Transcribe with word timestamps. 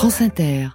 France 0.00 0.22
Inter. 0.22 0.68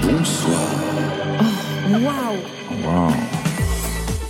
Bonsoir. 0.00 0.60
Waouh 1.90 3.12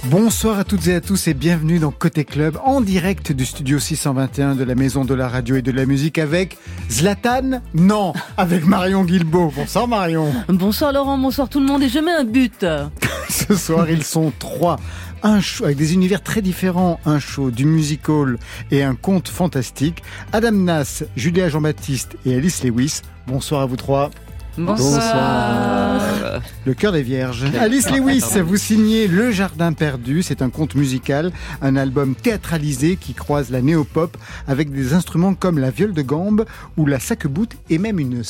Bonsoir 0.05 0.59
à 0.59 0.65
toutes 0.65 0.87
et 0.87 0.95
à 0.95 1.03
tous 1.03 1.29
et 1.29 1.35
bienvenue 1.35 1.79
dans 1.79 1.91
Côté 1.91 2.25
Club 2.25 2.59
en 2.65 2.81
direct 2.81 3.33
du 3.33 3.45
studio 3.45 3.79
621 3.79 4.55
de 4.55 4.65
la 4.65 4.75
Maison 4.75 5.05
de 5.05 5.13
la 5.13 5.29
Radio 5.29 5.57
et 5.57 5.63
de 5.63 5.71
la 5.71 5.85
Musique 5.85 6.17
avec 6.17 6.57
Zlatan 6.91 7.61
Non, 7.75 8.15
avec 8.39 8.65
Marion 8.65 9.05
Guilbeault. 9.05 9.53
Bonsoir 9.55 9.87
Marion. 9.87 10.33
Bonsoir 10.49 10.95
Laurent, 10.95 11.19
bonsoir 11.19 11.51
tout 11.51 11.61
le 11.61 11.67
monde 11.67 11.83
et 11.83 11.91
je 11.91 11.99
mets 11.99 12.11
un 12.11 12.25
but. 12.25 12.65
Ce 13.29 13.55
soir 13.55 13.91
ils 13.91 14.03
sont 14.03 14.33
trois. 14.39 14.79
Un 15.23 15.41
show 15.41 15.65
avec 15.65 15.77
des 15.77 15.95
univers 15.95 16.23
très 16.23 16.43
différents, 16.43 17.01
un 17.05 17.19
show, 17.19 17.51
du 17.51 17.65
musical 17.67 18.39
et 18.71 18.83
un 18.85 18.95
conte 18.95 19.29
fantastique. 19.29 20.03
Adam 20.33 20.53
Nas, 20.53 21.03
Julia 21.17 21.49
Jean-Baptiste 21.49 22.17
et 22.25 22.37
Alice 22.37 22.63
Lewis. 22.63 23.01
Bonsoir 23.27 23.63
à 23.63 23.67
vous 23.67 23.77
trois. 23.77 24.11
Bonsoir. 24.57 26.41
Le 26.65 26.75
cœur 26.75 26.93
des 26.93 27.03
vierges. 27.03 27.45
Alice 27.61 27.91
Lewis, 27.91 28.23
vous 28.45 28.57
signez 28.57 29.07
Le 29.09 29.31
Jardin 29.31 29.73
perdu. 29.73 30.23
C'est 30.23 30.43
un 30.43 30.51
conte 30.51 30.75
musical, 30.75 31.33
un 31.63 31.77
album 31.77 32.15
théâtralisé 32.15 32.97
qui 32.97 33.15
croise 33.15 33.51
la 33.51 33.61
néo-pop 33.61 34.17
avec 34.47 34.71
des 34.73 34.95
instruments 34.95 35.35
comme 35.35 35.59
la 35.59 35.71
viole 35.71 35.93
de 35.95 36.03
gambe 36.03 36.45
ou 36.77 36.87
la 36.87 36.99
sakebout 37.01 37.47
et 37.71 37.79
même 37.79 37.99
une 37.99 38.23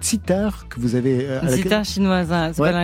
sitar 0.00 0.66
que 0.68 0.80
vous 0.80 0.94
avez. 0.96 1.26
euh, 1.28 1.40
à 1.72 1.82
chinoise, 1.84 2.32
hein, 2.32 2.50
c'est 2.54 2.62
Ouais. 2.62 2.70
pas 2.72 2.78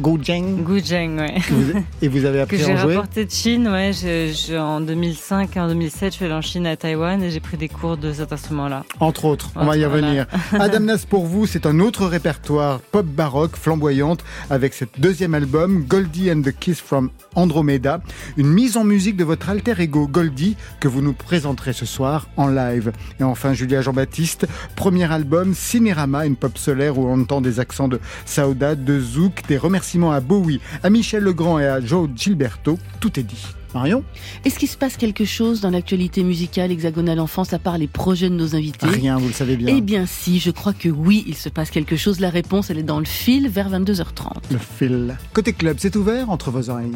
Guzheng, 0.00 0.64
Guzheng, 0.64 1.18
ouais. 1.20 1.34
vous- 1.50 1.84
Et 2.02 2.08
vous 2.08 2.24
avez 2.24 2.40
appris 2.42 2.58
j'ai 2.58 2.64
à 2.72 2.74
en 2.74 2.76
jouer 2.78 2.96
rapporté 2.96 3.24
de 3.24 3.30
Chine, 3.30 3.68
ouais. 3.68 3.92
Je, 3.92 4.32
je- 4.34 4.56
en 4.56 4.80
2005 4.80 5.56
et 5.56 5.60
en 5.60 5.68
2007, 5.68 6.12
je 6.12 6.16
suis 6.16 6.24
allée 6.24 6.34
en 6.34 6.40
Chine 6.40 6.66
à 6.66 6.76
Taïwan 6.76 7.22
et 7.22 7.30
j'ai 7.30 7.38
pris 7.38 7.56
des 7.56 7.68
cours 7.68 7.96
de 7.96 8.12
cet 8.12 8.32
instrument-là. 8.32 8.82
Entre 8.98 9.24
autres, 9.24 9.50
on 9.54 9.64
va 9.64 9.76
y 9.76 9.84
revenir. 9.84 10.26
Adam 10.52 10.80
Nas 10.84 11.04
pour 11.08 11.26
vous, 11.26 11.46
c'est 11.46 11.64
un 11.64 11.78
autre 11.78 12.06
répertoire 12.06 12.80
pop 12.80 13.06
baroque 13.06 13.54
flamboyante 13.56 14.24
avec 14.50 14.74
cet 14.74 15.00
deuxième 15.00 15.32
album 15.34 15.84
Goldie 15.84 16.32
and 16.32 16.42
the 16.42 16.50
Kiss 16.58 16.80
from 16.80 17.10
Andromeda, 17.36 18.00
une 18.36 18.48
mise 18.48 18.76
en 18.76 18.82
musique 18.82 19.16
de 19.16 19.24
votre 19.24 19.48
alter 19.48 19.74
ego 19.78 20.08
Goldie 20.08 20.56
que 20.80 20.88
vous 20.88 21.02
nous 21.02 21.12
présenterez 21.12 21.72
ce 21.72 21.86
soir 21.86 22.26
en 22.36 22.48
live. 22.48 22.90
Et 23.20 23.22
enfin 23.22 23.54
Julia 23.54 23.80
Jean-Baptiste, 23.80 24.48
premier 24.74 25.10
album 25.12 25.54
Cinérama, 25.54 26.26
une 26.26 26.34
pop 26.36 26.58
solaire 26.58 26.98
où 26.98 27.06
on 27.06 27.20
entend 27.22 27.40
des 27.40 27.60
accents 27.60 27.86
de 27.88 28.00
Saudade, 28.26 28.84
de 28.84 28.98
Zouk, 29.00 29.42
des 29.46 29.56
remerciements 29.56 29.83
à 30.12 30.20
Bowie, 30.20 30.60
à 30.82 30.90
Michel 30.90 31.22
Legrand 31.22 31.58
et 31.58 31.66
à 31.66 31.80
Joe 31.80 32.08
Gilberto, 32.14 32.78
tout 33.00 33.18
est 33.18 33.22
dit. 33.22 33.46
Marion 33.74 34.04
Est-ce 34.44 34.58
qu'il 34.58 34.68
se 34.68 34.76
passe 34.76 34.96
quelque 34.96 35.24
chose 35.24 35.60
dans 35.60 35.70
l'actualité 35.70 36.22
musicale 36.22 36.70
hexagonale 36.70 37.18
en 37.18 37.26
France 37.26 37.52
à 37.52 37.58
part 37.58 37.76
les 37.76 37.88
projets 37.88 38.30
de 38.30 38.34
nos 38.34 38.54
invités? 38.54 38.86
Rien, 38.86 39.18
vous 39.18 39.26
le 39.26 39.32
savez 39.32 39.56
bien. 39.56 39.74
Eh 39.76 39.80
bien 39.80 40.06
si, 40.06 40.38
je 40.38 40.50
crois 40.50 40.72
que 40.72 40.88
oui, 40.88 41.24
il 41.26 41.34
se 41.34 41.48
passe 41.48 41.70
quelque 41.70 41.96
chose. 41.96 42.20
La 42.20 42.30
réponse, 42.30 42.70
elle 42.70 42.78
est 42.78 42.84
dans 42.84 43.00
le 43.00 43.04
fil 43.04 43.48
vers 43.48 43.68
22h30. 43.70 44.52
Le 44.52 44.58
fil. 44.58 45.16
Côté 45.32 45.52
club, 45.52 45.76
c'est 45.80 45.96
ouvert 45.96 46.30
entre 46.30 46.50
vos 46.50 46.70
oreilles. 46.70 46.92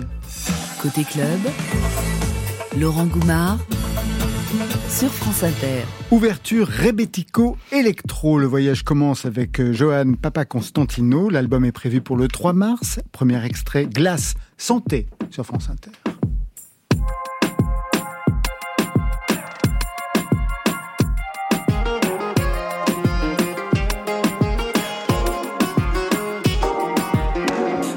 Côté 0.80 1.02
club, 1.02 1.40
Laurent 2.78 3.06
Goumard 3.06 3.58
sur 4.98 5.12
France 5.12 5.44
Inter. 5.44 5.84
Ouverture 6.10 6.66
Rebetico 6.66 7.56
Electro. 7.70 8.36
Le 8.36 8.46
voyage 8.48 8.82
commence 8.82 9.26
avec 9.26 9.60
euh, 9.60 9.72
Johan 9.72 10.14
Papa 10.20 10.44
Constantino. 10.44 11.30
L'album 11.30 11.64
est 11.64 11.70
prévu 11.70 12.00
pour 12.00 12.16
le 12.16 12.26
3 12.26 12.52
mars. 12.52 12.98
Premier 13.12 13.44
extrait 13.44 13.86
Glace 13.86 14.34
Santé 14.56 15.06
sur 15.30 15.46
France 15.46 15.68
Inter. 15.70 15.92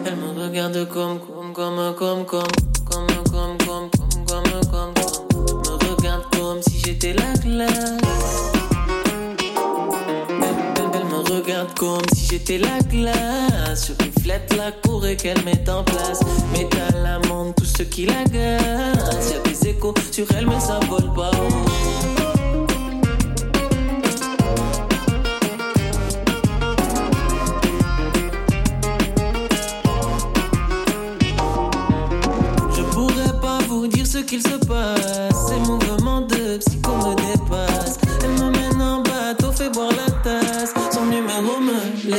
Elle 0.06 0.18
me 0.18 0.44
regarde 0.44 0.88
comme, 0.88 1.20
comme, 1.20 1.54
comme, 1.54 1.96
comme, 1.96 1.96
comme, 1.96 2.26
comme, 2.26 2.26
comme, 2.26 2.71
Elle, 10.94 11.06
me 11.06 11.20
regarde 11.34 11.74
comme 11.78 12.02
si 12.14 12.28
j'étais 12.32 12.58
la 12.58 12.80
glace. 12.80 13.88
Je 13.88 14.06
reflète 14.06 14.56
la 14.58 14.72
cour 14.72 15.06
et 15.06 15.16
qu'elle 15.16 15.44
met 15.44 15.70
en 15.70 15.84
place. 15.84 16.20
Métal, 16.54 17.06
amande, 17.06 17.54
tout 17.56 17.66
ce 17.66 17.84
qui 17.84 18.06
l'agace. 18.06 19.32
Y'a 19.32 19.40
des 19.50 19.68
échos 19.70 19.94
sur 20.12 20.26
elle, 20.38 20.48
mais 20.48 20.60
ça 20.60 20.80
vole 20.90 21.14
pas 21.14 21.32
haut. 21.32 22.12
Qu'il 34.28 34.42
se 34.42 34.56
passe. 34.66 35.50
Ces 35.50 35.60
mouvements 35.70 36.22
de 36.22 36.60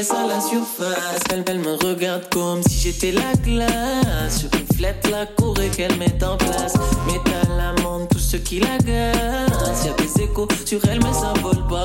laisse 0.02 0.10
à 0.10 0.26
la 0.26 0.40
surface. 0.40 1.22
Elle, 1.30 1.58
me 1.60 1.74
regarde 1.74 2.28
comme 2.30 2.60
si 2.64 2.80
j'étais 2.80 3.12
la 3.12 3.32
glace. 3.44 4.42
Je 4.42 4.58
reflète 4.58 5.08
la 5.10 5.26
cour 5.26 5.54
et 5.60 5.68
qu'elle 5.68 5.96
met 5.96 6.22
en 6.24 6.36
place. 6.36 6.74
Métal, 7.06 7.76
amande, 7.78 8.08
tout 8.08 8.18
ce 8.18 8.36
qui 8.36 8.58
l'agace. 8.58 9.84
Y'a 9.84 9.92
des 9.92 10.22
échos 10.22 10.48
sur 10.64 10.80
elle, 10.90 10.98
mais 11.02 11.12
ça 11.12 11.32
vole 11.40 11.66
pas 11.68 11.84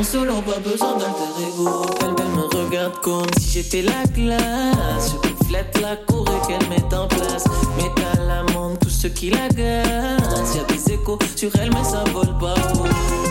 en 0.00 0.04
solo, 0.04 0.34
pas 0.42 0.58
besoin 0.58 0.96
d'alter 0.96 1.48
ego. 1.48 1.86
Elle, 2.00 2.14
elle 2.18 2.32
me 2.34 2.64
regarde 2.64 3.00
comme 3.02 3.26
si 3.38 3.50
j'étais 3.50 3.82
la 3.82 4.02
classe. 4.14 5.12
Je 5.12 5.28
reflète 5.28 5.78
la 5.80 5.96
cour 5.96 6.24
et 6.28 6.46
qu'elle 6.46 6.68
met 6.68 6.94
en 6.94 7.06
place. 7.06 7.44
Métal, 7.76 8.30
amande, 8.30 8.78
tout 8.80 8.88
ce 8.88 9.08
qui 9.08 9.30
l'agace. 9.30 10.56
Y'a 10.56 10.64
des 10.64 10.92
échos 10.94 11.18
sur 11.36 11.50
elle, 11.60 11.70
mais 11.70 11.84
ça 11.84 12.04
vole 12.12 12.36
pas 12.38 12.54
haut. 12.74 13.29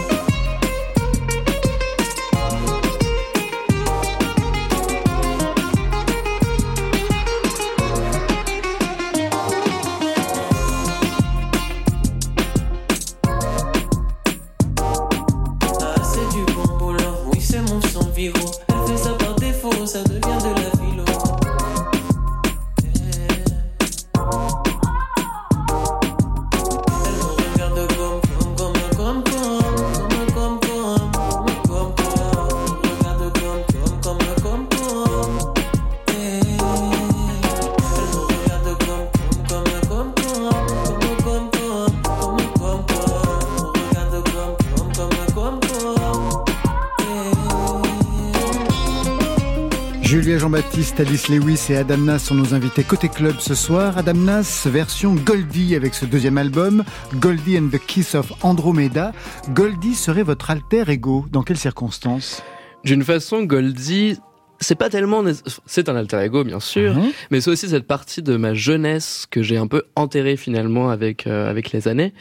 Alice 50.99 51.29
Lewis 51.29 51.67
et 51.69 51.77
Adam 51.77 51.97
Nas 51.97 52.19
sont 52.19 52.35
nos 52.35 52.53
invités 52.53 52.83
côté 52.83 53.07
club 53.07 53.35
ce 53.39 53.55
soir. 53.55 53.97
Adam 53.97 54.15
Nas, 54.15 54.63
version 54.65 55.15
Goldie 55.15 55.75
avec 55.75 55.93
ce 55.93 56.05
deuxième 56.05 56.37
album, 56.37 56.83
Goldie 57.15 57.57
and 57.57 57.69
the 57.69 57.79
Kiss 57.79 58.15
of 58.15 58.33
Andromeda. 58.43 59.13
Goldie 59.53 59.95
serait 59.95 60.23
votre 60.23 60.49
alter 60.49 60.83
ego. 60.89 61.25
Dans 61.31 61.41
quelles 61.41 61.57
circonstances? 61.57 62.43
D'une 62.83 63.03
façon, 63.03 63.43
Goldie 63.43 64.19
c'est 64.61 64.75
pas 64.75 64.89
tellement, 64.89 65.23
c'est 65.65 65.89
un 65.89 65.95
alter 65.95 66.19
ego 66.21 66.43
bien 66.43 66.59
sûr, 66.59 66.95
Mhm. 66.95 67.11
mais 67.31 67.41
c'est 67.41 67.49
aussi 67.51 67.69
cette 67.69 67.87
partie 67.87 68.21
de 68.21 68.35
ma 68.37 68.53
jeunesse 68.53 69.25
que 69.29 69.41
j'ai 69.41 69.57
un 69.57 69.67
peu 69.67 69.83
enterrée 69.95 70.35
finalement 70.37 70.89
avec 70.89 71.27
euh, 71.27 71.49
avec 71.49 71.71
les 71.71 71.87
années. 71.87 72.13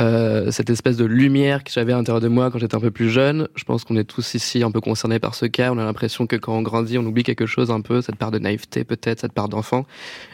Euh, 0.00 0.50
cette 0.50 0.70
espèce 0.70 0.96
de 0.96 1.04
lumière 1.04 1.62
que 1.62 1.70
j'avais 1.70 1.92
à 1.92 1.96
l'intérieur 1.96 2.20
de 2.20 2.26
moi 2.26 2.50
quand 2.50 2.58
j'étais 2.58 2.74
un 2.74 2.80
peu 2.80 2.90
plus 2.90 3.10
jeune. 3.10 3.46
Je 3.54 3.62
pense 3.62 3.84
qu'on 3.84 3.96
est 3.96 4.02
tous 4.04 4.34
ici 4.34 4.62
un 4.64 4.72
peu 4.72 4.80
concernés 4.80 5.20
par 5.20 5.36
ce 5.36 5.46
cas. 5.46 5.70
On 5.72 5.78
a 5.78 5.84
l'impression 5.84 6.26
que 6.26 6.34
quand 6.34 6.56
on 6.56 6.62
grandit, 6.62 6.98
on 6.98 7.04
oublie 7.06 7.22
quelque 7.22 7.46
chose 7.46 7.70
un 7.70 7.80
peu, 7.80 8.02
cette 8.02 8.16
part 8.16 8.32
de 8.32 8.40
naïveté 8.40 8.82
peut-être, 8.82 9.20
cette 9.20 9.32
part 9.32 9.48
d'enfant. 9.48 9.86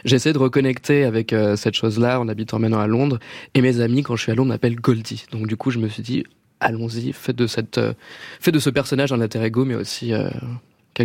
J'essaie 0.03 0.33
de 0.33 0.39
reconnecter 0.39 1.03
avec 1.03 1.31
euh, 1.31 1.55
cette 1.55 1.75
chose-là 1.75 2.19
en 2.19 2.27
habitant 2.27 2.57
maintenant 2.57 2.79
à 2.79 2.87
Londres. 2.87 3.19
Et 3.53 3.61
mes 3.61 3.81
amis, 3.81 4.01
quand 4.01 4.15
je 4.15 4.23
suis 4.23 4.31
à 4.31 4.35
Londres, 4.35 4.49
m'appellent 4.49 4.81
Goldie. 4.81 5.25
Donc 5.31 5.45
du 5.45 5.55
coup, 5.57 5.69
je 5.69 5.77
me 5.77 5.87
suis 5.89 6.01
dit, 6.01 6.23
allons-y, 6.59 7.13
faites 7.13 7.35
de 7.35 7.45
cette, 7.45 7.77
euh, 7.77 7.93
faites 8.39 8.53
de 8.55 8.59
ce 8.59 8.71
personnage 8.71 9.13
un 9.13 9.21
alter 9.21 9.43
ego, 9.43 9.63
mais 9.63 9.75
aussi 9.75 10.11
euh, 10.11 10.27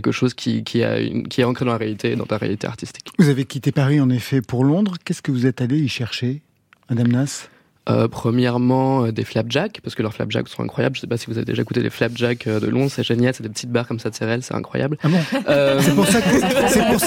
quelque 0.01 0.13
chose 0.13 0.35
qui, 0.35 0.65
qui, 0.65 0.83
a 0.83 0.99
qui 1.29 1.41
est 1.41 1.45
ancré 1.45 1.65
dans 1.65 1.73
la 1.73 1.79
réalité, 1.79 2.17
dans 2.17 2.27
ta 2.27 2.39
réalité 2.39 2.67
artistique. 2.67 3.07
Vous 3.19 3.29
avez 3.29 3.45
quitté 3.45 3.73
Paris 3.73 4.01
en 4.01 4.11
effet 4.11 4.41
pour 4.43 4.65
Londres. 4.65 4.95
Qu'est-ce 5.05 5.23
que 5.23 5.33
vous 5.33 5.47
êtes 5.47 5.61
allé 5.61 5.79
y 5.79 5.89
chercher, 5.89 6.43
Madame 6.91 7.09
Nas? 7.09 7.49
Euh, 7.89 8.09
premièrement, 8.09 9.05
euh, 9.05 9.13
des 9.13 9.25
flapjacks, 9.25 9.81
parce 9.81 9.95
que 9.95 10.03
leurs 10.03 10.13
flapjacks 10.13 10.49
sont 10.49 10.63
incroyables. 10.63 10.97
Je 10.97 11.03
sais 11.03 11.07
pas 11.07 11.17
si 11.17 11.27
vous 11.27 11.37
avez 11.39 11.45
déjà 11.45 11.63
goûté 11.63 11.83
des 11.83 11.91
flapjacks 11.91 12.47
euh, 12.49 12.59
de 12.59 12.67
Londres, 12.67 12.91
c'est 12.93 13.05
génial, 13.05 13.33
c'est 13.33 13.45
des 13.45 13.49
petites 13.49 13.71
barres 13.71 13.87
comme 13.87 14.01
ça 14.01 14.11
de 14.11 14.15
céréales, 14.17 14.43
c'est 14.43 14.55
incroyable. 14.57 14.99
Ah 15.05 15.09
bon 15.09 15.19
Euh, 15.49 15.81
C'est 15.81 15.95
pour 15.95 16.07
ça 16.07 16.21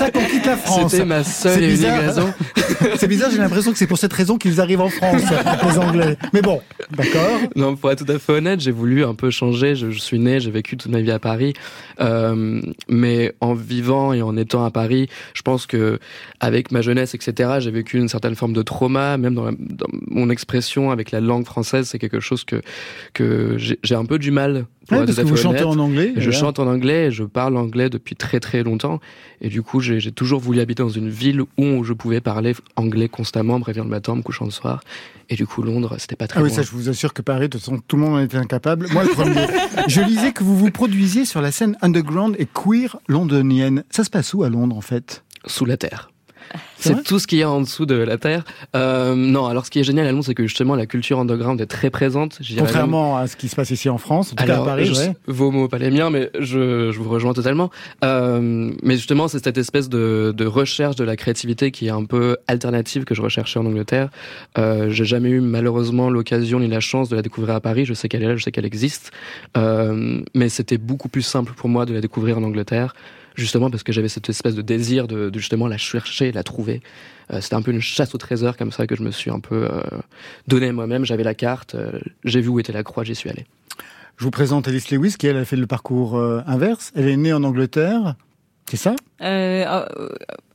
qu'on 0.09 0.23
quitte 0.25 0.45
la 0.45 0.55
France. 0.57 0.91
C'était 0.91 1.03
ma 1.05 1.23
seule 1.25 1.63
et 1.63 1.73
unique 1.75 1.85
raison. 1.85 2.33
C'est 2.95 3.07
bizarre, 3.07 3.29
j'ai 3.31 3.39
l'impression 3.39 3.71
que 3.73 3.77
c'est 3.77 3.87
pour 3.87 3.97
cette 3.97 4.13
raison 4.13 4.37
qu'ils 4.37 4.61
arrivent 4.61 4.79
en 4.79 4.87
France, 4.89 5.21
les 5.67 5.77
Anglais. 5.77 6.17
Mais 6.33 6.41
bon, 6.41 6.61
d'accord. 6.95 7.37
Non, 7.57 7.75
pour 7.75 7.91
être 7.91 8.05
tout 8.05 8.11
à 8.11 8.17
fait 8.19 8.31
honnête, 8.33 8.61
j'ai 8.61 8.71
voulu 8.71 9.03
un 9.03 9.15
peu 9.15 9.29
changer. 9.31 9.75
Je, 9.75 9.91
je 9.91 9.99
suis 9.99 10.17
né, 10.17 10.39
j'ai 10.39 10.51
vécu 10.51 10.77
toute 10.77 10.89
ma 10.91 11.01
vie 11.01 11.11
à 11.11 11.19
Paris, 11.19 11.53
Euh, 11.99 12.61
mais 12.87 13.33
en 13.41 13.53
vivant 13.53 14.13
et 14.13 14.21
en 14.21 14.37
étant 14.37 14.63
à 14.63 14.71
Paris, 14.71 15.09
je 15.33 15.41
pense 15.41 15.65
que 15.65 15.99
avec 16.39 16.71
ma 16.71 16.81
jeunesse, 16.81 17.13
etc., 17.15 17.55
j'ai 17.59 17.71
vécu 17.71 17.97
une 17.97 18.07
certaine 18.07 18.35
forme 18.35 18.53
de 18.53 18.61
trauma, 18.61 19.17
même 19.17 19.35
dans, 19.35 19.43
la- 19.45 19.51
dans 19.59 19.87
mon 20.07 20.29
expression 20.29 20.68
avec 20.91 21.11
la 21.11 21.19
langue 21.19 21.45
française, 21.45 21.87
c'est 21.87 21.99
quelque 21.99 22.19
chose 22.19 22.43
que 22.43 22.61
que 23.13 23.57
j'ai 23.57 23.95
un 23.95 24.05
peu 24.05 24.19
du 24.19 24.31
mal. 24.31 24.65
Pour 24.87 24.97
Ouais, 24.97 25.05
parce 25.05 25.17
que 25.17 25.23
vous 25.23 25.37
chantez 25.37 25.63
en 25.63 25.77
anglais. 25.77 26.13
Je 26.17 26.31
chante 26.31 26.57
en 26.57 26.67
anglais 26.67 27.07
et 27.07 27.11
je 27.11 27.23
parle 27.23 27.57
anglais 27.57 27.89
depuis 27.89 28.15
très 28.15 28.39
très 28.39 28.63
longtemps. 28.63 28.99
Et 29.41 29.49
du 29.49 29.61
coup, 29.61 29.79
j'ai 29.79 30.11
toujours 30.11 30.39
voulu 30.39 30.59
habiter 30.59 30.81
dans 30.81 30.89
une 30.89 31.09
ville 31.09 31.43
où 31.57 31.83
je 31.83 31.93
pouvais 31.93 32.21
parler 32.21 32.55
anglais 32.75 33.07
constamment, 33.07 33.59
me 33.59 33.63
réveillant 33.63 33.83
le 33.83 33.89
matin, 33.91 34.15
me 34.15 34.21
couchant 34.21 34.45
le 34.45 34.51
soir. 34.51 34.81
Et 35.29 35.35
du 35.35 35.45
coup, 35.45 35.61
Londres, 35.61 35.95
c'était 35.99 36.15
pas 36.15 36.27
très 36.27 36.39
Ah 36.39 36.43
oui, 36.43 36.49
ça, 36.49 36.63
je 36.63 36.71
vous 36.71 36.89
assure 36.89 37.13
que 37.13 37.21
Paris, 37.21 37.49
de 37.49 37.57
toute 37.57 37.61
façon, 37.61 37.79
tout 37.87 37.97
le 37.97 38.01
monde 38.01 38.15
en 38.15 38.19
était 38.19 38.37
incapable. 38.37 38.87
Moi, 38.91 39.03
le 39.03 39.09
premier. 39.09 39.45
je 39.87 40.01
lisais 40.01 40.31
que 40.31 40.43
vous 40.43 40.57
vous 40.57 40.71
produisiez 40.71 41.25
sur 41.25 41.41
la 41.41 41.51
scène 41.51 41.77
underground 41.81 42.35
et 42.39 42.47
queer 42.47 42.97
londonienne. 43.07 43.83
Ça 43.91 44.03
se 44.03 44.09
passe 44.09 44.33
où 44.33 44.43
à 44.43 44.49
Londres, 44.49 44.75
en 44.75 44.81
fait? 44.81 45.23
Sous 45.45 45.65
la 45.65 45.77
terre. 45.77 46.09
C'est 46.77 47.03
tout 47.03 47.19
ce 47.19 47.27
qu'il 47.27 47.39
y 47.39 47.43
a 47.43 47.49
en 47.49 47.61
dessous 47.61 47.85
de 47.85 47.95
la 47.95 48.17
terre. 48.17 48.43
Euh, 48.75 49.13
non, 49.15 49.45
alors 49.47 49.65
ce 49.65 49.71
qui 49.71 49.79
est 49.79 49.83
génial 49.83 50.07
à 50.07 50.11
Londres, 50.11 50.23
c'est 50.25 50.33
que 50.33 50.43
justement 50.47 50.75
la 50.75 50.85
culture 50.85 51.19
underground 51.19 51.59
est 51.59 51.65
très 51.65 51.89
présente. 51.89 52.39
Même- 52.49 52.59
Contrairement 52.59 53.17
à 53.17 53.27
ce 53.27 53.35
qui 53.35 53.49
se 53.49 53.55
passe 53.55 53.69
ici 53.71 53.89
en 53.89 53.97
France, 53.97 54.31
en 54.33 54.35
tout 54.35 54.45
cas 54.45 54.61
à 54.61 54.65
Paris, 54.65 54.85
je- 54.85 54.93
ouais. 54.93 55.13
vos 55.27 55.51
mots, 55.51 55.67
pas 55.67 55.77
les 55.77 55.91
miens, 55.91 56.09
mais 56.09 56.29
je, 56.39 56.91
je 56.91 56.99
vous 56.99 57.09
rejoins 57.09 57.33
totalement. 57.33 57.69
Euh, 58.05 58.71
mais 58.83 58.95
justement, 58.95 59.27
c'est 59.27 59.43
cette 59.43 59.57
espèce 59.57 59.89
de, 59.89 60.33
de 60.35 60.45
recherche 60.45 60.95
de 60.95 61.03
la 61.03 61.15
créativité 61.15 61.71
qui 61.71 61.87
est 61.87 61.91
un 61.91 62.05
peu 62.05 62.37
alternative 62.47 63.03
que 63.03 63.13
je 63.13 63.21
recherchais 63.21 63.59
en 63.59 63.65
Angleterre. 63.65 64.09
Euh, 64.57 64.89
J'ai 64.89 65.05
jamais 65.05 65.29
eu 65.29 65.41
malheureusement 65.41 66.09
l'occasion 66.09 66.59
ni 66.59 66.67
la 66.67 66.79
chance 66.79 67.09
de 67.09 67.15
la 67.15 67.21
découvrir 67.21 67.55
à 67.55 67.61
Paris. 67.61 67.85
Je 67.85 67.93
sais 67.93 68.07
qu'elle 68.09 68.23
est 68.23 68.27
là, 68.27 68.35
je 68.37 68.43
sais 68.43 68.51
qu'elle 68.51 68.65
existe, 68.65 69.11
Euh, 69.57 70.21
mais 70.35 70.49
c'était 70.49 70.77
beaucoup 70.77 71.09
plus 71.09 71.21
simple 71.21 71.53
pour 71.55 71.69
moi 71.69 71.85
de 71.85 71.93
la 71.93 72.01
découvrir 72.01 72.37
en 72.37 72.43
Angleterre. 72.43 72.93
Justement 73.39 73.69
parce 73.69 73.83
que 73.83 73.91
j'avais 73.91 74.09
cette 74.09 74.29
espèce 74.29 74.53
de 74.55 74.61
désir 74.61 75.07
de, 75.07 75.29
de 75.29 75.39
justement 75.39 75.67
la 75.67 75.77
chercher, 75.77 76.31
la 76.31 76.43
trouver. 76.43 76.81
Euh, 77.31 77.39
C'était 77.41 77.55
un 77.55 77.61
peu 77.61 77.71
une 77.71 77.79
chasse 77.81 78.13
au 78.13 78.17
trésor 78.17 78.57
comme 78.57 78.71
ça 78.71 78.85
que 78.85 78.95
je 78.95 79.01
me 79.03 79.11
suis 79.11 79.31
un 79.31 79.39
peu 79.39 79.67
euh, 79.71 79.81
donné 80.47 80.71
moi-même. 80.71 81.05
J'avais 81.05 81.23
la 81.23 81.33
carte, 81.35 81.75
euh, 81.75 81.99
j'ai 82.25 82.41
vu 82.41 82.49
où 82.49 82.59
était 82.59 82.73
la 82.73 82.83
croix, 82.83 83.03
j'y 83.03 83.15
suis 83.15 83.29
allé. 83.29 83.45
Je 84.17 84.25
vous 84.25 84.31
présente 84.31 84.67
Alice 84.67 84.91
Lewis, 84.91 85.15
qui 85.17 85.27
elle 85.27 85.37
a 85.37 85.45
fait 85.45 85.55
le 85.55 85.67
parcours 85.67 86.17
euh, 86.17 86.41
inverse. 86.45 86.91
Elle 86.95 87.07
est 87.07 87.15
née 87.17 87.31
en 87.31 87.43
Angleterre, 87.43 88.15
c'est 88.69 88.77
ça? 88.77 88.95
Euh, 89.21 89.63
euh, 89.65 90.09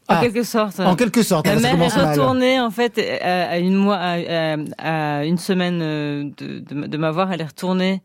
Ah. 0.06 0.18
en 0.18 0.20
quelque 0.20 0.42
sorte. 0.42 0.80
En 0.80 0.96
quelque 0.96 1.22
sorte, 1.22 1.46
mère 1.46 1.70
commence 1.70 1.96
est 1.96 2.10
retournée 2.10 2.60
en 2.60 2.70
fait 2.70 2.98
à, 3.22 3.58
une 3.58 3.74
mois, 3.76 3.96
à, 3.96 4.18
à- 4.76 5.18
à 5.20 5.24
une 5.24 5.38
semaine 5.38 5.78
de, 5.78 6.58
de, 6.58 6.86
de 6.86 6.96
m'avoir. 6.98 7.32
Elle 7.32 7.40
est 7.40 7.46
retournée 7.46 8.02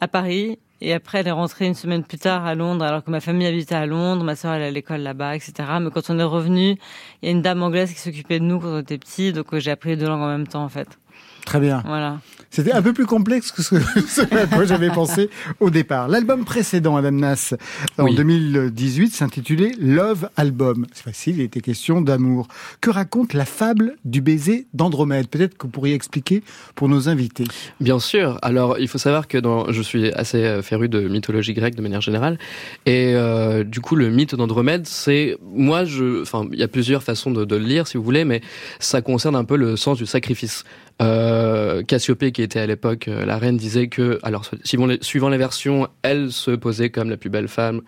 à 0.00 0.06
Paris 0.06 0.60
et 0.80 0.92
après 0.92 1.20
elle 1.20 1.28
est 1.28 1.32
rentrée 1.32 1.66
une 1.66 1.74
semaine 1.74 2.04
plus 2.04 2.18
tard 2.18 2.46
à 2.46 2.54
Londres 2.54 2.84
alors 2.84 3.04
que 3.04 3.10
ma 3.10 3.20
famille 3.20 3.46
habitait 3.46 3.74
à 3.74 3.86
Londres, 3.86 4.24
ma 4.24 4.32
elle 4.32 4.62
est 4.62 4.66
à 4.66 4.70
l'école 4.70 5.00
là-bas, 5.00 5.36
etc. 5.36 5.52
Mais 5.80 5.90
quand 5.90 6.10
on 6.10 6.18
est 6.18 6.24
revenu, 6.24 6.76
il 7.22 7.26
y 7.26 7.28
a 7.28 7.30
une 7.30 7.42
dame 7.42 7.62
anglaise 7.62 7.92
qui 7.92 7.98
s'occupait 7.98 8.40
de 8.40 8.44
nous 8.44 8.60
quand 8.60 8.68
on 8.68 8.80
était 8.80 8.98
petits, 8.98 9.32
donc 9.32 9.52
euh, 9.52 9.60
j'ai 9.60 9.70
appris 9.70 9.90
les 9.90 9.96
deux 9.96 10.06
langues 10.06 10.22
en 10.22 10.28
même 10.28 10.46
temps 10.46 10.64
en 10.64 10.68
fait. 10.68 10.98
Très 11.44 11.60
bien. 11.60 11.82
Voilà. 11.86 12.18
C'était 12.50 12.72
un 12.72 12.82
peu 12.82 12.92
plus 12.92 13.06
complexe 13.06 13.52
que 13.52 13.62
ce, 13.62 13.76
ce 14.08 14.22
à 14.34 14.46
quoi 14.46 14.64
j'avais 14.64 14.90
pensé 14.90 15.30
au 15.60 15.70
départ. 15.70 16.08
L'album 16.08 16.44
précédent, 16.44 16.96
Adam 16.96 17.12
Nas, 17.12 17.54
en 17.96 18.04
Oui. 18.04 18.14
2018, 18.16 19.14
s'intitulait 19.14 19.72
Love 19.80 20.28
Album. 20.36 20.86
C'est 20.92 21.04
facile, 21.04 21.36
il 21.38 21.42
était 21.42 21.60
question 21.60 22.00
d'amour. 22.00 22.48
Que 22.80 22.90
raconte 22.90 23.34
la 23.34 23.44
fable 23.44 23.96
du 24.04 24.20
baiser 24.20 24.66
d'Andromède? 24.74 25.28
Peut-être 25.28 25.56
que 25.56 25.66
vous 25.66 25.70
pourriez 25.72 25.94
expliquer 25.94 26.42
pour 26.74 26.88
nos 26.88 27.08
invités. 27.08 27.44
Bien 27.80 28.00
sûr. 28.00 28.38
Alors, 28.42 28.78
il 28.80 28.88
faut 28.88 28.98
savoir 28.98 29.28
que 29.28 29.38
dans, 29.38 29.70
je 29.70 29.82
suis 29.82 30.10
assez 30.12 30.38
euh, 30.44 30.62
féru 30.62 30.88
de 30.88 31.06
mythologie 31.08 31.54
grecque 31.54 31.76
de 31.76 31.82
manière 31.82 32.00
générale, 32.00 32.36
et 32.84 33.12
euh, 33.14 33.62
du 33.62 33.80
coup, 33.80 33.94
le 33.94 34.10
mythe 34.10 34.34
d'Andromède, 34.34 34.86
c'est 34.86 35.36
moi, 35.54 35.84
je, 35.84 36.22
enfin, 36.22 36.48
il 36.52 36.58
y 36.58 36.62
a 36.64 36.68
plusieurs 36.68 37.04
façons 37.04 37.30
de, 37.30 37.44
de 37.44 37.56
le 37.56 37.64
lire, 37.64 37.86
si 37.86 37.96
vous 37.96 38.02
voulez, 38.02 38.24
mais 38.24 38.40
ça 38.80 39.02
concerne 39.02 39.36
un 39.36 39.44
peu 39.44 39.56
le 39.56 39.76
sens 39.76 39.98
du 39.98 40.06
sacrifice. 40.06 40.64
Euh, 41.00 41.82
Cassiopée, 41.82 42.32
qui 42.32 42.42
était 42.42 42.60
à 42.60 42.66
l'époque 42.66 43.08
euh, 43.08 43.24
la 43.24 43.38
reine, 43.38 43.56
disait 43.56 43.88
que, 43.88 44.18
alors, 44.22 44.44
suivant 44.62 45.28
les, 45.28 45.38
versions, 45.38 45.88
elle 46.02 46.30
se 46.30 46.50
posait 46.50 46.90
comme 46.90 47.10
la 47.10 47.16
plus 47.16 47.30
belle 47.30 47.48
femme 47.48 47.82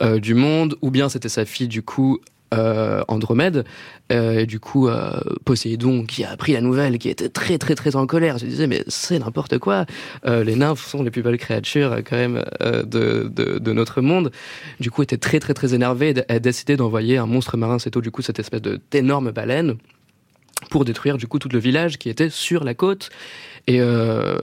euh, 0.00 0.18
du 0.20 0.34
monde, 0.34 0.76
ou 0.80 0.90
bien 0.90 1.08
c'était 1.08 1.28
sa 1.28 1.44
fille, 1.44 1.68
du 1.68 1.82
coup, 1.82 2.20
euh, 2.54 3.02
Andromède, 3.08 3.64
et 4.10 4.46
du 4.46 4.58
coup 4.58 4.88
Poséidon 5.44 6.06
qui 6.06 6.24
a 6.24 6.30
appris 6.30 6.54
la 6.54 6.62
nouvelle, 6.62 6.96
qui 6.96 7.10
était 7.10 7.28
très 7.28 7.58
très 7.58 7.74
très 7.74 7.94
en 7.94 8.06
colère, 8.06 8.40
se 8.40 8.46
disait 8.46 8.66
mais 8.66 8.82
c'est 8.88 9.18
n'importe 9.18 9.58
quoi, 9.58 9.84
les 10.24 10.56
nymphes 10.56 10.86
sont 10.86 11.02
les 11.02 11.10
plus 11.10 11.20
belles 11.20 11.36
créatures 11.36 11.96
quand 11.96 12.16
même 12.16 12.42
de, 12.62 13.30
de, 13.30 13.72
notre 13.74 14.00
monde. 14.00 14.32
Du 14.80 14.90
coup 14.90 15.02
était 15.02 15.18
très 15.18 15.40
très 15.40 15.52
très 15.52 15.74
énervé 15.74 16.14
et 16.16 16.32
a 16.32 16.38
décidé 16.38 16.78
d'envoyer 16.78 17.18
un 17.18 17.26
monstre 17.26 17.58
marin, 17.58 17.78
c'est 17.78 17.90
tout. 17.90 18.00
Du 18.00 18.10
coup 18.10 18.22
cette 18.22 18.38
espèce 18.38 18.62
d'énorme 18.90 19.30
baleine 19.30 19.76
pour 20.70 20.84
détruire 20.84 21.16
du 21.16 21.26
coup 21.26 21.38
tout 21.38 21.48
le 21.48 21.58
village 21.58 21.98
qui 21.98 22.08
était 22.08 22.30
sur 22.30 22.64
la 22.64 22.74
côte. 22.74 23.10
Et 23.68 23.82
euh, 23.82 24.38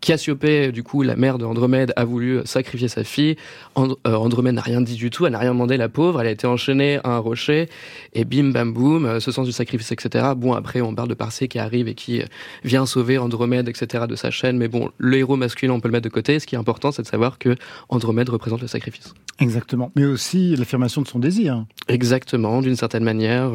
Cassiopée, 0.00 0.70
du 0.70 0.84
coup, 0.84 1.02
la 1.02 1.16
mère 1.16 1.38
d'Andromède, 1.38 1.92
a 1.96 2.04
voulu 2.04 2.40
sacrifier 2.44 2.86
sa 2.86 3.02
fille. 3.02 3.34
And- 3.74 3.96
euh, 4.06 4.14
Andromède 4.14 4.54
n'a 4.54 4.60
rien 4.60 4.80
dit 4.80 4.94
du 4.94 5.10
tout, 5.10 5.26
elle 5.26 5.32
n'a 5.32 5.40
rien 5.40 5.52
demandé, 5.52 5.76
la 5.76 5.88
pauvre. 5.88 6.20
Elle 6.20 6.28
a 6.28 6.30
été 6.30 6.46
enchaînée 6.46 7.00
à 7.02 7.16
un 7.16 7.18
rocher. 7.18 7.68
Et 8.12 8.24
bim, 8.24 8.52
bam, 8.52 8.72
boum, 8.72 9.06
euh, 9.06 9.18
ce 9.18 9.32
sens 9.32 9.44
du 9.44 9.50
sacrifice, 9.50 9.90
etc. 9.90 10.26
Bon, 10.36 10.52
après, 10.52 10.80
on 10.82 10.94
parle 10.94 11.08
de 11.08 11.14
Parcé 11.14 11.48
qui 11.48 11.58
arrive 11.58 11.88
et 11.88 11.94
qui 11.94 12.20
euh, 12.20 12.26
vient 12.62 12.86
sauver 12.86 13.18
Andromède, 13.18 13.68
etc. 13.68 14.04
de 14.08 14.14
sa 14.14 14.30
chaîne. 14.30 14.56
Mais 14.56 14.68
bon, 14.68 14.88
le 14.98 15.16
héros 15.18 15.34
masculin, 15.34 15.72
on 15.72 15.80
peut 15.80 15.88
le 15.88 15.92
mettre 15.92 16.04
de 16.04 16.14
côté. 16.14 16.38
Ce 16.38 16.46
qui 16.46 16.54
est 16.54 16.58
important, 16.58 16.92
c'est 16.92 17.02
de 17.02 17.08
savoir 17.08 17.38
que 17.40 17.56
Andromède 17.88 18.28
représente 18.28 18.60
le 18.60 18.68
sacrifice. 18.68 19.14
Exactement. 19.40 19.90
Mais 19.96 20.04
aussi 20.04 20.54
l'affirmation 20.54 21.02
de 21.02 21.08
son 21.08 21.18
désir. 21.18 21.64
Exactement, 21.88 22.62
d'une 22.62 22.76
certaine 22.76 23.02
manière, 23.02 23.50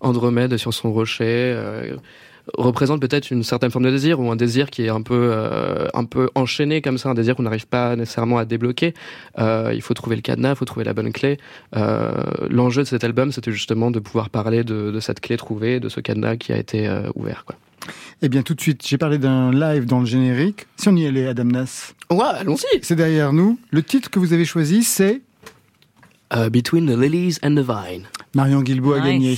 Andromède 0.00 0.56
sur 0.56 0.72
son 0.72 0.92
rocher 0.94 1.54
représente 2.56 3.00
peut-être 3.00 3.30
une 3.30 3.42
certaine 3.42 3.70
forme 3.70 3.84
de 3.84 3.90
désir 3.90 4.20
ou 4.20 4.30
un 4.30 4.36
désir 4.36 4.70
qui 4.70 4.82
est 4.84 4.88
un 4.88 5.02
peu 5.02 5.30
euh, 5.32 5.86
un 5.94 6.04
peu 6.04 6.28
enchaîné 6.34 6.82
comme 6.82 6.98
ça, 6.98 7.08
un 7.10 7.14
désir 7.14 7.36
qu'on 7.36 7.42
n'arrive 7.44 7.66
pas 7.66 7.96
nécessairement 7.96 8.38
à 8.38 8.44
débloquer. 8.44 8.94
Euh, 9.38 9.72
il 9.74 9.82
faut 9.82 9.94
trouver 9.94 10.16
le 10.16 10.22
cadenas, 10.22 10.50
il 10.50 10.56
faut 10.56 10.64
trouver 10.64 10.84
la 10.84 10.92
bonne 10.94 11.12
clé. 11.12 11.38
Euh, 11.76 12.10
L'enjeu 12.48 12.82
de 12.82 12.88
cet 12.88 13.04
album, 13.04 13.32
c'était 13.32 13.52
justement 13.52 13.90
de 13.90 13.98
pouvoir 14.00 14.30
parler 14.30 14.64
de, 14.64 14.90
de 14.90 15.00
cette 15.00 15.20
clé 15.20 15.36
trouvée, 15.36 15.80
de 15.80 15.88
ce 15.88 16.00
cadenas 16.00 16.36
qui 16.36 16.52
a 16.52 16.56
été 16.58 16.88
euh, 16.88 17.08
ouvert. 17.14 17.44
Quoi. 17.46 17.56
Eh 18.22 18.28
bien, 18.28 18.42
tout 18.42 18.54
de 18.54 18.60
suite, 18.60 18.86
j'ai 18.86 18.98
parlé 18.98 19.18
d'un 19.18 19.50
live 19.52 19.86
dans 19.86 20.00
le 20.00 20.06
générique. 20.06 20.66
Si 20.76 20.88
on 20.88 20.96
y 20.96 21.06
allait, 21.06 21.26
Adam 21.26 21.44
Nas, 21.44 21.92
Ouais, 22.10 22.24
allons-y. 22.38 22.80
c'est 22.82 22.96
derrière 22.96 23.32
nous. 23.32 23.58
Le 23.70 23.82
titre 23.82 24.10
que 24.10 24.18
vous 24.18 24.32
avez 24.32 24.44
choisi, 24.44 24.82
c'est 24.84 25.22
Between 26.50 26.86
the 26.86 26.96
Lilies 26.98 27.38
and 27.42 27.54
the 27.54 27.64
Vine. 27.66 28.02
Marion 28.34 28.62
Guilbault 28.62 28.92
a 28.94 29.00
gagné. 29.00 29.36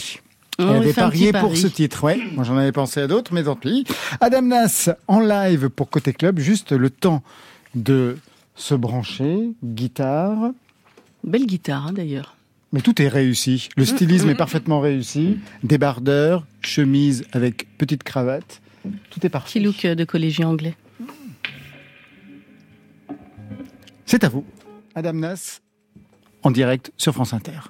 On 0.63 0.75
Elle 0.75 0.83
avait 0.83 0.93
parié 0.93 1.33
pour 1.33 1.57
ce 1.57 1.67
titre, 1.67 2.05
ouais. 2.05 2.19
Moi, 2.35 2.45
j'en 2.45 2.57
avais 2.57 2.73
pensé 2.73 3.01
à 3.01 3.07
d'autres, 3.07 3.33
mais 3.35 3.45
tant 3.45 3.57
pis. 3.57 3.85
Adam 4.21 4.43
Nas, 4.43 4.91
en 5.09 5.21
live 5.21 5.69
pour 5.69 5.91
Côté 5.91 6.13
Club, 6.13 6.39
juste 6.39 6.73
le 6.73 6.91
temps 6.91 7.23
de 7.75 8.17
se 8.55 8.75
brancher, 8.75 9.51
guitare. 9.65 10.51
Belle 11.25 11.47
guitare, 11.47 11.89
hein, 11.89 11.93
d'ailleurs. 11.93 12.37
Mais 12.73 12.81
tout 12.81 13.01
est 13.03 13.09
réussi. 13.09 13.69
Le 13.77 13.85
stylisme 13.85 14.31
est 14.31 14.35
parfaitement 14.35 14.81
réussi. 14.81 15.39
Débardeur, 15.63 16.47
chemise 16.63 17.25
avec 17.33 17.67
petite 17.77 18.03
cravate. 18.03 18.63
Tout 19.11 19.25
est 19.27 19.29
parfait. 19.29 19.61
Petit 19.61 19.65
look 19.65 19.85
euh, 19.85 19.95
de 19.95 20.05
collégien 20.05 20.49
anglais. 20.49 20.75
C'est 24.07 24.25
à 24.25 24.29
vous. 24.29 24.45
Adam 24.95 25.13
Nas, 25.13 25.61
en 26.43 26.51
direct 26.51 26.93
sur 26.97 27.13
France 27.13 27.33
Inter. 27.33 27.61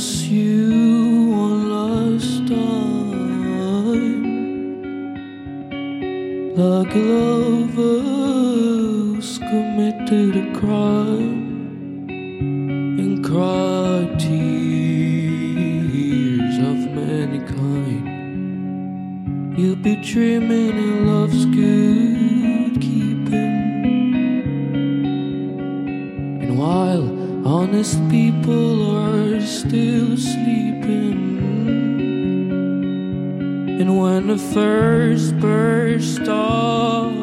Kiss 0.00 0.24
you 0.28 1.28
one 1.28 1.62
last 1.68 2.48
time, 2.48 4.24
like 6.56 6.94
lover's 6.94 8.08
committed 9.38 10.36
a 10.36 10.46
crime 10.58 11.42
and 12.08 13.22
cried 13.22 14.18
tears 14.18 15.36
of 16.70 16.78
many 16.96 17.40
kind. 17.54 18.06
You'll 19.58 19.76
be 19.76 19.96
dreaming 19.96 20.76
in 20.78 21.06
love's 21.08 21.44
good 21.44 21.79
honest 27.80 28.10
people 28.10 28.94
are 28.94 29.40
still 29.40 30.14
sleeping, 30.14 31.38
and 33.80 33.98
when 33.98 34.26
the 34.26 34.36
first 34.36 35.34
bird 35.40 36.02
starts 36.02 37.16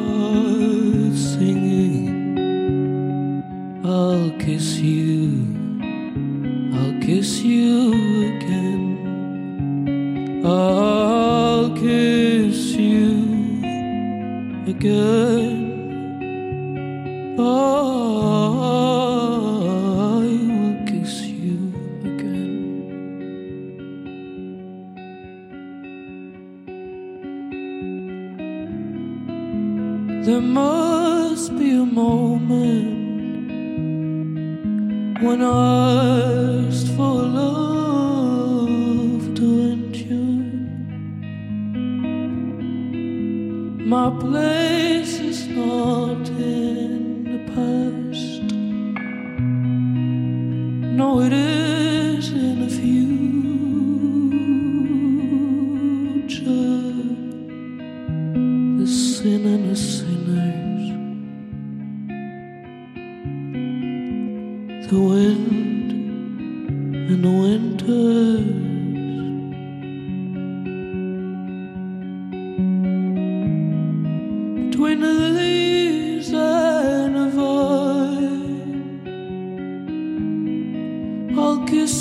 singing, 1.38 2.34
I'll 3.86 4.32
kiss 4.40 4.78
you, 4.78 5.46
I'll 6.74 7.00
kiss 7.02 7.40
you 7.40 7.92
again. 8.34 8.96
I'll 10.44 11.70
kiss 11.76 12.74
you 12.74 13.62
again. 14.66 15.57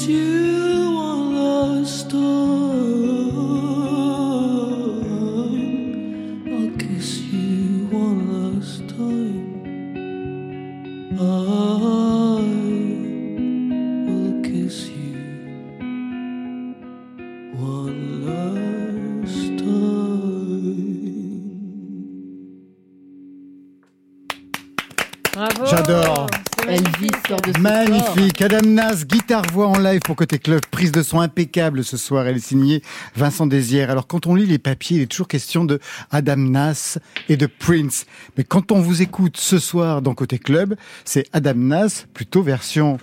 you 0.07 0.97
are 0.97 1.15
lost. 1.15 2.13
Adam 28.49 28.65
Nas, 28.65 29.03
guitare-voix 29.03 29.67
en 29.67 29.77
live 29.77 29.99
pour 30.05 30.15
Côté 30.15 30.39
Club. 30.39 30.61
Prise 30.71 30.93
de 30.93 31.01
son 31.01 31.19
impeccable 31.19 31.83
ce 31.83 31.97
soir. 31.97 32.27
Elle 32.27 32.37
est 32.37 32.39
signée 32.39 32.81
Vincent 33.13 33.45
Désière. 33.45 33.89
Alors, 33.89 34.07
quand 34.07 34.25
on 34.25 34.35
lit 34.35 34.45
les 34.45 34.57
papiers, 34.57 34.95
il 34.95 35.03
est 35.03 35.07
toujours 35.07 35.27
question 35.27 35.65
de 35.65 35.81
Adam 36.11 36.37
Nas 36.37 36.97
et 37.27 37.35
de 37.35 37.45
Prince. 37.45 38.05
Mais 38.37 38.45
quand 38.45 38.71
on 38.71 38.79
vous 38.79 39.01
écoute 39.01 39.35
ce 39.35 39.59
soir 39.59 40.01
dans 40.01 40.13
Côté 40.13 40.39
Club, 40.39 40.77
c'est 41.03 41.25
Adam 41.33 41.55
Nas, 41.55 42.05
plutôt 42.13 42.41
version 42.41 42.99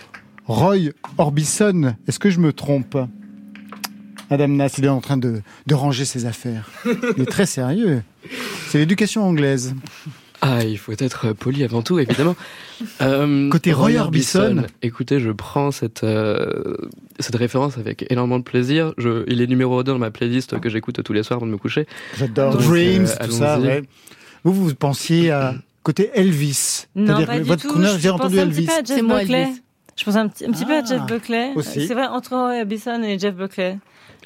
Roy 0.47 0.93
Orbison. 1.19 1.95
Est-ce 2.07 2.17
que 2.17 2.31
je 2.31 2.39
me 2.39 2.51
trompe? 2.51 2.97
Adam 4.31 4.47
Nas, 4.47 4.73
il 4.79 4.85
est 4.85 4.89
en 4.89 4.99
train 4.99 5.17
de, 5.17 5.43
de 5.67 5.75
ranger 5.75 6.05
ses 6.05 6.25
affaires. 6.25 6.71
Il 7.17 7.21
est 7.21 7.29
très 7.29 7.45
sérieux. 7.45 8.01
C'est 8.69 8.79
l'éducation 8.79 9.23
anglaise. 9.23 9.75
Ah, 10.47 10.63
il 10.63 10.77
faut 10.77 10.91
être 10.91 11.33
poli 11.33 11.63
avant 11.63 11.81
tout, 11.81 11.97
évidemment. 11.99 12.35
Euh, 13.01 13.49
Côté 13.49 13.71
Roy 13.71 13.93
Orbison. 13.97 14.65
Écoutez, 14.81 15.21
je 15.21 15.31
prends 15.31 15.71
cette, 15.71 16.03
euh, 16.03 16.75
cette 17.19 17.37
référence 17.37 17.77
avec 17.77 18.05
énormément 18.11 18.37
de 18.37 18.43
plaisir. 18.43 18.93
Je, 18.97 19.23
il 19.27 19.41
est 19.41 19.47
numéro 19.47 19.81
2 19.81 19.93
dans 19.93 19.97
ma 19.97 20.11
playlist 20.11 20.59
que 20.59 20.67
j'écoute 20.69 21.01
tous 21.01 21.13
les 21.13 21.23
soirs 21.23 21.37
avant 21.37 21.45
de 21.47 21.51
me 21.53 21.57
coucher. 21.57 21.87
J'adore 22.17 22.57
Dreams, 22.57 23.05
euh, 23.21 23.25
tout 23.25 23.31
ça. 23.31 23.59
ouais. 23.61 23.81
Vous, 24.43 24.51
vous 24.53 24.75
pensiez 24.75 25.31
à 25.31 25.55
côté 25.83 26.11
Elvis. 26.15 26.87
Non, 26.95 27.05
C'est-à-dire 27.15 27.27
pas 27.27 27.33
que 27.35 27.43
du 27.43 27.47
votre 27.47 27.61
tout. 27.67 27.81
Je 27.81 27.97
j'ai 27.97 28.09
entendu 28.09 28.35
pensais 28.35 28.41
un 28.45 28.49
petit 28.49 28.57
Elvis. 28.59 28.65
peu 28.67 28.71
à 28.73 28.75
Jeff 28.83 28.85
C'est 28.97 29.01
moi, 29.01 29.19
Buckley. 29.21 29.41
Elvis. 29.43 29.61
Je 29.97 30.03
pense 30.03 30.15
un 30.17 30.27
petit, 30.27 30.45
un 30.45 30.51
petit 30.51 30.65
peu 30.65 30.73
à 30.75 30.81
Ah, 30.83 30.85
Jeff 30.85 31.01
Buckley. 31.07 31.51
aussi. 31.55 31.87
C'est 31.87 31.93
vrai, 31.93 32.07
entre 32.07 32.31
Roy 32.31 32.59
Orbison 32.59 33.01
et 33.03 33.17
Jeff 33.17 33.35
Buckley. 33.35 33.77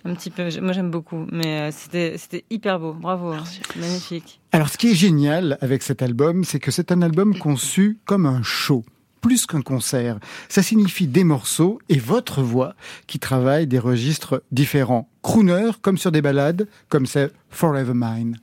Un 0.06 0.14
petit 0.14 0.30
peu. 0.30 0.48
Moi, 0.62 0.72
j'aime 0.74 0.92
beaucoup. 0.92 1.26
Mais 1.32 1.60
euh, 1.60 1.72
c'était, 1.72 2.18
c'était 2.18 2.46
hyper 2.50 2.80
beau. 2.80 2.94
Bravo. 2.94 3.32
hein. 3.32 3.44
Magnifique. 3.76 4.40
Alors, 4.52 4.70
ce 4.70 4.78
qui 4.78 4.92
est 4.92 4.96
génial 4.96 5.58
avec 5.62 5.84
cet 5.84 6.02
album, 6.02 6.44
c'est 6.44 6.60
que 6.60 6.72
c'est 6.72 6.92
un 6.92 7.02
album 7.02 7.38
conçu 7.38 8.00
comme 8.06 8.26
un 8.26 8.42
show. 8.44 8.84
Plus 9.22 9.46
qu'un 9.46 9.62
concert. 9.62 10.18
Ça 10.48 10.64
signifie 10.64 11.06
des 11.08 11.26
morceaux 11.26 11.80
et 11.90 12.00
votre 12.00 12.42
voix 12.42 12.74
qui 13.06 13.20
travaille 13.20 13.68
des 13.68 13.80
registres 13.80 14.44
différents. 14.52 15.10
Crooner, 15.22 15.72
comme 15.82 15.98
sur 15.98 16.12
des 16.12 16.22
ballades, 16.22 16.70
comme 16.88 17.06
c'est 17.06 17.32
Forever 17.50 17.94
Mine. 17.94 18.38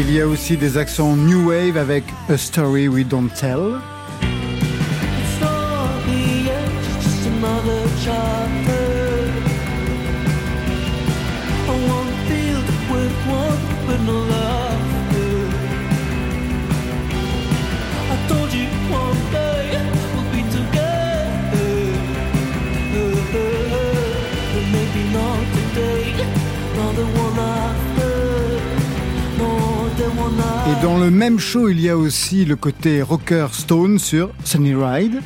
Il 0.00 0.12
y 0.12 0.20
a 0.20 0.26
aussi 0.26 0.56
des 0.56 0.78
accents 0.78 1.14
New 1.14 1.50
Wave 1.50 1.76
avec 1.76 2.04
A 2.30 2.38
Story 2.38 2.88
We 2.88 3.06
Don't 3.06 3.28
Tell. 3.38 3.99
Même 31.30 31.38
show, 31.38 31.68
il 31.68 31.80
y 31.80 31.88
a 31.88 31.96
aussi 31.96 32.44
le 32.44 32.56
côté 32.56 33.02
rocker 33.02 33.46
stone 33.52 34.00
sur 34.00 34.30
Sunny 34.44 34.74
Ride. 34.74 35.20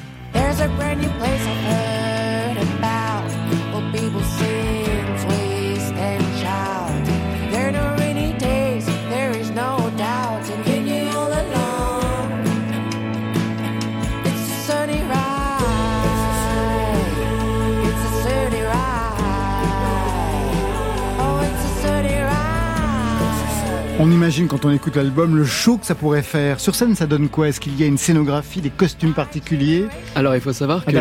Imagine 24.25 24.49
quand 24.49 24.65
on 24.65 24.71
écoute 24.71 24.97
l'album 24.97 25.37
le 25.37 25.45
show 25.45 25.77
que 25.77 25.85
ça 25.85 25.95
pourrait 25.95 26.23
faire. 26.23 26.59
Sur 26.59 26.75
scène, 26.75 26.95
ça 26.95 27.05
donne 27.05 27.29
quoi? 27.29 27.49
Est-ce 27.49 27.61
qu'il 27.61 27.79
y 27.79 27.83
a 27.83 27.87
une 27.87 27.99
scénographie, 27.99 28.63
des 28.63 28.71
costumes 28.71 29.13
particuliers? 29.13 29.85
Alors 30.15 30.35
il 30.35 30.41
faut 30.41 30.55
savoir 30.55 30.83
que 30.83 30.93
je- 30.93 30.97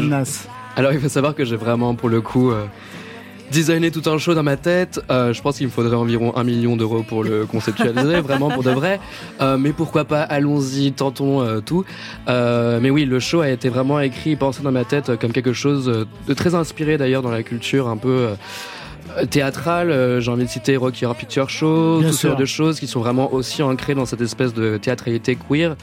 alors 0.76 0.92
il 0.92 1.00
faut 1.00 1.08
savoir 1.08 1.34
que 1.34 1.46
j'ai 1.46 1.56
vraiment 1.56 1.96
pour 1.96 2.10
le 2.10 2.20
coup 2.20 2.52
euh, 2.52 2.66
designé 3.50 3.92
tout 3.92 4.02
un 4.10 4.18
show 4.18 4.34
dans 4.34 4.44
ma 4.44 4.58
tête. 4.58 5.00
Euh, 5.10 5.32
je 5.32 5.42
pense 5.42 5.56
qu'il 5.56 5.68
me 5.68 5.72
faudrait 5.72 5.96
environ 5.96 6.36
un 6.36 6.44
million 6.44 6.76
d'euros 6.76 7.02
pour 7.08 7.24
le 7.24 7.46
conceptualiser, 7.46 8.20
vraiment 8.28 8.50
pour 8.50 8.62
de 8.64 8.72
vrai. 8.72 9.00
Euh, 9.40 9.58
mais 9.58 9.72
pourquoi 9.72 10.04
pas 10.04 10.24
Allons-y, 10.24 10.92
tentons 10.92 11.40
euh, 11.42 11.62
tout. 11.62 11.86
Mais 12.28 12.90
oui, 12.90 13.06
le 13.06 13.22
show 13.22 13.40
a 13.40 13.48
été 13.48 13.70
vraiment 13.70 14.02
écrit, 14.02 14.32
et 14.32 14.36
pensé 14.36 14.62
dans 14.64 14.72
ma 14.74 14.84
tête 14.84 15.18
comme 15.18 15.32
quelque 15.32 15.54
chose 15.54 16.06
de 16.28 16.34
très 16.34 16.56
inspiré 16.56 16.98
d'ailleurs 16.98 17.22
dans 17.22 17.32
la 17.32 17.44
culture 17.44 17.88
un 17.88 17.96
peu. 17.96 18.32
Euh, 19.18 19.26
théâtrale, 19.26 19.92
euh, 19.92 20.20
j'ai 20.20 20.32
envie 20.32 20.46
de 20.46 20.50
citer 20.50 20.78
Rocky 20.78 21.06
Horror 21.06 21.18
Picture 21.18 21.50
Show, 21.50 22.00
Bien 22.00 22.08
tout 22.08 22.14
ce 22.14 22.20
sûr. 22.20 22.30
genre 22.30 22.40
de 22.40 22.46
choses 22.46 22.80
qui 22.80 22.88
sont 22.88 23.00
vraiment 23.00 23.34
aussi 23.34 23.62
ancrées 23.62 23.96
dans 23.96 24.06
cette 24.06 24.22
espèce 24.22 24.54
de 24.54 24.78
théâtralité 24.78 25.36
queer. 25.36 25.76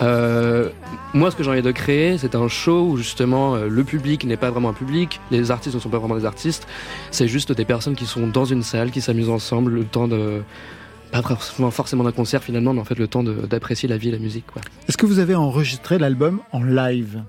Euh, 0.00 0.68
moi, 1.14 1.30
ce 1.30 1.36
que 1.36 1.42
j'ai 1.42 1.50
envie 1.50 1.62
de 1.62 1.70
créer, 1.72 2.18
c'est 2.18 2.34
un 2.34 2.48
show 2.48 2.88
où 2.90 2.96
justement 2.96 3.54
euh, 3.56 3.68
le 3.68 3.84
public 3.84 4.24
n'est 4.24 4.36
pas 4.36 4.50
vraiment 4.50 4.70
un 4.70 4.74
public, 4.74 5.20
les 5.30 5.50
artistes 5.50 5.74
ne 5.74 5.80
sont 5.80 5.88
pas 5.88 5.98
vraiment 5.98 6.16
des 6.16 6.24
artistes, 6.24 6.66
c'est 7.10 7.28
juste 7.28 7.52
des 7.52 7.64
personnes 7.64 7.94
qui 7.96 8.06
sont 8.06 8.26
dans 8.26 8.44
une 8.44 8.62
salle, 8.62 8.90
qui 8.90 9.00
s'amusent 9.00 9.30
ensemble, 9.30 9.72
le 9.72 9.84
temps 9.84 10.08
de 10.08 10.42
pas 11.10 11.22
forcément, 11.22 11.70
forcément 11.70 12.04
d'un 12.04 12.12
concert 12.12 12.42
finalement, 12.42 12.74
mais 12.74 12.80
en 12.80 12.84
fait 12.84 12.98
le 12.98 13.08
temps 13.08 13.22
d'apprécier 13.22 13.88
la 13.88 13.96
vie 13.96 14.08
et 14.08 14.12
la 14.12 14.18
musique. 14.18 14.44
Est-ce 14.88 14.98
que 14.98 15.06
vous 15.06 15.18
avez 15.18 15.34
enregistré 15.34 15.98
l'album 15.98 16.40
en 16.52 16.62
live? 16.62 17.22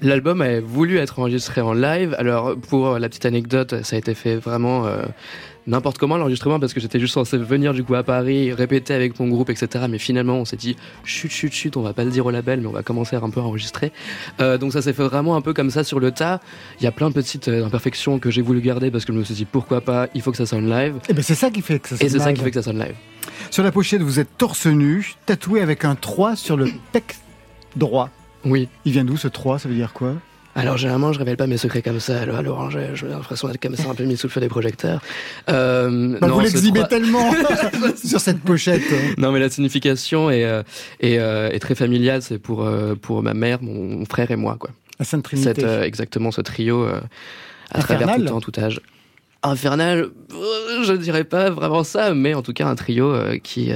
L'album 0.00 0.42
a 0.42 0.60
voulu 0.60 0.98
être 0.98 1.18
enregistré 1.18 1.60
en 1.60 1.72
live. 1.72 2.14
Alors, 2.18 2.56
pour 2.56 3.00
la 3.00 3.08
petite 3.08 3.26
anecdote, 3.26 3.82
ça 3.82 3.96
a 3.96 3.98
été 3.98 4.14
fait 4.14 4.36
vraiment 4.36 4.86
euh, 4.86 5.02
n'importe 5.66 5.98
comment 5.98 6.16
l'enregistrement 6.16 6.60
parce 6.60 6.72
que 6.72 6.78
j'étais 6.78 7.00
juste 7.00 7.14
censé 7.14 7.36
venir 7.36 7.74
du 7.74 7.82
coup 7.82 7.96
à 7.96 8.04
Paris, 8.04 8.52
répéter 8.52 8.94
avec 8.94 9.18
mon 9.18 9.26
groupe, 9.26 9.50
etc. 9.50 9.86
Mais 9.90 9.98
finalement, 9.98 10.34
on 10.34 10.44
s'est 10.44 10.56
dit 10.56 10.76
chut, 11.02 11.32
chut, 11.32 11.52
chut, 11.52 11.76
on 11.76 11.82
va 11.82 11.94
pas 11.94 12.04
le 12.04 12.12
dire 12.12 12.24
au 12.26 12.30
label, 12.30 12.60
mais 12.60 12.68
on 12.68 12.72
va 12.72 12.84
commencer 12.84 13.16
à 13.16 13.20
un 13.20 13.30
peu 13.30 13.40
enregistrer. 13.40 13.90
Euh, 14.40 14.56
donc, 14.56 14.72
ça 14.72 14.82
s'est 14.82 14.92
fait 14.92 15.02
vraiment 15.02 15.34
un 15.34 15.40
peu 15.40 15.52
comme 15.52 15.70
ça 15.70 15.82
sur 15.82 15.98
le 15.98 16.12
tas. 16.12 16.40
Il 16.80 16.84
y 16.84 16.86
a 16.86 16.92
plein 16.92 17.08
de 17.08 17.14
petites 17.14 17.48
euh, 17.48 17.66
imperfections 17.66 18.20
que 18.20 18.30
j'ai 18.30 18.42
voulu 18.42 18.60
garder 18.60 18.92
parce 18.92 19.04
que 19.04 19.12
je 19.12 19.18
me 19.18 19.24
suis 19.24 19.34
dit 19.34 19.46
pourquoi 19.46 19.80
pas, 19.80 20.06
il 20.14 20.22
faut 20.22 20.30
que 20.30 20.36
ça 20.36 20.46
sonne 20.46 20.70
live. 20.70 20.94
Eh 21.08 21.12
ben 21.12 21.22
c'est 21.22 21.34
ça 21.34 21.50
qui 21.50 21.60
fait 21.60 21.80
que 21.80 21.88
ça 21.88 21.96
Et 21.96 21.98
c'est 21.98 22.10
sonne 22.10 22.20
ça 22.20 22.32
qui 22.32 22.40
fait 22.40 22.50
que 22.50 22.60
ça 22.60 22.62
sonne 22.62 22.78
live. 22.78 22.94
Sur 23.50 23.64
la 23.64 23.72
pochette, 23.72 24.02
vous 24.02 24.20
êtes 24.20 24.38
torse 24.38 24.66
nu, 24.66 25.14
tatoué 25.26 25.60
avec 25.60 25.84
un 25.84 25.96
3 25.96 26.36
sur 26.36 26.56
le 26.56 26.68
pec 26.92 27.16
droit. 27.74 28.10
Oui. 28.44 28.68
Il 28.84 28.92
vient 28.92 29.04
d'où 29.04 29.16
ce 29.16 29.28
3 29.28 29.58
Ça 29.58 29.68
veut 29.68 29.74
dire 29.74 29.92
quoi? 29.92 30.14
Alors 30.54 30.76
généralement, 30.76 31.12
je 31.12 31.18
révèle 31.20 31.36
pas 31.36 31.46
mes 31.46 31.56
secrets 31.56 31.82
comme 31.82 32.00
ça. 32.00 32.20
Alors, 32.22 32.42
Laurent, 32.42 32.68
j'ai 32.68 32.88
j'ai 32.94 33.06
l'impression 33.06 33.46
d'être 33.46 33.62
comme 33.62 33.76
ça 33.76 33.88
un 33.90 33.94
peu 33.94 34.02
mis 34.04 34.16
sous 34.16 34.26
le 34.26 34.32
feu 34.32 34.40
des 34.40 34.48
projecteurs. 34.48 35.00
Euh, 35.48 36.18
Bah, 36.20 36.26
non, 36.26 36.34
Vous 36.34 36.40
l'exhibez 36.40 36.80
trois- 36.80 36.88
tellement 36.88 37.30
sur 38.04 38.18
cette 38.20 38.40
pochette. 38.40 38.82
Non, 39.18 39.30
mais 39.30 39.38
la 39.38 39.50
signification 39.50 40.30
est, 40.30 40.44
euh, 40.44 40.62
est, 41.00 41.18
euh, 41.18 41.50
est 41.50 41.60
très 41.60 41.76
familiale. 41.76 42.22
C'est 42.22 42.38
pour, 42.40 42.64
euh, 42.64 42.96
pour 42.96 43.22
ma 43.22 43.34
mère, 43.34 43.62
mon 43.62 44.04
frère 44.04 44.32
et 44.32 44.36
moi. 44.36 44.56
Quoi. 44.58 44.70
La 44.98 45.04
Sainte 45.04 45.22
Trinité. 45.22 45.54
Cette, 45.54 45.62
euh, 45.64 45.82
exactement 45.84 46.32
ce 46.32 46.40
trio 46.40 46.82
euh, 46.82 47.00
à 47.70 47.78
Infernal 47.78 48.06
travers 48.06 48.16
tout 48.16 48.24
temps, 48.24 48.40
tout 48.40 48.60
âge. 48.60 48.80
Infernal, 49.44 50.08
je 50.82 50.92
dirais 50.94 51.22
pas 51.22 51.50
vraiment 51.50 51.84
ça, 51.84 52.12
mais 52.14 52.34
en 52.34 52.42
tout 52.42 52.52
cas 52.52 52.66
un 52.66 52.74
trio 52.74 53.14
qui, 53.44 53.70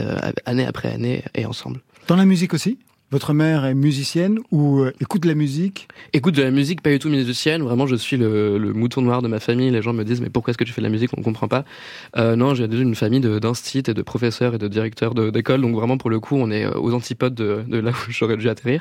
année 0.47 0.66
après 0.66 0.90
année, 0.92 1.23
est 1.35 1.45
ensemble. 1.45 1.81
Dans 2.09 2.16
la 2.16 2.25
musique 2.25 2.52
aussi? 2.54 2.78
Votre 3.12 3.35
mère 3.35 3.66
est 3.66 3.75
musicienne 3.75 4.38
ou 4.50 4.81
euh, 4.81 4.90
écoute 5.00 5.23
de 5.23 5.28
la 5.28 5.35
musique? 5.35 5.87
Écoute, 6.14 6.35
de 6.35 6.42
la 6.42 6.50
musique, 6.50 6.81
pas 6.81 6.88
du 6.88 6.99
tout 6.99 7.11
musicienne. 7.11 7.61
Vraiment, 7.62 7.87
je 7.87 7.95
suis 7.95 8.16
le, 8.16 8.57
le 8.57 8.73
mouton 8.73 9.02
noir 9.02 9.21
de 9.21 9.28
ma 9.28 9.38
famille. 9.38 9.71
Les 9.71 9.83
gens 9.83 9.92
me 9.92 10.02
disent, 10.02 10.23
mais 10.23 10.30
pourquoi 10.30 10.50
est-ce 10.52 10.56
que 10.58 10.65
tu 10.65 10.73
fais 10.73 10.80
de 10.80 10.86
la 10.86 10.91
musique? 10.91 11.10
On 11.15 11.21
ne 11.21 11.25
comprend 11.25 11.47
pas. 11.47 11.67
Euh, 12.17 12.36
non, 12.36 12.54
j'ai 12.54 12.67
déjà 12.69 12.82
une 12.82 12.95
famille 12.95 13.21
de- 13.21 13.39
d'instit 13.39 13.82
et 13.86 13.93
de 13.93 14.00
professeurs 14.00 14.54
et 14.54 14.58
de 14.58 14.67
directeurs 14.67 15.13
d'école. 15.15 15.60
Donc 15.60 15.75
vraiment, 15.76 15.99
pour 15.99 16.08
le 16.08 16.21
coup, 16.21 16.36
on 16.36 16.50
est 16.50 16.65
euh, 16.65 16.73
aux 16.80 16.95
antipodes 16.95 17.34
de, 17.34 17.63
de 17.69 17.78
là 17.78 17.91
où 17.91 17.95
j'aurais 18.10 18.39
dû 18.39 18.49
atterrir. 18.49 18.80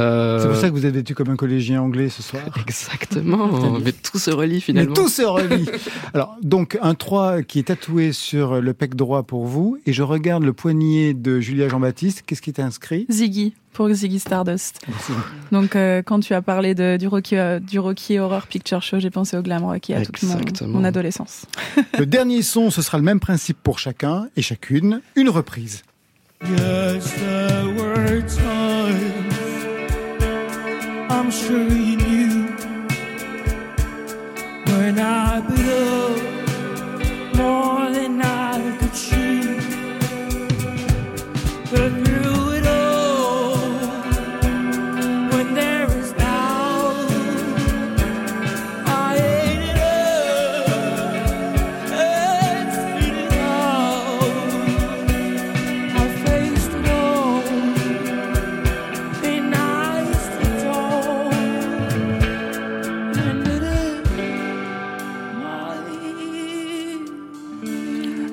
Euh, 0.00 0.40
C'est 0.40 0.48
pour 0.48 0.56
ça 0.56 0.68
que 0.68 0.74
vous 0.74 0.84
êtes 0.86 0.94
vêtu 0.94 1.14
comme 1.14 1.30
un 1.30 1.36
collégien 1.36 1.80
anglais 1.80 2.08
ce 2.08 2.22
soir 2.24 2.42
Exactement. 2.60 3.78
mais 3.84 3.92
tout 3.92 4.18
se 4.18 4.32
relie 4.32 4.54
Mais 4.54 4.60
finalement. 4.60 4.94
tout 4.94 5.08
se 5.08 5.22
relie. 5.22 5.66
Alors, 6.12 6.36
donc, 6.42 6.76
un 6.82 6.94
3 6.94 7.42
qui 7.42 7.60
est 7.60 7.68
tatoué 7.68 8.12
sur 8.12 8.60
le 8.60 8.74
pec 8.74 8.96
droit 8.96 9.22
pour 9.22 9.46
vous, 9.46 9.78
et 9.86 9.92
je 9.92 10.02
regarde 10.02 10.42
le 10.42 10.52
poignet 10.52 11.14
de 11.14 11.38
Julia 11.38 11.68
Jean-Baptiste. 11.68 12.24
Qu'est-ce 12.26 12.42
qui 12.42 12.50
est 12.50 12.58
inscrit 12.60 13.06
Ziggy, 13.08 13.54
pour 13.72 13.92
Ziggy 13.92 14.18
Stardust. 14.18 14.80
Donc, 15.52 15.76
euh, 15.76 16.02
quand 16.02 16.20
tu 16.20 16.34
as 16.34 16.42
parlé 16.42 16.74
de, 16.74 16.96
du, 16.96 17.08
Rocky, 17.08 17.36
euh, 17.36 17.60
du 17.60 17.78
Rocky 17.78 18.18
Horror 18.18 18.46
Picture 18.46 18.82
Show, 18.82 18.98
j'ai 18.98 19.10
pensé 19.10 19.36
au 19.36 19.42
glam 19.42 19.64
Rocky 19.64 19.94
à 19.94 20.04
toute 20.04 20.22
mon, 20.22 20.38
mon 20.68 20.84
adolescence. 20.84 21.46
Le 21.98 22.06
dernier 22.06 22.42
son, 22.42 22.70
ce 22.70 22.82
sera 22.82 22.98
le 22.98 23.04
même 23.04 23.20
principe 23.20 23.58
pour 23.62 23.78
chacun 23.78 24.28
et 24.36 24.42
chacune, 24.42 25.00
une 25.16 25.28
reprise. 25.28 25.82
Yes, 26.42 27.12
there 27.16 27.68
were 27.76 28.22
times 28.22 29.40
I'm 31.10 31.30
sure 31.30 31.68
you 31.68 31.96
knew 31.96 32.46
when 34.66 34.98
I 34.98 35.40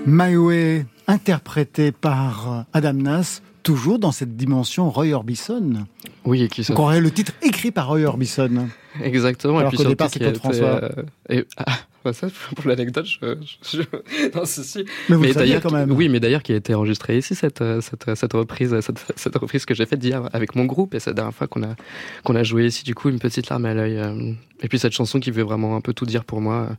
my 0.07 0.37
Way, 0.37 0.85
interprété 1.07 1.91
par 1.91 2.65
Adam 2.73 2.93
Nas, 2.93 3.41
toujours 3.61 3.99
dans 3.99 4.13
cette 4.13 4.37
dimension 4.37 4.89
Roy 4.89 5.11
Orbison. 5.11 5.85
Oui, 6.23 6.41
et 6.43 6.47
qui 6.47 6.65
on 6.71 6.79
aurait 6.79 7.01
le 7.01 7.11
titre 7.11 7.33
écrit 7.41 7.71
par 7.71 7.89
Roy 7.89 8.03
Orbison. 8.03 8.69
Exactement. 9.03 9.59
Alors 9.59 9.73
et 9.73 9.75
puis 9.75 9.83
qu'au 9.83 9.89
départ, 9.89 10.09
c'est 10.09 10.19
Claude 10.19 10.37
François. 10.37 10.81
euh, 10.83 11.03
et, 11.29 11.45
ah, 11.57 11.65
ça, 12.13 12.27
pour 12.55 12.67
l'anecdote, 12.67 13.05
je, 13.05 13.35
je, 13.63 13.77
je- 13.81 14.37
non, 14.37 14.45
si. 14.45 14.85
Mais 15.09 15.15
vous 15.15 15.23
le 15.23 15.27
mais 15.29 15.33
d'ailleurs, 15.33 15.61
quand 15.61 15.71
même. 15.71 15.91
oui, 15.91 16.09
mais 16.09 16.19
d'ailleurs, 16.19 16.43
qui 16.43 16.53
a 16.53 16.55
été 16.55 16.73
enregistrée 16.73 17.17
ici 17.17 17.35
cette 17.35 17.63
cette, 17.81 18.15
cette 18.15 18.33
reprise, 18.33 18.79
cette, 18.81 18.99
cette 19.15 19.35
reprise 19.35 19.65
que 19.65 19.73
j'ai 19.73 19.85
faite 19.85 19.99
d'hier 19.99 20.29
avec 20.33 20.55
mon 20.55 20.65
groupe 20.65 20.93
et 20.93 20.99
c'est 20.99 21.09
la 21.11 21.15
dernière 21.15 21.33
fois 21.35 21.47
qu'on 21.47 21.63
a 21.63 21.75
qu'on 22.23 22.35
a 22.35 22.43
joué 22.43 22.65
ici. 22.67 22.83
Du 22.83 22.95
coup, 22.95 23.09
une 23.09 23.19
petite 23.19 23.49
larme 23.49 23.65
à 23.65 23.73
l'œil. 23.73 23.97
euh, 23.97 24.33
et 24.61 24.67
puis 24.69 24.79
cette 24.79 24.93
chanson 24.93 25.19
qui 25.19 25.29
veut 25.29 25.43
vraiment 25.43 25.75
un 25.75 25.81
peu 25.81 25.93
tout 25.93 26.05
dire 26.07 26.23
pour 26.25 26.41
moi, 26.41 26.67
euh, 26.71 26.73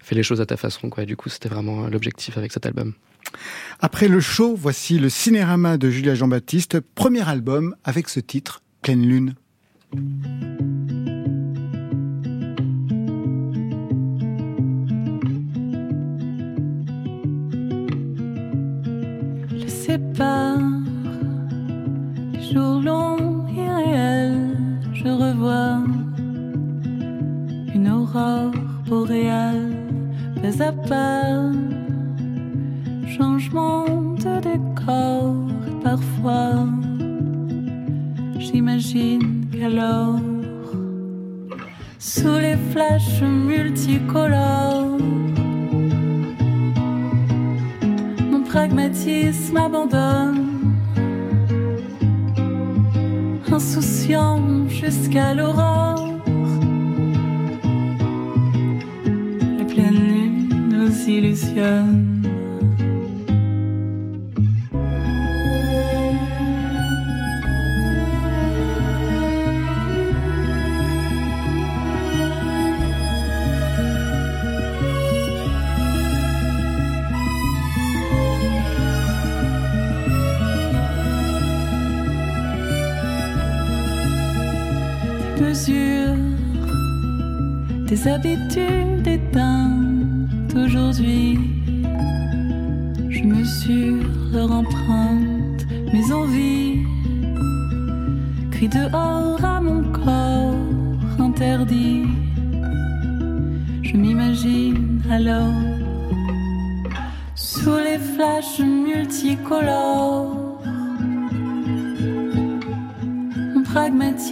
fais 0.00 0.14
les 0.14 0.22
choses 0.22 0.40
à 0.40 0.46
ta 0.46 0.56
façon, 0.56 0.88
quoi. 0.88 1.02
Et 1.02 1.06
du 1.06 1.14
coup, 1.16 1.28
c'était 1.28 1.48
vraiment 1.50 1.86
l'objectif 1.88 2.38
avec 2.38 2.52
cet 2.52 2.64
album. 2.64 2.94
Après 3.80 4.08
le 4.08 4.20
show, 4.20 4.54
voici 4.56 4.98
le 4.98 5.10
Cinérama 5.10 5.76
de 5.76 5.90
Julia 5.90 6.14
Jean-Baptiste, 6.14 6.80
premier 6.94 7.28
album 7.28 7.74
avec 7.84 8.08
ce 8.08 8.20
titre, 8.20 8.62
Pleine 8.80 9.06
Lune. 9.06 9.34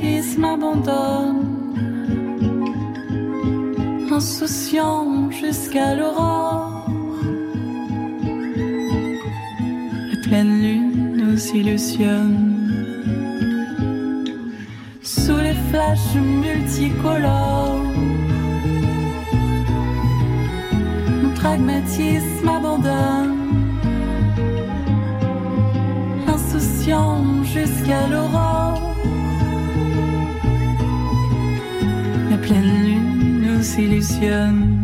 Pragmatisme 0.07 0.45
abandonne, 0.45 1.43
insouciant 4.11 5.31
jusqu'à 5.31 5.95
l'aurore. 5.95 6.87
La 10.11 10.17
pleine 10.23 10.61
lune 10.63 11.17
nous 11.17 11.39
illusionne. 11.55 12.53
Sous 15.03 15.37
les 15.37 15.57
flashs 15.71 16.15
multicolores, 16.15 17.83
mon 21.23 21.35
pragmatisme 21.35 22.49
abandonne, 22.49 23.35
insouciant 26.29 27.43
jusqu'à 27.45 28.07
l'aurore. 28.09 28.76
Pleine 32.47 32.85
lune 32.85 33.41
nous 33.43 33.81
illusionne. 33.81 34.76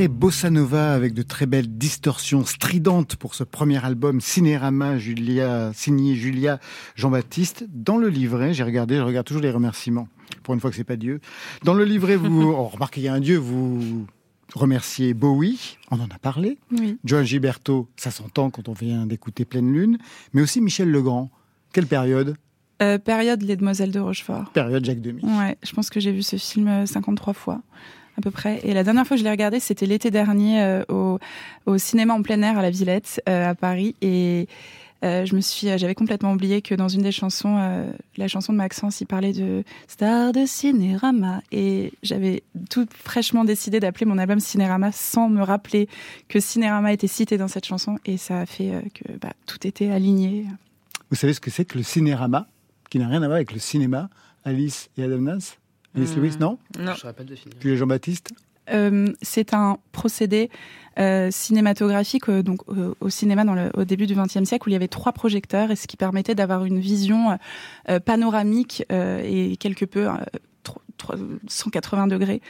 Très 0.00 0.08
bossa 0.08 0.48
nova 0.48 0.94
avec 0.94 1.12
de 1.12 1.20
très 1.20 1.44
belles 1.44 1.76
distorsions 1.76 2.46
stridentes 2.46 3.16
pour 3.16 3.34
ce 3.34 3.44
premier 3.44 3.84
album 3.84 4.22
Cinérama 4.22 4.96
Julia, 4.96 5.72
signé 5.74 6.14
Julia 6.14 6.58
Jean-Baptiste. 6.96 7.66
Dans 7.68 7.98
le 7.98 8.08
livret, 8.08 8.54
j'ai 8.54 8.62
regardé, 8.62 8.96
je 8.96 9.02
regarde 9.02 9.26
toujours 9.26 9.42
les 9.42 9.50
remerciements. 9.50 10.08
Pour 10.42 10.54
une 10.54 10.60
fois 10.60 10.70
que 10.70 10.76
c'est 10.76 10.84
pas 10.84 10.96
Dieu. 10.96 11.20
Dans 11.64 11.74
le 11.74 11.84
livret, 11.84 12.16
vous, 12.16 12.44
oh, 12.56 12.68
remarquez, 12.68 13.02
il 13.02 13.04
y 13.04 13.08
a 13.08 13.12
un 13.12 13.20
Dieu, 13.20 13.36
vous 13.36 14.06
remerciez 14.54 15.12
Bowie, 15.12 15.76
on 15.90 16.00
en 16.00 16.08
a 16.08 16.18
parlé. 16.18 16.56
Oui. 16.72 16.96
Joan 17.04 17.26
Gilberto, 17.26 17.86
ça 17.96 18.10
s'entend 18.10 18.48
quand 18.48 18.70
on 18.70 18.72
vient 18.72 19.04
d'écouter 19.04 19.44
Pleine 19.44 19.70
lune. 19.70 19.98
Mais 20.32 20.40
aussi 20.40 20.62
Michel 20.62 20.90
Legrand. 20.90 21.30
Quelle 21.74 21.86
période? 21.86 22.38
Euh, 22.80 22.96
période 22.96 23.42
Les 23.42 23.56
Demoiselles 23.56 23.92
de 23.92 24.00
Rochefort. 24.00 24.48
Période 24.52 24.82
Jacques 24.82 25.02
Demy. 25.02 25.20
Ouais, 25.22 25.58
je 25.62 25.72
pense 25.74 25.90
que 25.90 26.00
j'ai 26.00 26.12
vu 26.12 26.22
ce 26.22 26.36
film 26.36 26.68
euh, 26.68 26.86
53 26.86 27.34
fois 27.34 27.60
Et 28.64 28.74
la 28.74 28.84
dernière 28.84 29.06
fois 29.06 29.16
que 29.16 29.20
je 29.20 29.24
l'ai 29.24 29.30
regardé, 29.30 29.60
c'était 29.60 29.86
l'été 29.86 30.10
dernier 30.10 30.62
euh, 30.62 31.18
au, 31.66 31.78
cinéma 31.78 32.14
en 32.14 32.22
plein 32.22 32.42
air 32.42 32.58
à 32.58 32.62
la 32.62 32.70
Villette 32.70 33.22
euh, 33.28 33.50
à 33.50 33.54
Paris. 33.54 33.94
Et 34.02 34.48
euh, 35.04 35.24
je 35.24 35.34
me 35.34 35.40
suis, 35.40 35.66
j'avais 35.78 35.94
complètement 35.94 36.32
oublié 36.32 36.62
que 36.62 36.74
dans 36.74 36.88
une 36.88 37.02
des 37.02 37.12
chansons, 37.12 37.58
la 38.16 38.28
chanson 38.28 38.52
de 38.52 38.58
Maxence, 38.58 39.00
il 39.00 39.06
parlait 39.06 39.32
de 39.32 39.64
star 39.88 40.32
de 40.32 40.44
Cinérama. 40.46 41.42
Et 41.52 41.92
j'avais 42.02 42.42
tout 42.68 42.86
fraîchement 42.94 43.44
décidé 43.44 43.80
d'appeler 43.80 44.06
mon 44.06 44.18
album 44.18 44.40
Cinérama 44.40 44.92
sans 44.92 45.28
me 45.28 45.42
rappeler 45.42 45.88
que 46.28 46.40
Cinérama 46.40 46.92
était 46.92 47.06
cité 47.06 47.38
dans 47.38 47.48
cette 47.48 47.66
chanson. 47.66 47.98
Et 48.04 48.16
ça 48.16 48.40
a 48.40 48.46
fait 48.46 48.72
que 48.94 49.12
bah, 49.18 49.32
tout 49.46 49.66
était 49.66 49.90
aligné. 49.90 50.46
Vous 51.10 51.16
savez 51.16 51.32
ce 51.32 51.40
que 51.40 51.50
c'est 51.50 51.64
que 51.64 51.78
le 51.78 51.84
cinérama, 51.84 52.46
qui 52.90 52.98
n'a 52.98 53.08
rien 53.08 53.22
à 53.22 53.26
voir 53.26 53.36
avec 53.36 53.52
le 53.52 53.58
cinéma 53.58 54.10
Alice 54.44 54.90
et 54.96 55.02
Adam 55.02 55.18
Nas 55.18 55.59
Alice 55.96 56.14
Hmm. 56.16 56.20
Lewis, 56.20 56.36
non 56.40 56.58
Non. 56.78 56.92
Je 56.94 57.06
pas 57.08 57.24
définir. 57.24 57.56
Puis 57.58 57.76
Jean-Baptiste 57.76 58.30
Euh, 58.70 59.08
c'est 59.22 59.52
un 59.54 59.78
procédé 59.90 60.48
euh, 60.98 61.30
cinématographique 61.32 62.28
euh, 62.28 62.42
donc 62.42 62.60
euh, 62.68 62.94
au 63.00 63.08
cinéma 63.10 63.44
dans 63.44 63.54
le, 63.54 63.70
au 63.74 63.84
début 63.84 64.06
du 64.06 64.14
XXe 64.14 64.44
siècle 64.44 64.68
où 64.68 64.70
il 64.70 64.74
y 64.74 64.76
avait 64.76 64.86
trois 64.88 65.12
projecteurs 65.12 65.70
et 65.72 65.76
ce 65.76 65.88
qui 65.88 65.96
permettait 65.96 66.34
d'avoir 66.36 66.64
une 66.64 66.78
vision 66.78 67.36
euh, 67.88 67.98
panoramique 67.98 68.84
euh, 68.92 69.20
et 69.24 69.56
quelque 69.56 69.84
peu 69.84 70.08
euh, 70.08 70.12
tro- 70.62 70.80
tro- 70.98 71.14
180 71.48 72.06
degrés 72.06 72.40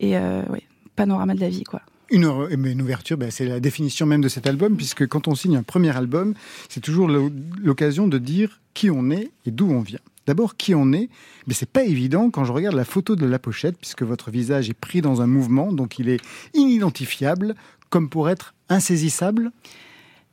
et 0.00 0.16
euh, 0.16 0.42
ouais, 0.50 0.62
panorama 0.96 1.34
de 1.34 1.40
la 1.40 1.48
vie 1.48 1.62
quoi. 1.64 1.82
Une, 2.10 2.24
heure- 2.24 2.48
mais 2.56 2.72
une 2.72 2.80
ouverture, 2.82 3.18
ben, 3.18 3.30
c'est 3.30 3.44
la 3.46 3.60
définition 3.60 4.06
même 4.06 4.22
de 4.22 4.28
cet 4.28 4.46
album, 4.46 4.76
puisque 4.76 5.06
quand 5.06 5.28
on 5.28 5.34
signe 5.34 5.56
un 5.58 5.62
premier 5.62 5.94
album, 5.94 6.32
c'est 6.70 6.80
toujours 6.80 7.06
l'o- 7.06 7.30
l'occasion 7.62 8.08
de 8.08 8.16
dire 8.18 8.60
qui 8.74 8.90
on 8.90 9.10
est 9.10 9.30
et 9.44 9.50
d'où 9.50 9.70
on 9.70 9.80
vient. 9.80 10.00
D'abord, 10.28 10.58
qui 10.58 10.74
on 10.74 10.92
est, 10.92 11.08
mais 11.46 11.54
c'est 11.54 11.70
pas 11.70 11.84
évident 11.84 12.28
quand 12.28 12.44
je 12.44 12.52
regarde 12.52 12.76
la 12.76 12.84
photo 12.84 13.16
de 13.16 13.24
la 13.24 13.38
pochette, 13.38 13.78
puisque 13.78 14.02
votre 14.02 14.30
visage 14.30 14.68
est 14.68 14.74
pris 14.74 15.00
dans 15.00 15.22
un 15.22 15.26
mouvement, 15.26 15.72
donc 15.72 15.98
il 15.98 16.10
est 16.10 16.20
inidentifiable, 16.52 17.54
comme 17.88 18.10
pour 18.10 18.28
être 18.28 18.54
insaisissable. 18.68 19.52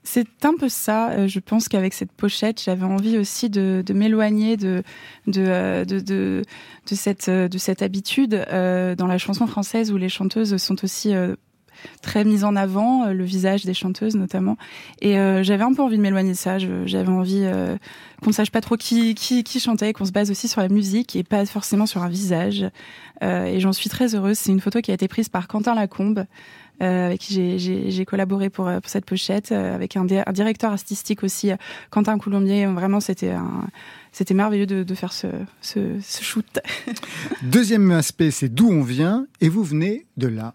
C'est 0.04 0.44
un 0.44 0.54
peu 0.60 0.68
ça. 0.68 1.12
Euh, 1.12 1.28
Je 1.30 1.40
pense 1.40 1.70
qu'avec 1.70 1.94
cette 1.94 2.12
pochette, 2.12 2.62
j'avais 2.62 2.84
envie 2.84 3.18
aussi 3.18 3.50
de, 3.50 3.86
m'éloigner 3.94 4.58
euh, 4.64 4.82
de, 5.28 5.86
de, 5.86 6.02
de 6.02 6.96
cette, 6.96 7.30
euh, 7.30 7.48
de 7.48 7.58
cette 7.58 7.82
habitude 7.82 8.32
dans 8.52 9.08
la 9.08 9.18
chanson 9.18 9.48
française 9.48 9.94
où 9.94 9.98
les 9.98 10.10
chanteuses 10.10 10.58
sont 10.58 10.84
aussi 10.84 11.14
très 12.02 12.24
mises 12.24 12.44
en 12.44 12.56
avant, 12.56 13.06
euh, 13.06 13.14
le 13.14 13.24
visage 13.24 13.66
des 13.66 13.74
chanteuses 13.74 14.16
notamment. 14.16 14.58
Et 15.02 15.18
euh, 15.20 15.44
j'avais 15.44 15.64
un 15.64 15.74
peu 15.74 15.82
envie 15.82 15.98
de 15.98 16.02
m'éloigner 16.02 16.32
de 16.32 16.38
ça. 16.38 16.58
J'avais 16.60 17.10
envie 17.10 17.42
euh, 17.44 17.78
qu'on 18.22 18.30
ne 18.30 18.36
sache 18.36 18.52
pas 18.52 18.62
trop 18.62 18.78
qui, 18.78 19.16
qui, 19.16 19.60
chantait, 19.60 19.94
qu'on 19.94 20.06
se 20.06 20.12
base 20.12 20.32
aussi 20.32 20.48
sur 20.48 20.62
la 20.62 20.70
musique 20.70 21.16
et 21.16 21.24
pas 21.24 21.46
forcément 21.46 21.86
sur 21.86 22.04
un 22.04 22.10
visage. 22.10 22.66
Et 23.22 23.60
j'en 23.60 23.72
suis 23.72 23.90
très 23.90 24.14
heureuse. 24.14 24.38
C'est 24.38 24.52
une 24.52 24.60
photo 24.60 24.82
qui 24.82 24.92
a 24.92 24.94
été 24.94 25.08
prise 25.08 25.30
par 25.30 25.48
Quentin 25.48 25.74
Lacombe 25.74 26.26
avec 26.82 27.22
qui 27.22 27.58
j'ai- 27.58 28.06
collaboré 28.06 28.50
pour, 28.50 28.70
cette 28.86 29.06
pochette, 29.06 29.52
avec 29.54 29.96
un, 29.96 30.04
di- 30.04 30.18
un 30.26 30.32
directeur 30.34 30.72
artistique 30.74 31.24
aussi, 31.24 31.52
Quentin 31.90 32.18
Coulombier. 32.18 32.66
Vraiment, 32.66 33.00
c'était 33.00 33.34
c'était 34.12 34.34
merveilleux 34.34 34.66
de, 34.66 34.96
faire 34.96 35.14
ce 35.14 36.00
shoot. 36.22 36.46
Deuxième 37.44 37.92
aspect, 37.92 38.32
c'est 38.32 38.50
d'où 38.50 38.70
on 38.70 38.82
vient, 38.82 39.28
et 39.42 39.50
vous 39.50 39.64
venez 39.64 40.06
de 40.18 40.28
là. 40.28 40.54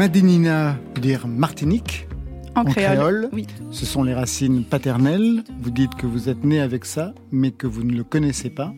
Madinina 0.00 0.78
veut 0.94 1.02
dire 1.02 1.28
Martinique. 1.28 2.08
En, 2.56 2.64
créole, 2.64 3.28
oui. 3.34 3.46
Ce 3.70 3.84
sont 3.84 4.02
les 4.02 4.14
racines 4.14 4.64
paternelles. 4.64 5.44
Vous 5.60 5.70
dites 5.70 5.94
que 5.94 6.06
vous 6.06 6.30
êtes 6.30 6.42
né 6.42 6.58
avec 6.58 6.86
ça, 6.86 7.12
mais 7.30 7.50
que 7.50 7.66
vous 7.66 7.84
ne 7.84 7.92
le 7.92 8.02
connaissez 8.02 8.48
pas. 8.48 8.72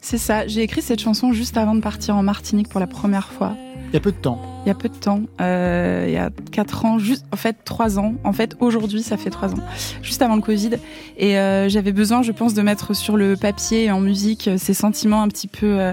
C'est 0.00 0.18
ça. 0.18 0.48
J'ai 0.48 0.62
écrit 0.62 0.82
cette 0.82 1.00
chanson 1.00 1.30
juste 1.32 1.56
avant 1.56 1.76
de 1.76 1.80
partir 1.80 2.16
en 2.16 2.24
Martinique 2.24 2.68
pour 2.68 2.80
la 2.80 2.88
première 2.88 3.28
fois. 3.28 3.54
Il 3.90 3.94
y 3.94 3.96
a 3.96 4.00
peu 4.00 4.10
de 4.10 4.16
temps. 4.16 4.40
Il 4.64 4.68
y 4.68 4.72
a 4.72 4.74
peu 4.74 4.88
de 4.88 4.96
temps. 4.96 5.22
Euh, 5.40 6.06
il 6.08 6.12
y 6.12 6.16
a 6.16 6.30
quatre 6.50 6.84
ans, 6.84 6.98
juste, 6.98 7.24
en 7.30 7.36
fait, 7.36 7.58
trois 7.64 8.00
ans. 8.00 8.16
En 8.24 8.32
fait, 8.32 8.56
aujourd'hui, 8.58 9.04
ça 9.04 9.16
fait 9.16 9.30
trois 9.30 9.52
ans. 9.52 9.64
Juste 10.02 10.22
avant 10.22 10.34
le 10.34 10.42
Covid. 10.42 10.70
Et 11.18 11.38
euh, 11.38 11.68
j'avais 11.68 11.92
besoin, 11.92 12.22
je 12.22 12.32
pense, 12.32 12.52
de 12.52 12.62
mettre 12.62 12.96
sur 12.96 13.16
le 13.16 13.36
papier 13.36 13.84
et 13.84 13.90
en 13.92 14.00
musique 14.00 14.48
euh, 14.48 14.58
ces 14.58 14.74
sentiments 14.74 15.22
un 15.22 15.28
petit 15.28 15.46
peu 15.46 15.78
euh, 15.78 15.92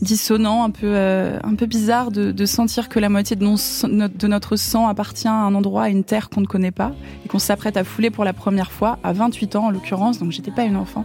dissonants, 0.00 0.64
un 0.64 0.70
peu, 0.70 0.86
euh, 0.86 1.38
un 1.42 1.54
peu 1.54 1.66
bizarres 1.66 2.10
de, 2.10 2.32
de, 2.32 2.46
sentir 2.46 2.88
que 2.88 2.98
la 2.98 3.08
moitié 3.08 3.36
de, 3.36 3.44
non, 3.44 3.56
de 3.86 4.26
notre 4.26 4.56
sang 4.56 4.86
appartient 4.86 5.28
à 5.28 5.32
un 5.32 5.54
endroit, 5.54 5.84
à 5.84 5.88
une 5.88 6.04
terre 6.04 6.30
qu'on 6.30 6.40
ne 6.40 6.46
connaît 6.46 6.70
pas 6.70 6.92
et 7.24 7.28
qu'on 7.28 7.38
s'apprête 7.38 7.76
à 7.76 7.84
fouler 7.84 8.10
pour 8.10 8.24
la 8.24 8.32
première 8.32 8.70
fois, 8.70 8.98
à 9.02 9.12
28 9.12 9.56
ans 9.56 9.66
en 9.66 9.70
l'occurrence. 9.70 10.18
Donc, 10.18 10.32
j'étais 10.32 10.50
pas 10.50 10.64
une 10.64 10.76
enfant. 10.76 11.04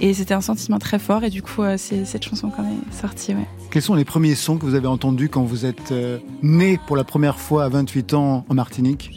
Et 0.00 0.14
c'était 0.14 0.34
un 0.34 0.40
sentiment 0.40 0.78
très 0.78 0.98
fort. 0.98 1.24
Et 1.24 1.30
du 1.30 1.42
coup, 1.42 1.62
euh, 1.62 1.74
c'est 1.76 2.04
cette 2.04 2.24
chanson 2.24 2.50
quand 2.54 2.62
même 2.62 2.82
sortie. 2.92 3.34
Ouais. 3.34 3.46
Quels 3.70 3.82
sont 3.82 3.94
les 3.94 4.04
premiers 4.04 4.34
sons 4.34 4.56
que 4.56 4.64
vous 4.64 4.74
avez 4.74 4.86
entendus 4.86 5.28
quand 5.28 5.42
vous 5.42 5.66
êtes 5.66 5.92
euh, 5.92 6.18
né 6.42 6.78
pour 6.86 6.96
la 6.96 7.04
première 7.04 7.38
fois 7.38 7.64
à 7.64 7.68
28 7.68 8.14
ans 8.14 8.44
en 8.48 8.54
Martinique? 8.54 9.12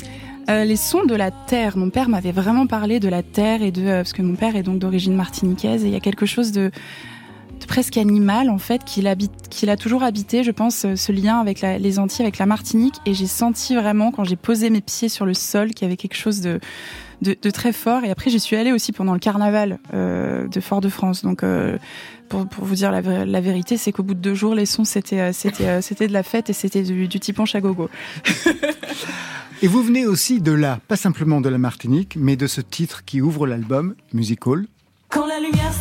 Euh, 0.50 0.66
les 0.66 0.76
sons 0.76 1.06
de 1.06 1.16
la 1.16 1.32
terre. 1.32 1.78
Mon 1.78 1.90
père 1.90 2.10
m'avait 2.10 2.32
vraiment 2.32 2.68
parlé 2.68 3.00
de 3.00 3.08
la 3.08 3.24
terre 3.24 3.62
et 3.62 3.72
de 3.72 3.84
euh, 3.84 3.98
parce 3.98 4.14
que 4.14 4.22
mon 4.22 4.36
père 4.36 4.56
est 4.56 4.64
donc 4.64 4.80
d'origine 4.80 5.16
martiniquaise 5.16 5.84
et 5.84 5.88
il 5.88 5.94
y 5.94 5.96
a 5.96 6.00
quelque 6.00 6.26
chose 6.26 6.52
de 6.52 6.72
presque 7.66 7.98
animal 7.98 8.50
en 8.50 8.58
fait 8.58 8.84
qu'il 8.84 9.08
habite, 9.08 9.50
qu'il 9.50 9.70
a 9.70 9.78
toujours 9.78 10.04
habité. 10.04 10.44
Je 10.44 10.52
pense 10.52 10.86
euh, 10.86 10.96
ce 10.96 11.12
lien 11.12 11.40
avec 11.40 11.62
la, 11.62 11.78
les 11.78 12.00
Antilles, 12.00 12.24
avec 12.24 12.38
la 12.38 12.46
Martinique 12.46 12.96
et 13.06 13.14
j'ai 13.14 13.28
senti 13.28 13.76
vraiment 13.76 14.12
quand 14.12 14.24
j'ai 14.24 14.36
posé 14.36 14.70
mes 14.70 14.82
pieds 14.82 15.10
sur 15.10 15.26
le 15.26 15.34
sol 15.34 15.72
qu'il 15.72 15.84
y 15.84 15.86
avait 15.86 15.98
quelque 15.98 16.18
chose 16.18 16.42
de 16.42 16.60
de, 17.22 17.38
de, 17.40 17.50
très 17.52 17.72
fort. 17.72 18.04
Et 18.04 18.10
après, 18.10 18.32
j'y 18.32 18.40
suis 18.40 18.56
allée 18.56 18.72
aussi 18.72 18.92
pendant 18.92 19.14
le 19.14 19.20
carnaval 19.20 19.78
euh, 19.94 20.48
de 20.48 20.60
Fort-de-France. 20.60 21.22
Donc, 21.22 21.44
euh, 21.44 21.78
pour, 22.30 22.48
pour, 22.48 22.66
vous 22.66 22.74
dire 22.74 22.92
la, 22.92 23.02
la 23.02 23.42
vérité, 23.42 23.78
c'est 23.78 23.92
qu'au 23.92 24.02
bout 24.02 24.16
de 24.16 24.20
deux 24.20 24.34
jours, 24.34 24.56
les 24.56 24.66
sons, 24.66 24.86
c'était 24.86 25.32
c'était 25.32 25.84
c'était 25.84 26.08
de 26.08 26.14
la 26.14 26.24
fête 26.24 26.50
et 26.50 26.54
c'était 26.54 26.82
du, 26.82 27.08
du 27.08 27.20
typon 27.20 27.46
chagogo. 27.46 27.92
et 29.62 29.68
vous 29.68 29.84
venez 29.84 30.08
aussi 30.08 30.42
de 30.42 30.52
là, 30.52 30.80
pas 30.88 30.96
simplement 30.96 31.42
de 31.42 31.50
la 31.50 31.60
Martinique, 31.60 32.16
mais 32.18 32.36
de 32.36 32.48
ce 32.48 32.62
titre 32.62 33.06
qui 33.06 33.22
ouvre 33.22 33.46
l'album, 33.46 33.94
Musical. 34.14 34.66
Quand 35.10 35.28
la 35.28 35.40
lumière 35.40 35.74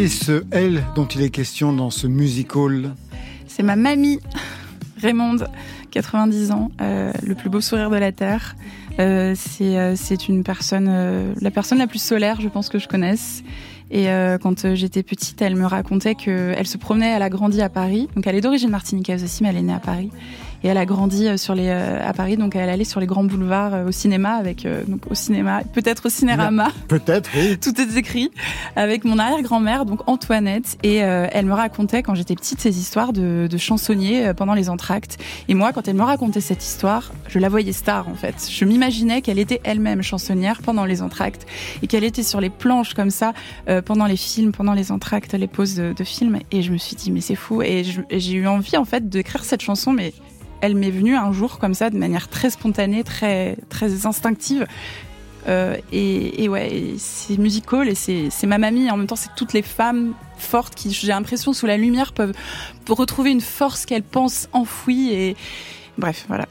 Qui 0.00 0.06
est 0.06 0.24
ce 0.24 0.44
elle 0.50 0.82
dont 0.96 1.04
il 1.04 1.20
est 1.20 1.28
question 1.28 1.74
dans 1.74 1.90
ce 1.90 2.06
musical 2.06 2.94
C'est 3.46 3.62
ma 3.62 3.76
mamie, 3.76 4.18
Raymonde, 4.96 5.46
90 5.90 6.52
ans, 6.52 6.70
euh, 6.80 7.12
le 7.22 7.34
plus 7.34 7.50
beau 7.50 7.60
sourire 7.60 7.90
de 7.90 7.96
la 7.96 8.10
terre. 8.10 8.56
Euh, 8.98 9.34
c'est 9.36 9.76
euh, 9.76 9.94
une 10.26 10.42
personne, 10.42 11.34
la 11.38 11.50
personne 11.50 11.76
la 11.76 11.86
plus 11.86 12.00
solaire, 12.00 12.40
je 12.40 12.48
pense 12.48 12.70
que 12.70 12.78
je 12.78 12.88
connaisse. 12.88 13.42
Et 13.90 14.06
quand 14.40 14.74
j'étais 14.74 15.02
petite, 15.02 15.42
elle 15.42 15.56
me 15.56 15.66
racontait 15.66 16.14
qu'elle 16.14 16.66
se 16.66 16.78
promenait, 16.78 17.10
elle 17.10 17.22
a 17.22 17.28
grandi 17.28 17.60
à 17.60 17.68
Paris. 17.68 18.08
Donc 18.14 18.26
elle 18.26 18.36
est 18.36 18.40
d'origine 18.40 18.70
martiniquaise 18.70 19.22
aussi, 19.22 19.42
mais 19.42 19.50
elle 19.50 19.58
est 19.58 19.62
née 19.62 19.74
à 19.74 19.80
Paris. 19.80 20.10
Et 20.62 20.68
elle 20.68 20.78
a 20.78 20.86
grandi 20.86 21.26
euh, 21.26 21.36
sur 21.36 21.54
les, 21.54 21.68
euh, 21.68 22.06
à 22.06 22.12
Paris, 22.12 22.36
donc 22.36 22.54
elle 22.54 22.68
allait 22.68 22.84
sur 22.84 23.00
les 23.00 23.06
grands 23.06 23.24
boulevards 23.24 23.74
euh, 23.74 23.88
au 23.88 23.92
cinéma, 23.92 24.34
avec 24.34 24.66
donc 24.86 25.10
au 25.10 25.14
cinéma, 25.14 25.62
peut-être 25.72 26.06
au 26.06 26.08
cinérama. 26.08 26.68
Peut-être, 26.88 27.30
oui. 27.34 27.58
Tout 27.62 27.80
est 27.80 27.96
écrit 27.96 28.30
avec 28.76 29.04
mon 29.04 29.18
arrière-grand-mère, 29.18 29.84
donc 29.84 30.08
Antoinette, 30.08 30.76
et 30.82 30.96
elle 30.96 31.46
me 31.46 31.54
racontait 31.54 32.02
quand 32.02 32.14
j'étais 32.14 32.34
petite 32.34 32.60
ces 32.60 32.78
histoires 32.78 33.12
de, 33.12 33.48
de 33.50 33.58
chansonniers 33.58 34.32
pendant 34.34 34.54
les 34.54 34.68
entractes. 34.68 35.18
Et 35.48 35.54
moi, 35.54 35.72
quand 35.72 35.88
elle 35.88 35.96
me 35.96 36.02
racontait 36.02 36.40
cette 36.40 36.62
histoire, 36.62 37.12
je 37.28 37.38
la 37.38 37.48
voyais 37.48 37.72
star 37.72 38.08
en 38.08 38.14
fait. 38.14 38.48
Je 38.50 38.64
m'imaginais 38.64 39.22
qu'elle 39.22 39.38
était 39.38 39.60
elle-même 39.64 40.02
chansonnière 40.02 40.60
pendant 40.62 40.84
les 40.84 41.02
entractes 41.02 41.46
et 41.82 41.86
qu'elle 41.86 42.04
était 42.04 42.22
sur 42.22 42.40
les 42.40 42.50
planches 42.50 42.94
comme 42.94 43.10
ça 43.10 43.32
euh, 43.68 43.82
pendant 43.82 44.06
les 44.06 44.16
films, 44.16 44.52
pendant 44.52 44.74
les 44.74 44.92
entractes, 44.92 45.34
les 45.34 45.46
pauses 45.46 45.74
de, 45.74 45.92
de 45.92 46.04
films. 46.04 46.38
Et 46.50 46.62
je 46.62 46.72
me 46.72 46.78
suis 46.78 46.96
dit 46.96 47.10
mais 47.10 47.20
c'est 47.20 47.34
fou. 47.34 47.62
Et 47.62 47.84
j'ai 48.10 48.34
eu 48.34 48.46
envie 48.46 48.76
en 48.76 48.84
fait 48.84 49.08
d'écrire 49.08 49.44
cette 49.44 49.62
chanson, 49.62 49.92
mais 49.92 50.12
elle 50.60 50.74
m'est 50.74 50.90
venue 50.90 51.16
un 51.16 51.32
jour 51.32 51.58
comme 51.58 51.74
ça, 51.74 51.90
de 51.90 51.98
manière 51.98 52.28
très 52.28 52.50
spontanée, 52.50 53.04
très 53.04 53.56
très 53.68 54.06
instinctive. 54.06 54.66
Euh, 55.48 55.76
et, 55.90 56.44
et, 56.44 56.48
ouais, 56.48 56.94
c'est 56.98 57.38
musical 57.38 57.88
et 57.88 57.94
c'est 57.94 58.46
ma 58.46 58.58
mamie. 58.58 58.90
En 58.90 58.96
même 58.96 59.06
temps, 59.06 59.16
c'est 59.16 59.34
toutes 59.36 59.52
les 59.52 59.62
femmes 59.62 60.12
fortes 60.36 60.74
qui, 60.74 60.90
j'ai 60.92 61.08
l'impression, 61.08 61.52
sous 61.52 61.66
la 61.66 61.76
lumière, 61.76 62.12
peuvent, 62.12 62.34
retrouver 62.88 63.30
une 63.30 63.40
force 63.40 63.86
qu'elles 63.86 64.02
pensent 64.02 64.48
enfouie. 64.52 65.12
Et 65.12 65.36
bref, 65.96 66.24
voilà. 66.28 66.46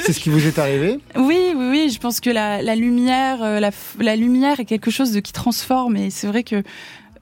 c'est 0.00 0.12
ce 0.12 0.20
qui 0.20 0.30
vous 0.30 0.44
est 0.46 0.58
arrivé? 0.58 0.98
Oui, 1.16 1.52
oui, 1.54 1.68
oui. 1.70 1.90
Je 1.92 2.00
pense 2.00 2.20
que 2.20 2.30
la, 2.30 2.62
la 2.62 2.74
lumière, 2.74 3.42
euh, 3.42 3.60
la, 3.60 3.70
la, 4.00 4.16
lumière 4.16 4.58
est 4.58 4.64
quelque 4.64 4.90
chose 4.90 5.12
de 5.12 5.20
qui 5.20 5.32
transforme. 5.32 5.96
Et 5.96 6.10
c'est 6.10 6.26
vrai 6.26 6.42
que 6.42 6.62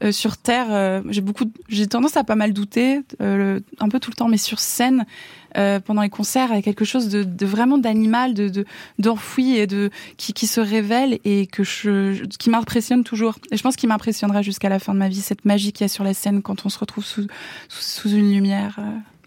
euh, 0.03 0.13
sur 0.13 0.39
Terre, 0.39 0.69
euh, 0.71 1.03
j'ai 1.11 1.21
beaucoup, 1.21 1.45
j'ai 1.69 1.87
tendance 1.87 2.17
à 2.17 2.25
pas 2.25 2.35
mal 2.35 2.55
douter, 2.55 3.03
euh, 3.21 3.61
un 3.81 3.89
peu 3.89 4.01
tout 4.01 4.11
le 4.11 4.17
temps, 4.17 4.29
mais 4.29 4.39
sur 4.39 4.59
scène, 4.59 5.05
euh, 5.57 5.81
pendant 5.81 6.03
les 6.03 6.09
concerts, 6.09 6.53
a 6.53 6.63
quelque 6.63 6.85
chose 6.85 7.09
de, 7.09 7.23
de 7.23 7.47
vraiment 7.47 7.79
d'animal, 7.79 8.35
de 8.35 8.65
d'enfoui 8.99 9.57
et 9.57 9.67
de 9.67 9.91
qui, 10.17 10.33
qui 10.33 10.47
se 10.47 10.61
révèle 10.61 11.19
et 11.25 11.47
que 11.47 11.65
je, 11.65 12.25
qui 12.25 12.51
m'impressionne 12.51 13.05
toujours. 13.05 13.37
Et 13.51 13.57
je 13.57 13.63
pense 13.63 13.77
qu'il 13.77 13.89
m'impressionnera 13.89 14.43
jusqu'à 14.43 14.69
la 14.69 14.79
fin 14.79 14.95
de 14.95 14.99
ma 14.99 15.09
vie 15.09 15.21
cette 15.21 15.45
magie 15.45 15.73
qu'il 15.73 15.85
y 15.85 15.87
a 15.87 15.89
sur 15.89 16.05
la 16.05 16.15
scène 16.15 16.43
quand 16.43 16.67
on 16.67 16.69
se 16.69 16.79
retrouve 16.79 17.05
sous 17.05 17.27
sous, 17.69 17.83
sous 17.83 18.11
une 18.11 18.33
lumière. 18.33 18.79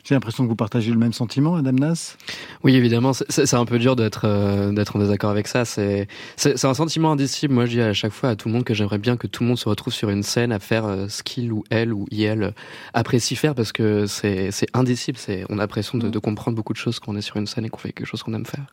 J'ai 0.03 0.15
l'impression 0.15 0.43
que 0.43 0.49
vous 0.49 0.55
partagez 0.55 0.91
le 0.91 0.97
même 0.97 1.13
sentiment, 1.13 1.55
Adam 1.55 1.71
Nas? 1.71 2.17
Oui, 2.63 2.75
évidemment. 2.75 3.13
C'est 3.13 3.53
un 3.53 3.65
peu 3.65 3.79
dur 3.79 3.95
d'être 3.95 4.25
euh, 4.25 4.73
d'être 4.73 4.97
en 4.97 4.99
désaccord 4.99 5.29
avec 5.29 5.47
ça. 5.47 5.63
C'est 5.63 6.07
c'est 6.35 6.65
un 6.65 6.73
sentiment 6.73 7.13
indicible. 7.13 7.53
Moi, 7.53 7.65
je 7.65 7.71
dis 7.71 7.81
à 7.81 7.93
chaque 7.93 8.11
fois 8.11 8.29
à 8.29 8.35
tout 8.35 8.49
le 8.49 8.53
monde 8.53 8.65
que 8.65 8.73
j'aimerais 8.73 8.97
bien 8.97 9.15
que 9.15 9.27
tout 9.27 9.43
le 9.43 9.47
monde 9.49 9.57
se 9.57 9.69
retrouve 9.69 9.93
sur 9.93 10.09
une 10.09 10.23
scène 10.23 10.51
à 10.51 10.59
faire 10.59 10.85
euh, 10.85 11.07
ce 11.07 11.23
qu'il 11.23 11.53
ou 11.53 11.63
elle 11.69 11.93
ou 11.93 12.05
il 12.11 12.53
apprécie 12.93 13.35
faire 13.35 13.55
parce 13.55 13.71
que 13.71 14.05
c'est 14.05 14.51
indicible. 14.73 15.17
C'est 15.17 15.45
on 15.49 15.57
a 15.57 15.61
l'impression 15.61 15.97
de, 15.97 16.09
de 16.09 16.19
comprendre 16.19 16.57
beaucoup 16.57 16.73
de 16.73 16.77
choses 16.77 16.99
quand 16.99 17.13
on 17.13 17.15
est 17.15 17.21
sur 17.21 17.37
une 17.37 17.47
scène 17.47 17.65
et 17.65 17.69
qu'on 17.69 17.79
fait 17.79 17.93
quelque 17.93 18.07
chose 18.07 18.23
qu'on 18.23 18.33
aime 18.33 18.45
faire. 18.45 18.65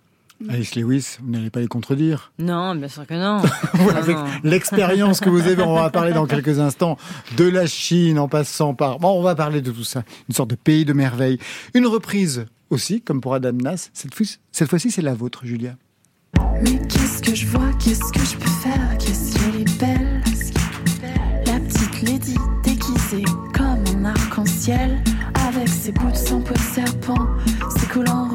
Alice 0.48 0.74
Lewis, 0.74 1.18
vous 1.22 1.30
n'allez 1.30 1.50
pas 1.50 1.60
les 1.60 1.66
contredire 1.66 2.32
Non, 2.38 2.74
bien 2.74 2.88
sûr 2.88 3.06
que 3.06 3.14
non. 3.14 3.42
Avec 3.94 4.16
l'expérience 4.42 5.20
que 5.20 5.28
vous 5.28 5.46
avez, 5.46 5.62
on 5.62 5.74
va 5.74 5.90
parler 5.90 6.12
dans 6.12 6.26
quelques 6.26 6.58
instants 6.60 6.96
de 7.36 7.44
la 7.44 7.66
Chine 7.66 8.18
en 8.18 8.28
passant 8.28 8.74
par... 8.74 8.98
Bon, 8.98 9.18
on 9.18 9.22
va 9.22 9.34
parler 9.34 9.60
de 9.60 9.70
tout 9.70 9.84
ça. 9.84 10.02
Une 10.28 10.34
sorte 10.34 10.50
de 10.50 10.54
pays 10.56 10.84
de 10.84 10.94
merveille. 10.94 11.38
Une 11.74 11.86
reprise 11.86 12.46
aussi, 12.70 13.02
comme 13.02 13.20
pour 13.20 13.34
Adam 13.34 13.52
Nas. 13.52 13.90
Cette 13.92 14.14
fois-ci, 14.14 14.38
cette 14.50 14.70
fois 14.70 14.78
c'est 14.78 15.02
la 15.02 15.14
vôtre, 15.14 15.44
Julia. 15.44 15.76
Mais 16.62 16.78
qu'est-ce 16.88 17.20
que 17.22 17.34
je 17.34 17.46
vois 17.46 17.72
Qu'est-ce 17.78 18.12
que 18.12 18.24
je 18.24 18.36
peux 18.36 18.50
faire 18.50 18.98
Qu'est-ce 18.98 19.34
qu'elle 19.34 19.60
est 19.60 19.78
belle 19.78 20.22
La 21.46 21.60
petite 21.60 22.02
Lady 22.02 22.36
déguisée 22.64 23.24
comme 23.52 23.84
un 23.98 24.04
arc-en-ciel 24.06 25.02
avec 25.48 25.68
ses 25.68 25.92
bouts 25.92 26.10
de 26.10 26.16
sang 26.16 26.40
de 26.40 26.58
serpent, 26.58 27.26
ses 27.76 27.86
collants 27.86 28.29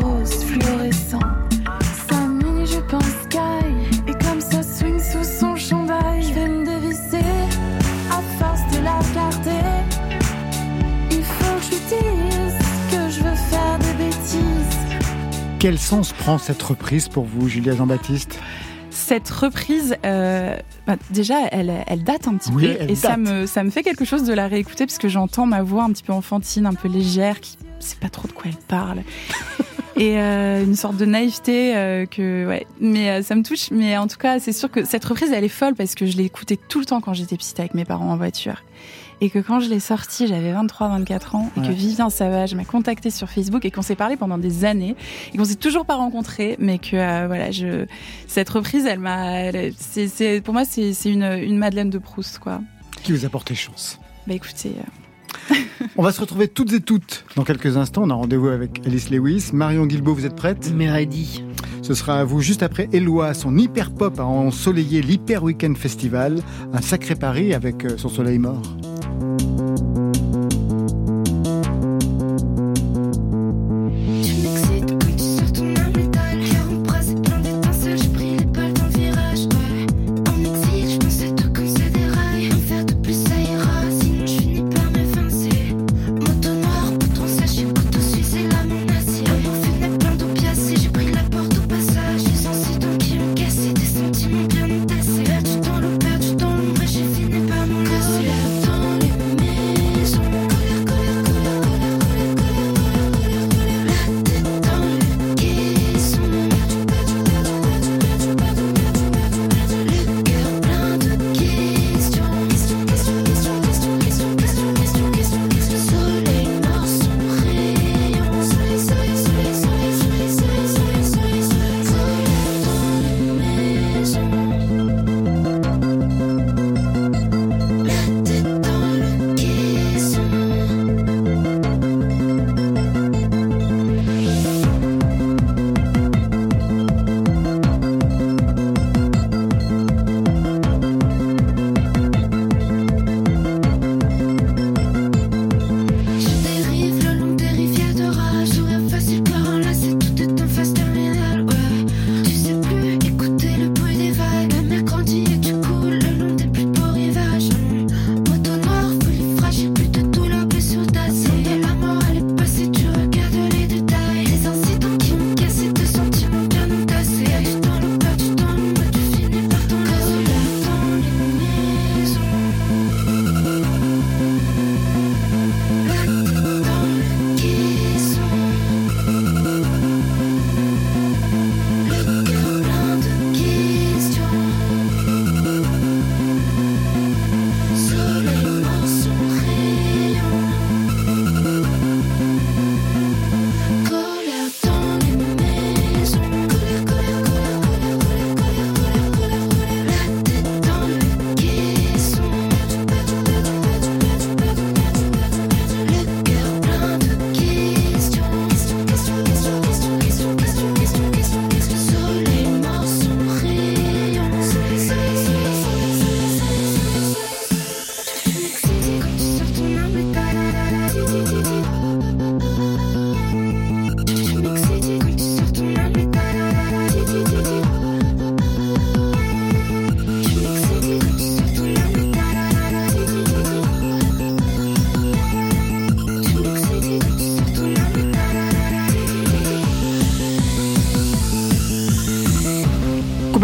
Quel 15.65 15.80
sens 15.80 16.13
prend 16.13 16.38
cette 16.38 16.62
reprise 16.62 17.10
pour 17.10 17.23
vous, 17.23 17.49
Julia 17.49 17.73
Jean-Baptiste? 17.73 18.38
Cette 18.91 19.28
reprise, 19.32 19.97
euh, 20.06 20.56
bah 20.86 20.95
déjà, 21.10 21.38
elle, 21.51 21.73
elle, 21.88 22.04
date 22.04 22.28
un 22.28 22.36
petit 22.36 22.51
oui, 22.51 22.67
peu, 22.67 22.84
et 22.84 22.86
date. 22.86 22.97
ça 22.97 23.17
me, 23.17 23.47
ça 23.47 23.63
me 23.63 23.71
fait 23.71 23.82
quelque 23.82 24.06
chose 24.06 24.25
de 24.25 24.34
la 24.36 24.47
réécouter 24.47 24.86
parce 24.86 24.99
que 24.99 25.10
j'entends 25.10 25.47
ma 25.47 25.63
voix 25.63 25.84
un 25.84 25.89
petit 25.89 26.04
peu 26.04 26.13
enfantine, 26.13 26.67
un 26.67 26.75
peu 26.75 26.88
légère, 26.88 27.39
qui 27.39 27.58
sait 27.80 27.97
pas 27.99 28.10
trop 28.10 28.28
de 28.28 28.34
quoi 28.34 28.43
elle 28.45 28.63
parle. 28.67 28.99
et 29.95 30.19
euh, 30.19 30.63
une 30.63 30.75
sorte 30.75 30.97
de 30.97 31.06
naïveté 31.06 31.75
euh, 31.75 32.06
que 32.06 32.45
ouais 32.45 32.67
mais 32.82 33.10
euh, 33.10 33.21
ça 33.21 33.34
me 33.36 33.43
touche 33.43 33.71
mais 33.71 33.97
en 33.97 34.08
tout 34.08 34.17
cas 34.17 34.39
c'est 34.39 34.51
sûr 34.51 34.69
que 34.69 34.84
cette 34.84 35.06
reprise 35.06 35.32
elle 35.32 35.45
est 35.45 35.49
folle 35.49 35.73
parce 35.73 35.95
que 35.95 36.06
je 36.06 36.17
l'ai 36.17 36.25
écoutée 36.25 36.58
tout 36.58 36.80
le 36.80 36.86
temps 36.86 36.99
quand 36.99 37.13
j'étais 37.13 37.38
petite 37.38 37.60
avec 37.60 37.73
mes 37.73 37.86
parents 37.86 38.12
en 38.12 38.17
voiture 38.17 38.63
et 39.21 39.30
que 39.30 39.39
quand 39.39 39.60
je 39.60 39.69
l'ai 39.69 39.80
sortie 39.80 40.28
j'avais 40.28 40.51
23 40.51 40.89
24 40.89 41.36
ans 41.36 41.49
et 41.56 41.60
Ouais. 41.62 41.67
que 41.67 41.71
Vivien 41.73 42.10
Savage 42.10 42.54
m'a 42.56 42.65
contacté 42.65 43.10
sur 43.10 43.30
Facebook 43.30 43.63
et 43.65 43.71
qu'on 43.71 43.82
s'est 43.82 43.95
parlé 43.95 44.17
pendant 44.17 44.38
des 44.38 44.65
années 44.65 44.95
et 45.34 45.38
qu'on 45.38 45.45
s'est 45.45 45.56
toujours 45.56 45.86
pas 45.86 45.95
rencontrés 45.95 46.56
mais 46.60 46.78
que 46.80 46.95
euh, 46.95 47.28
voilà 47.28 47.51
je 47.51 47.86
cette 48.28 48.49
reprise 48.49 48.86
elle 48.86 48.99
m'a 48.99 49.51
c'est 49.78 50.41
pour 50.43 50.54
moi 50.54 50.65
c'est 50.65 50.93
c'est 50.93 51.12
une 51.12 51.23
une 51.23 51.58
Madeleine 51.58 51.89
de 51.89 51.97
Proust 51.97 52.39
quoi 52.39 52.62
Qui 53.04 53.12
vous 53.13 53.25
a 53.25 53.30
porté 53.30 53.56
chance? 53.56 53.99
Bah 54.28 54.34
écoutez 54.34 54.73
euh, 54.78 54.82
On 55.97 56.03
va 56.03 56.12
se 56.12 56.21
retrouver 56.21 56.47
toutes 56.47 56.73
et 56.73 56.81
toutes 56.81 57.25
dans 57.36 57.43
quelques 57.43 57.77
instants. 57.77 58.03
On 58.03 58.10
a 58.10 58.13
rendez-vous 58.13 58.47
avec 58.47 58.81
Alice 58.86 59.10
Lewis. 59.10 59.51
Marion 59.53 59.86
Guilbeault, 59.86 60.15
vous 60.15 60.25
êtes 60.25 60.36
prête? 60.36 60.73
Ready. 60.77 61.43
Ce 61.81 61.93
sera 61.93 62.19
à 62.19 62.23
vous 62.23 62.41
juste 62.41 62.63
après 62.63 62.89
Eloi. 62.93 63.34
Son 63.34 63.58
hyper 63.58 63.91
pop 63.91 64.19
a 64.19 64.25
ensoleillé 64.25 65.01
l'Hyper 65.01 65.43
Weekend 65.43 65.77
Festival. 65.77 66.41
Un 66.73 66.81
sacré 66.81 67.15
pari 67.15 67.53
avec 67.53 67.86
euh, 67.86 67.97
son 67.97 68.10
soleil 68.10 68.39
mort. 68.39 68.62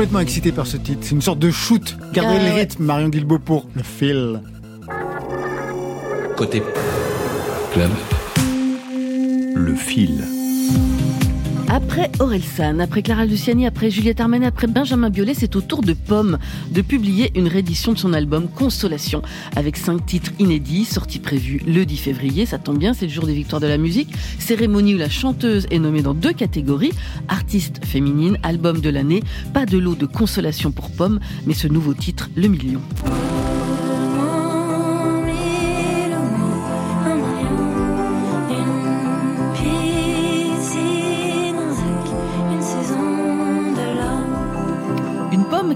Complètement 0.02 0.22
excité 0.22 0.52
par 0.52 0.66
ce 0.66 0.78
titre. 0.78 1.02
C'est 1.04 1.12
une 1.12 1.22
sorte 1.22 1.38
de 1.38 1.52
shoot. 1.52 1.96
Gardez 2.12 2.38
Ah, 2.40 2.44
le 2.44 2.50
ouais. 2.56 2.62
rythme, 2.62 2.84
Marion 2.84 3.10
Guilbeault 3.10 3.38
pour 3.38 3.68
le 3.76 3.84
fil. 3.84 4.42
Côté 6.36 6.64
club, 7.72 7.92
le 9.54 9.76
fil. 9.76 10.24
Après 11.74 12.12
Orelsan, 12.20 12.80
après 12.80 13.02
Clara 13.02 13.24
Luciani, 13.24 13.66
après 13.66 13.90
Juliette 13.90 14.20
Armanet, 14.20 14.46
après 14.46 14.68
Benjamin 14.68 15.10
Biolay, 15.10 15.34
c'est 15.34 15.56
au 15.56 15.62
tour 15.62 15.82
de 15.82 15.94
Pomme 15.94 16.38
de 16.70 16.82
publier 16.82 17.32
une 17.34 17.48
réédition 17.48 17.94
de 17.94 17.98
son 17.98 18.12
album 18.12 18.50
Consolation, 18.50 19.22
avec 19.56 19.78
cinq 19.78 20.06
titres 20.06 20.34
inédits, 20.38 20.84
sortis 20.84 21.20
prévus 21.20 21.62
le 21.66 21.86
10 21.86 21.96
février. 21.96 22.46
Ça 22.46 22.58
tombe 22.58 22.78
bien, 22.78 22.94
c'est 22.94 23.06
le 23.06 23.12
jour 23.14 23.26
des 23.26 23.34
victoires 23.34 23.62
de 23.62 23.68
la 23.68 23.78
musique. 23.78 24.10
Cérémonie 24.38 24.96
où 24.96 24.98
la 24.98 25.08
chanteuse 25.08 25.66
est 25.72 25.80
nommée 25.80 26.02
dans 26.02 26.14
deux 26.14 26.34
catégories, 26.34 26.92
artiste 27.30 27.86
féminine, 27.86 28.38
album 28.44 28.82
de 28.82 28.90
l'année. 28.90 29.24
Pas 29.54 29.66
de 29.66 29.78
lot 29.78 29.96
de 29.96 30.06
consolation 30.06 30.74
pour 30.74 30.92
Pomme, 30.92 31.22
mais 31.46 31.54
ce 31.54 31.70
nouveau 31.70 31.94
titre, 31.94 32.30
Le 32.36 32.50
Million. 32.50 32.82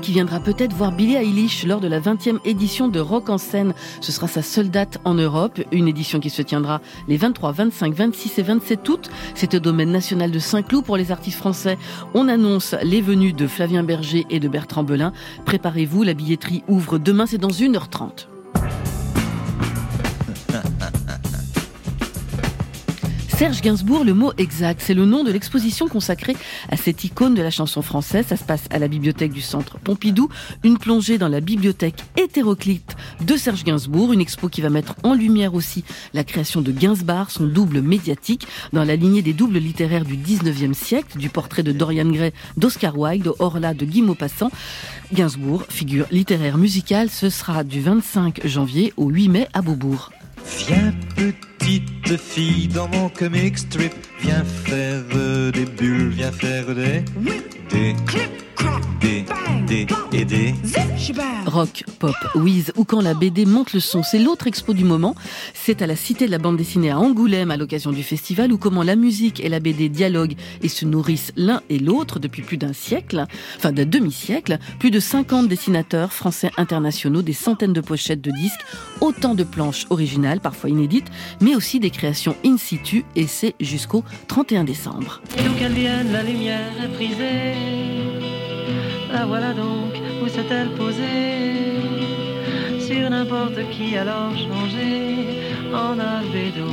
Qui 0.06 0.12
viendra 0.12 0.40
peut-être 0.40 0.76
voir 0.76 0.92
Billie 0.92 1.16
Eilish 1.16 1.66
lors 1.66 1.80
de 1.80 1.88
la 1.88 2.00
20e 2.00 2.38
édition 2.46 2.88
de 2.88 3.00
Rock 3.00 3.28
en 3.30 3.40
scène. 3.40 3.74
Ce 4.02 4.12
sera 4.12 4.28
sa 4.28 4.44
seule 4.44 4.70
date 4.70 5.00
en 5.04 5.16
Europe, 5.16 5.60
une 5.72 5.88
édition 5.88 6.20
qui 6.20 6.30
se 6.30 6.44
tiendra 6.44 6.80
les 7.08 7.18
23, 7.18 7.52
25, 7.52 7.92
26 7.92 8.38
et 8.38 8.44
27 8.44 8.90
août. 8.90 9.10
C'est 9.34 9.56
au 9.56 9.60
domaine 9.60 9.92
national 9.92 10.30
de 10.30 10.38
Saint-Cloud 10.38 10.86
pour 10.86 10.98
les 10.98 11.12
artistes 11.12 11.40
français. 11.40 11.80
On 12.14 12.28
annonce 12.28 12.76
les 12.84 13.02
venues 13.02 13.34
de 13.34 13.48
Flavien 13.48 13.82
Berger 13.82 14.28
et 14.30 14.40
de 14.40 14.48
Bertrand 14.48 14.84
Belin. 14.84 15.12
Préparez-vous, 15.44 16.04
la 16.04 16.14
billetterie 16.14 16.64
ouvre 16.68 17.00
demain, 17.00 17.26
c'est 17.26 17.40
dans 17.40 17.50
1h30. 17.50 18.28
Serge 23.38 23.60
Gainsbourg, 23.60 24.06
le 24.06 24.14
mot 24.14 24.32
exact, 24.38 24.80
c'est 24.82 24.94
le 24.94 25.04
nom 25.04 25.26
de 25.26 25.32
l'exposition 25.32 25.90
consacrée 25.90 26.38
à 26.70 26.78
cette 26.78 27.04
icône 27.04 27.36
de 27.36 27.42
la 27.42 27.50
chanson 27.50 27.82
française. 27.82 28.28
Ça 28.30 28.38
se 28.38 28.46
passe 28.46 28.64
à 28.70 28.80
la 28.80 28.88
bibliothèque 28.88 29.34
du 29.34 29.42
Centre 29.42 29.78
Pompidou. 29.78 30.30
Une 30.64 30.78
plongée 30.78 31.18
dans 31.18 31.28
la 31.28 31.42
bibliothèque 31.42 32.06
hétéroclite 32.16 32.96
de 33.20 33.36
Serge 33.36 33.66
Gainsbourg. 33.66 34.14
Une 34.14 34.22
expo 34.22 34.48
qui 34.48 34.62
va 34.62 34.70
mettre 34.70 34.96
en 35.04 35.14
lumière 35.14 35.54
aussi 35.54 35.84
la 36.14 36.24
création 36.24 36.62
de 36.62 36.72
Gainsbar, 36.72 37.30
son 37.30 37.46
double 37.46 37.82
médiatique, 37.82 38.48
dans 38.72 38.86
la 38.86 38.96
lignée 38.96 39.22
des 39.22 39.34
doubles 39.34 39.58
littéraires 39.58 40.06
du 40.06 40.16
19e 40.16 40.74
siècle, 40.74 41.18
du 41.18 41.28
portrait 41.28 41.64
de 41.64 41.74
Dorian 41.74 42.10
Gray, 42.10 42.32
d'Oscar 42.56 42.98
Wilde, 42.98 43.24
de 43.24 43.34
Orla, 43.40 43.74
de 43.74 43.84
Guy 43.84 44.02
Maupassant. 44.02 44.50
Gainsbourg, 45.14 45.64
figure 45.68 46.06
littéraire 46.10 46.58
musicale, 46.58 47.10
ce 47.10 47.30
sera 47.30 47.66
du 47.66 47.82
25 47.82 48.48
janvier 48.48 48.94
au 48.96 49.10
8 49.10 49.28
mai 49.28 49.48
à 49.54 49.62
Beaubourg. 49.62 50.12
Viens 50.46 50.94
petite 51.16 52.18
fille 52.18 52.68
dans 52.68 52.88
mon 52.88 53.10
comic 53.10 53.58
strip, 53.58 53.94
viens 54.22 54.44
faire 54.44 55.02
des 55.52 55.66
bulles, 55.66 56.10
viens 56.10 56.32
faire 56.32 56.74
des 56.74 57.04
des 57.70 57.96
D, 59.00 59.26
D 59.68 59.88
et 60.12 60.26
D. 60.26 60.54
Rock, 61.46 61.84
pop, 62.00 62.16
whiz 62.36 62.72
ou 62.76 62.84
quand 62.84 63.02
la 63.02 63.14
BD 63.14 63.46
monte 63.46 63.74
le 63.74 63.80
son, 63.80 64.04
c'est 64.04 64.20
l'autre 64.20 64.48
expo 64.48 64.74
du 64.74 64.84
moment. 64.84 65.16
C'est 65.54 65.82
à 65.82 65.88
la 65.88 65.96
Cité 65.96 66.26
de 66.26 66.32
la 66.32 66.38
bande 66.38 66.58
dessinée 66.58 66.92
à 66.92 67.00
Angoulême 67.00 67.52
à 67.52 67.58
l'occasion 67.58 67.92
du 67.92 68.04
festival 68.04 68.52
où 68.52 68.58
comment 68.58 68.84
la 68.84 68.96
musique 68.96 69.40
et 69.40 69.50
la 69.50 69.60
BD 69.60 69.90
dialoguent 69.90 70.36
et 70.62 70.68
se 70.68 70.86
nourrissent 70.86 71.32
l'un 71.36 71.62
et 71.70 71.80
l'autre 71.80 72.20
depuis 72.20 72.42
plus 72.42 72.58
d'un 72.58 72.74
siècle, 72.74 73.26
enfin 73.58 73.72
d'un 73.72 73.86
demi-siècle. 73.86 74.58
Plus 74.80 74.92
de 74.92 75.00
50 75.00 75.48
dessinateurs 75.48 76.12
français 76.12 76.52
internationaux, 76.58 77.22
des 77.22 77.34
centaines 77.34 77.74
de 77.74 77.82
pochettes 77.82 78.22
de 78.22 78.32
disques, 78.32 78.62
autant 79.02 79.36
de 79.36 79.44
planches 79.44 79.86
originales, 79.90 80.40
parfois 80.40 80.70
inédites, 80.70 81.12
mais 81.42 81.56
aussi 81.56 81.80
des 81.80 81.90
créations 81.92 82.36
in 82.46 82.58
situ 82.58 83.06
et 83.16 83.28
c'est 83.28 83.56
jusqu'au 83.60 84.04
31 84.28 84.64
décembre. 84.64 85.22
Et 85.38 85.44
d'où 85.44 85.54
qu'elle 85.54 85.74
vienne, 85.74 86.12
la 86.12 86.24
lumière 86.24 86.72
est 86.84 86.88
brisée. 86.88 88.15
Voilà 89.28 89.54
donc, 89.54 89.94
où 90.24 90.28
s'est-elle 90.28 90.70
posée 90.70 91.80
Sur 92.80 93.10
n'importe 93.10 93.60
qui, 93.72 93.98
alors 93.98 94.32
changée 94.38 95.42
en 95.74 95.98
albédo. 96.00 96.70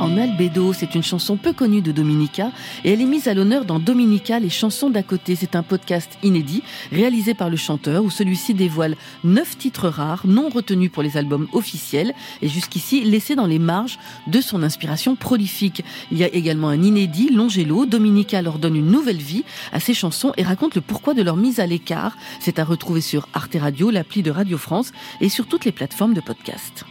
En 0.00 0.16
albédo, 0.16 0.72
c'est 0.72 0.94
une 0.94 1.02
chanson 1.02 1.36
peu 1.36 1.52
connue 1.52 1.82
de 1.82 1.92
Dominica 1.92 2.52
et 2.84 2.92
elle 2.92 3.02
est 3.02 3.06
mise 3.06 3.28
à 3.28 3.34
l'honneur 3.34 3.66
dans 3.66 3.78
Dominica, 3.78 4.40
les 4.40 4.48
chansons 4.48 4.88
d'à 4.88 5.02
côté. 5.02 5.36
C'est 5.36 5.54
un 5.54 5.62
podcast 5.62 6.18
inédit 6.22 6.62
réalisé 6.90 7.34
par 7.34 7.50
le 7.50 7.58
chanteur 7.58 8.02
où 8.02 8.08
celui-ci 8.08 8.54
dévoile 8.54 8.96
neuf 9.24 9.58
titres 9.58 9.88
rares 9.88 10.26
non 10.26 10.48
retenus 10.48 10.90
pour 10.90 11.02
les 11.02 11.18
albums 11.18 11.48
officiels 11.52 12.14
et 12.40 12.48
jusqu'ici 12.48 13.04
laissés 13.04 13.36
dans 13.36 13.46
les 13.46 13.58
marges 13.58 13.98
de 14.26 14.40
son 14.40 14.62
inspiration 14.62 15.16
prolifique. 15.16 15.84
Il 16.10 16.16
y 16.16 16.24
a 16.24 16.34
également 16.34 16.70
un 16.70 16.82
inédit, 16.82 17.28
Longelo. 17.28 17.84
Dominica 17.84 18.40
leur 18.40 18.58
donne 18.58 18.76
une 18.76 18.90
nouvelle 18.90 19.18
vie 19.18 19.44
à 19.70 19.80
ces 19.80 19.92
chansons 19.92 20.32
et 20.38 20.42
raconte 20.42 20.76
le 20.76 20.80
pourquoi 20.80 21.12
de 21.12 21.22
leur 21.22 21.36
mise 21.36 21.60
à 21.60 21.66
l'écart. 21.66 22.16
C'est 22.40 22.58
à 22.58 22.64
retrouver 22.64 23.02
sur 23.02 23.28
Arte 23.34 23.58
Radio, 23.60 23.90
l'appli 23.90 24.22
de 24.22 24.30
Radio 24.30 24.56
France 24.56 24.92
et 25.20 25.28
sur 25.28 25.46
toutes 25.46 25.66
les 25.66 25.72
plateformes 25.72 26.14
de 26.14 26.22
podcast. 26.22 26.86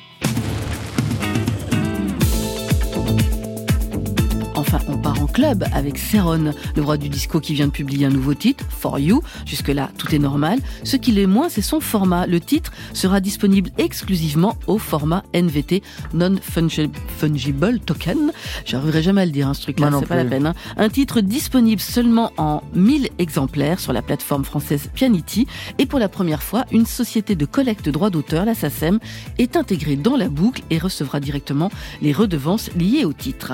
Club 5.40 5.64
avec 5.72 5.98
Céron, 5.98 6.52
le 6.76 6.82
roi 6.82 6.98
du 6.98 7.08
disco 7.08 7.40
qui 7.40 7.54
vient 7.54 7.68
de 7.68 7.72
publier 7.72 8.06
un 8.06 8.10
nouveau 8.10 8.34
titre, 8.34 8.66
For 8.70 9.00
You. 9.00 9.24
Jusque-là, 9.46 9.90
tout 9.98 10.14
est 10.14 10.20
normal. 10.20 10.60
Ce 10.84 10.98
qui 10.98 11.14
l'est 11.14 11.28
moins, 11.28 11.48
c'est 11.48 11.62
son 11.62 11.80
format. 11.80 12.28
Le 12.28 12.42
titre 12.42 12.74
sera 12.94 13.22
disponible 13.22 13.70
exclusivement 13.78 14.58
au 14.68 14.78
format 14.78 15.24
NVT, 15.34 15.82
Non-Fungible 16.14 17.80
Token. 17.80 18.34
J'arriverai 18.66 19.02
jamais 19.02 19.22
à 19.22 19.26
le 19.26 19.32
dire, 19.32 19.48
hein, 19.48 19.54
ce 19.54 19.62
truc-là, 19.62 19.90
c'est 19.98 20.08
pas 20.08 20.18
la 20.18 20.26
peine. 20.26 20.46
hein. 20.46 20.56
Un 20.76 20.90
titre 20.90 21.22
disponible 21.22 21.80
seulement 21.80 22.34
en 22.36 22.62
1000 22.74 23.08
exemplaires 23.18 23.80
sur 23.80 23.94
la 23.94 24.02
plateforme 24.02 24.44
française 24.44 24.90
Pianity. 24.94 25.48
Et 25.78 25.86
pour 25.86 26.00
la 26.00 26.10
première 26.10 26.44
fois, 26.44 26.66
une 26.74 26.86
société 26.86 27.36
de 27.36 27.46
collecte 27.46 27.86
de 27.86 27.92
droits 27.92 28.10
d'auteur, 28.10 28.44
la 28.44 28.56
SACEM, 28.56 29.00
est 29.38 29.56
intégrée 29.56 29.96
dans 29.96 30.18
la 30.18 30.28
boucle 30.28 30.64
et 30.70 30.80
recevra 30.80 31.22
directement 31.22 31.72
les 32.02 32.12
redevances 32.12 32.70
liées 32.76 33.06
au 33.06 33.14
titre. 33.14 33.54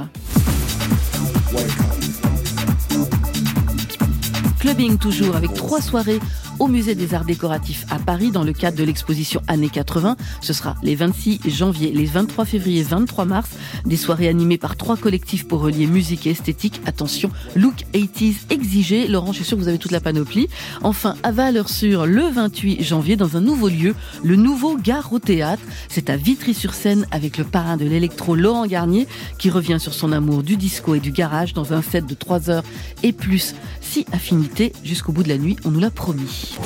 Clubbing 4.59 4.97
toujours 4.97 5.35
avec 5.35 5.53
trois 5.53 5.81
soirées 5.81 6.19
au 6.59 6.67
musée 6.67 6.95
des 6.95 7.13
arts 7.13 7.25
décoratifs 7.25 7.85
à 7.89 7.99
Paris 7.99 8.31
dans 8.31 8.43
le 8.43 8.53
cadre 8.53 8.77
de 8.77 8.83
l'exposition 8.83 9.41
années 9.47 9.69
80. 9.69 10.15
Ce 10.41 10.53
sera 10.53 10.75
les 10.83 10.95
26 10.95 11.41
janvier, 11.47 11.91
les 11.91 12.05
23 12.05 12.45
février 12.45 12.81
et 12.81 12.83
23 12.83 13.25
mars. 13.25 13.49
Des 13.85 13.97
soirées 13.97 14.27
animées 14.27 14.57
par 14.57 14.75
trois 14.75 14.97
collectifs 14.97 15.47
pour 15.47 15.61
relier 15.61 15.87
musique 15.87 16.27
et 16.27 16.31
esthétique. 16.31 16.81
Attention, 16.85 17.29
look 17.55 17.85
80s 17.93 18.35
exigé. 18.49 19.07
Laurent, 19.07 19.31
je 19.31 19.37
suis 19.37 19.45
sûr 19.45 19.57
que 19.57 19.63
vous 19.63 19.67
avez 19.67 19.77
toute 19.77 19.91
la 19.91 19.99
panoplie. 19.99 20.47
Enfin, 20.83 21.15
à 21.23 21.31
Valeur-sur 21.31 22.05
le 22.05 22.23
28 22.23 22.83
janvier 22.83 23.15
dans 23.15 23.37
un 23.37 23.41
nouveau 23.41 23.69
lieu, 23.69 23.95
le 24.23 24.35
nouveau 24.35 24.77
Gare 24.77 25.11
au 25.13 25.19
Théâtre. 25.19 25.63
C'est 25.89 26.09
à 26.09 26.17
Vitry-sur-Seine 26.17 27.05
avec 27.11 27.37
le 27.37 27.43
parrain 27.43 27.77
de 27.77 27.85
l'électro 27.85 28.35
Laurent 28.35 28.65
Garnier 28.65 29.07
qui 29.37 29.49
revient 29.49 29.79
sur 29.79 29.93
son 29.93 30.11
amour 30.11 30.43
du 30.43 30.57
disco 30.57 30.95
et 30.95 30.99
du 30.99 31.11
garage 31.11 31.53
dans 31.53 31.73
un 31.73 31.81
set 31.81 32.05
de 32.05 32.13
3 32.13 32.49
heures 32.49 32.63
et 33.03 33.11
plus. 33.11 33.55
Si 33.85 34.05
affinité 34.11 34.73
jusqu'au 34.83 35.13
bout 35.13 35.23
de 35.23 35.29
la 35.29 35.37
nuit, 35.37 35.55
on 35.63 35.71
nous 35.71 35.79
l'a 35.79 35.91
promis. 35.91 36.57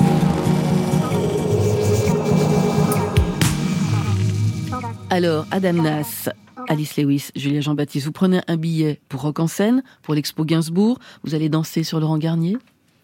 Alors, 5.10 5.46
Adam 5.50 5.74
Nas, 5.74 6.30
Alice 6.68 6.96
Lewis, 6.96 7.28
Julia 7.36 7.60
Jean-Baptiste, 7.60 8.06
vous 8.06 8.12
prenez 8.12 8.40
un 8.48 8.56
billet 8.56 9.00
pour 9.08 9.20
Rock 9.20 9.38
en 9.38 9.46
scène, 9.46 9.82
pour 10.02 10.14
l'expo 10.14 10.44
Gainsbourg, 10.44 10.98
vous 11.22 11.34
allez 11.34 11.48
danser 11.48 11.84
sur 11.84 12.00
Laurent 12.00 12.18
Garnier 12.18 12.56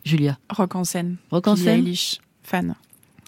Julia 0.05 0.39
Rock 0.51 0.75
en 0.75 0.85
scène. 0.85 1.17
Rock 1.31 1.47
en 1.47 1.57
scène 1.57 1.81
Eilish, 1.81 2.21
fan. 2.43 2.75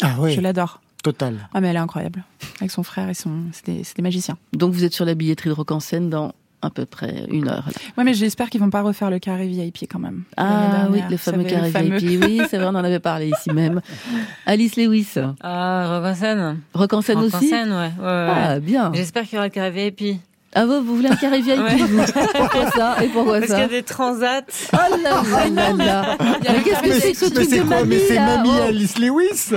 Ah 0.03 0.17
oui. 0.19 0.35
Je 0.35 0.41
l'adore. 0.41 0.81
Total. 1.03 1.49
Ah 1.55 1.61
mais 1.61 1.69
elle 1.69 1.77
est 1.77 1.81
incroyable. 1.81 2.25
Avec 2.59 2.73
son 2.73 2.83
frère 2.83 3.09
et 3.09 3.15
son, 3.15 3.45
c'est 3.53 3.67
des, 3.67 3.85
c'est 3.85 3.97
des 3.97 4.03
magiciens. 4.03 4.37
Donc 4.53 4.73
vous 4.73 4.85
êtes 4.85 4.95
sur 4.95 5.05
la 5.05 5.15
billetterie 5.15 5.49
de 5.51 5.55
Rock 5.55 5.71
en 5.71 5.81
scène 5.81 6.11
dans 6.11 6.33
à 6.63 6.71
peu 6.71 6.87
près 6.87 7.25
une 7.31 7.49
heure. 7.49 7.65
là. 7.67 7.73
Ouais 7.97 8.05
mais 8.05 8.15
j'espère 8.15 8.51
qu'ils 8.51 8.61
vont 8.61 8.71
pas 8.71 8.83
refaire 8.83 9.11
le 9.11 9.19
carré 9.19 9.47
VIP 9.47 9.85
quand 9.91 9.99
même. 9.99 10.25
Ah 10.37 10.89
oui, 10.91 11.01
le 11.11 11.17
fameux 11.17 11.45
carré 11.45 11.71
fameux. 11.71 11.99
VIP. 11.99 12.23
Oui, 12.25 12.41
c'est 12.51 12.57
vrai, 12.59 12.67
on 12.67 12.71
en 12.71 12.85
avait 12.85 12.99
parlé 13.01 13.29
ici 13.31 13.51
même. 13.53 13.81
Alice 14.47 14.77
Lewis, 14.77 15.15
Ah, 15.43 15.87
Rock 15.99 16.05
en 16.05 16.15
scène. 16.15 16.59
Rock 16.75 16.93
en 16.93 17.03
scène 17.03 17.19
Rock 17.19 17.35
en 17.35 17.37
aussi 17.39 17.49
scène, 17.49 17.71
ouais. 17.71 17.77
ouais, 17.99 18.05
ouais. 18.05 18.33
Ah, 18.35 18.59
bien. 18.61 18.91
J'espère 18.95 19.25
qu'il 19.25 19.35
y 19.35 19.39
aura 19.39 19.47
le 19.47 19.53
carré 19.53 19.71
VIP. 19.91 20.21
Ah 20.61 20.67
vous, 20.67 20.83
vous 20.83 20.97
voulez 20.97 21.09
un 21.09 21.15
carré 21.15 21.41
VIP 21.41 21.57
Ouais. 21.61 21.77
vous 21.77 22.03
Pourquoi 22.35 22.71
ça 22.73 22.97
Et 23.03 23.07
pourquoi 23.09 23.35
Parce 23.39 23.47
qu'il 23.47 23.55
y 23.55 23.59
ça 23.59 23.65
a 23.65 23.69
des 23.69 23.83
transats. 23.85 24.41
Oh 24.73 24.77
là 25.05 25.23
là 25.55 25.73
là 25.77 25.85
là 25.85 26.17
Mais 26.21 26.63
qu'est-ce 26.65 26.83
que 26.83 26.89
Mais 26.89 27.01
c'est 27.01 27.13
que 27.13 27.19
ce 27.19 27.25
mais 27.27 27.31
truc 27.31 27.47
c'est 27.49 27.59
de 27.59 27.63
quoi 27.63 27.77
Mais 27.77 27.85
mamie 27.85 28.03
c'est 28.09 28.15
là 28.15 28.37
mamie 28.39 28.51
Oh. 28.59 28.63
Alice 28.69 28.99
Lewis 28.99 29.53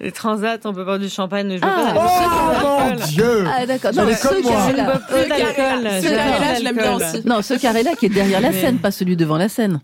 Les 0.00 0.12
transats, 0.12 0.56
on 0.64 0.72
peut 0.72 0.84
boire 0.84 0.98
du 0.98 1.10
champagne, 1.10 1.48
mais 1.48 1.58
je 1.58 1.62
veux 1.62 1.68
Ah, 1.70 1.92
pas 1.94 2.62
Oh 2.64 2.80
mon 2.98 3.06
Dieu 3.06 3.44
Ah 3.46 3.66
d'accord, 3.66 3.90
non, 3.94 4.04
comme 4.04 4.14
ce 4.14 4.28
moi. 4.28 4.36
Je 4.42 4.48
ne 4.48 4.48
carré-là. 4.48 4.84
bois 4.84 4.98
plus 5.00 5.28
d'alcool. 5.28 5.90
Ce 6.00 6.02
J'adore 6.08 6.16
carré-là, 6.24 6.54
je 6.58 6.64
l'aime 6.64 6.76
bien 6.76 6.94
aussi. 6.96 7.22
Non, 7.26 7.42
ce 7.42 7.54
carré-là 7.54 7.90
qui 7.98 8.06
est 8.06 8.10
derrière 8.10 8.40
la 8.40 8.50
Mais- 8.50 8.60
scène, 8.60 8.78
pas 8.78 8.90
celui 8.90 9.16
devant 9.16 9.36
la 9.36 9.48
scène. 9.50 9.80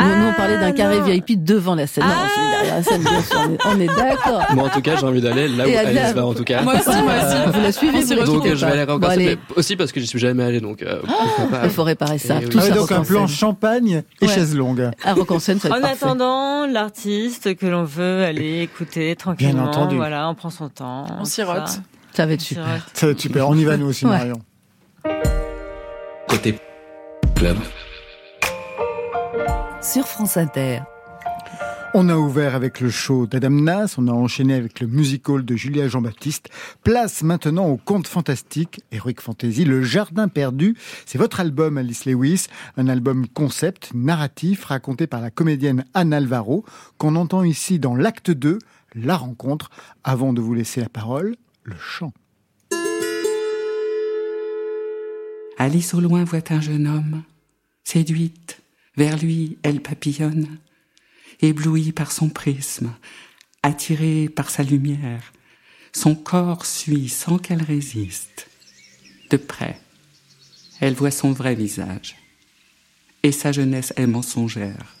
Nous, 0.00 0.16
nous, 0.16 0.26
on 0.28 0.32
parlait 0.34 0.58
d'un 0.58 0.66
Ah, 0.68 0.72
carré. 0.72 1.00
VIP 1.00 1.42
devant 1.44 1.74
la 1.74 1.86
scène. 1.86 2.04
Non, 2.04 2.10
Ah. 2.12 2.28
celui 2.34 2.50
derrière 2.50 2.76
la 2.76 2.82
scène, 2.82 3.02
bien 3.02 3.22
sûr, 3.22 3.40
on 3.66 3.80
est, 3.80 3.86
d'accord. 3.86 4.42
Moi, 4.54 4.64
en 4.66 4.68
tout 4.70 4.80
cas, 4.80 4.96
j'ai 4.96 5.06
envie 5.06 5.20
d'aller 5.20 5.48
là 5.48 5.64
où 5.66 5.76
Alice 5.76 5.98
Adam- 5.98 6.20
va, 6.20 6.26
en 6.26 6.34
tout 6.34 6.44
cas. 6.44 6.62
Moi 6.62 6.74
aussi, 6.74 6.88
moi 7.02 7.12
aussi. 7.16 7.36
Vous 7.52 7.60
la 7.62 7.72
suivez, 7.72 8.00
vous 8.02 8.14
la. 8.14 8.24
Donc, 8.24 8.46
je 8.46 8.54
vais 8.66 8.72
aller 8.72 8.80
à 8.82 8.86
Rock 8.86 9.00
Bon, 9.00 9.08
mais 9.16 9.36
aussi 9.56 9.76
parce 9.76 9.92
que 9.92 10.00
j'y 10.00 10.06
suis 10.06 10.18
jamais 10.18 10.42
allé, 10.44 10.60
donc 10.60 10.82
euh, 10.82 11.00
pas. 11.50 11.60
il 11.64 11.70
faut 11.70 11.82
réparer 11.84 12.18
ça. 12.18 12.36
Eh. 12.42 12.46
Tout 12.48 12.58
Ah 12.60 12.62
oui, 12.64 12.68
ça, 12.70 12.74
donc 12.74 12.92
un 12.92 13.02
plan 13.02 13.26
champagne 13.26 14.02
et 14.20 14.26
Ouais. 14.26 14.32
chaise 14.32 14.54
longue. 14.56 14.90
À 15.04 15.12
Rock 15.14 15.30
en 15.30 15.38
scène, 15.38 15.58
ça 15.60 15.68
va 15.68 15.76
En 15.76 15.80
parfait. 15.80 16.04
attendant, 16.04 16.66
l'artiste 16.66 17.54
que 17.56 17.66
l'on 17.66 17.84
veut 17.84 18.24
aller 18.24 18.60
écouter 18.62 19.14
tranquillement, 19.16 19.64
entendu. 19.64 19.96
voilà, 19.96 20.28
on 20.28 20.34
prend 20.34 20.50
son 20.50 20.68
temps. 20.68 21.06
On 21.20 21.24
sirote. 21.24 21.68
ça. 21.68 21.78
Ça 22.12 22.26
va 22.26 22.32
être 22.32 22.40
On 22.40 22.44
super. 22.44 22.86
Ça 22.94 23.06
va 23.06 23.12
être 23.12 23.20
super. 23.20 23.48
On 23.48 23.54
y 23.56 23.64
va 23.64 23.76
nous 23.76 23.86
aussi. 23.86 24.04
Marion. 24.06 24.40
Côté 26.28 26.56
club, 27.34 27.56
Sur 29.82 30.06
France 30.06 30.36
Inter. 30.36 30.80
On 31.94 32.10
a 32.10 32.16
ouvert 32.16 32.54
avec 32.54 32.80
le 32.80 32.90
show 32.90 33.26
d'Adam 33.26 33.48
Nas, 33.50 33.94
on 33.96 34.08
a 34.08 34.12
enchaîné 34.12 34.52
avec 34.52 34.78
le 34.78 34.86
musical 34.86 35.42
de 35.42 35.56
Julia 35.56 35.88
Jean-Baptiste. 35.88 36.50
Place 36.84 37.22
maintenant 37.22 37.66
au 37.66 37.78
conte 37.78 38.06
fantastique, 38.06 38.82
Heroic 38.92 39.22
Fantasy, 39.22 39.64
Le 39.64 39.82
Jardin 39.82 40.28
perdu. 40.28 40.76
C'est 41.06 41.16
votre 41.16 41.40
album, 41.40 41.78
Alice 41.78 42.04
Lewis, 42.04 42.46
un 42.76 42.88
album 42.88 43.26
concept, 43.26 43.92
narratif, 43.94 44.66
raconté 44.66 45.06
par 45.06 45.22
la 45.22 45.30
comédienne 45.30 45.86
Anne 45.94 46.12
Alvaro, 46.12 46.64
qu'on 46.98 47.16
entend 47.16 47.42
ici 47.42 47.78
dans 47.78 47.96
l'acte 47.96 48.30
2, 48.30 48.58
La 48.94 49.16
rencontre. 49.16 49.70
Avant 50.04 50.34
de 50.34 50.42
vous 50.42 50.52
laisser 50.52 50.82
la 50.82 50.90
parole, 50.90 51.36
le 51.64 51.76
chant. 51.78 52.12
Alice 55.56 55.94
au 55.94 56.00
loin 56.00 56.24
voit 56.24 56.52
un 56.52 56.60
jeune 56.60 56.86
homme. 56.86 57.22
Séduite, 57.82 58.59
vers 58.96 59.18
lui, 59.18 59.58
elle 59.62 59.80
papillonne. 59.80 60.58
Éblouie 61.42 61.92
par 61.92 62.12
son 62.12 62.28
prisme, 62.28 62.92
attirée 63.62 64.28
par 64.28 64.50
sa 64.50 64.62
lumière, 64.62 65.32
son 65.92 66.14
corps 66.14 66.66
suit 66.66 67.08
sans 67.08 67.38
qu'elle 67.38 67.62
résiste. 67.62 68.48
De 69.30 69.36
près, 69.36 69.80
elle 70.80 70.94
voit 70.94 71.10
son 71.10 71.32
vrai 71.32 71.54
visage. 71.54 72.16
Et 73.22 73.32
sa 73.32 73.52
jeunesse 73.52 73.92
est 73.96 74.06
mensongère. 74.06 74.96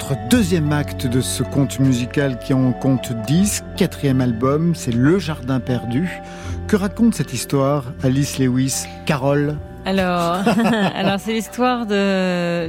Rencontre, 0.00 0.28
deuxième 0.28 0.72
acte 0.72 1.06
de 1.06 1.20
ce 1.20 1.42
conte 1.42 1.78
musical 1.78 2.38
qui 2.38 2.52
en 2.54 2.72
compte 2.72 3.12
10, 3.26 3.64
quatrième 3.76 4.20
album, 4.20 4.74
c'est 4.74 4.92
Le 4.92 5.18
Jardin 5.18 5.60
perdu. 5.60 6.20
Que 6.66 6.76
raconte 6.76 7.14
cette 7.14 7.32
histoire, 7.32 7.92
Alice 8.02 8.38
Lewis, 8.38 8.84
Carole? 9.06 9.56
Alors, 9.84 10.36
alors 10.94 11.18
c'est 11.18 11.32
l'histoire 11.32 11.86
d'une 11.86 12.68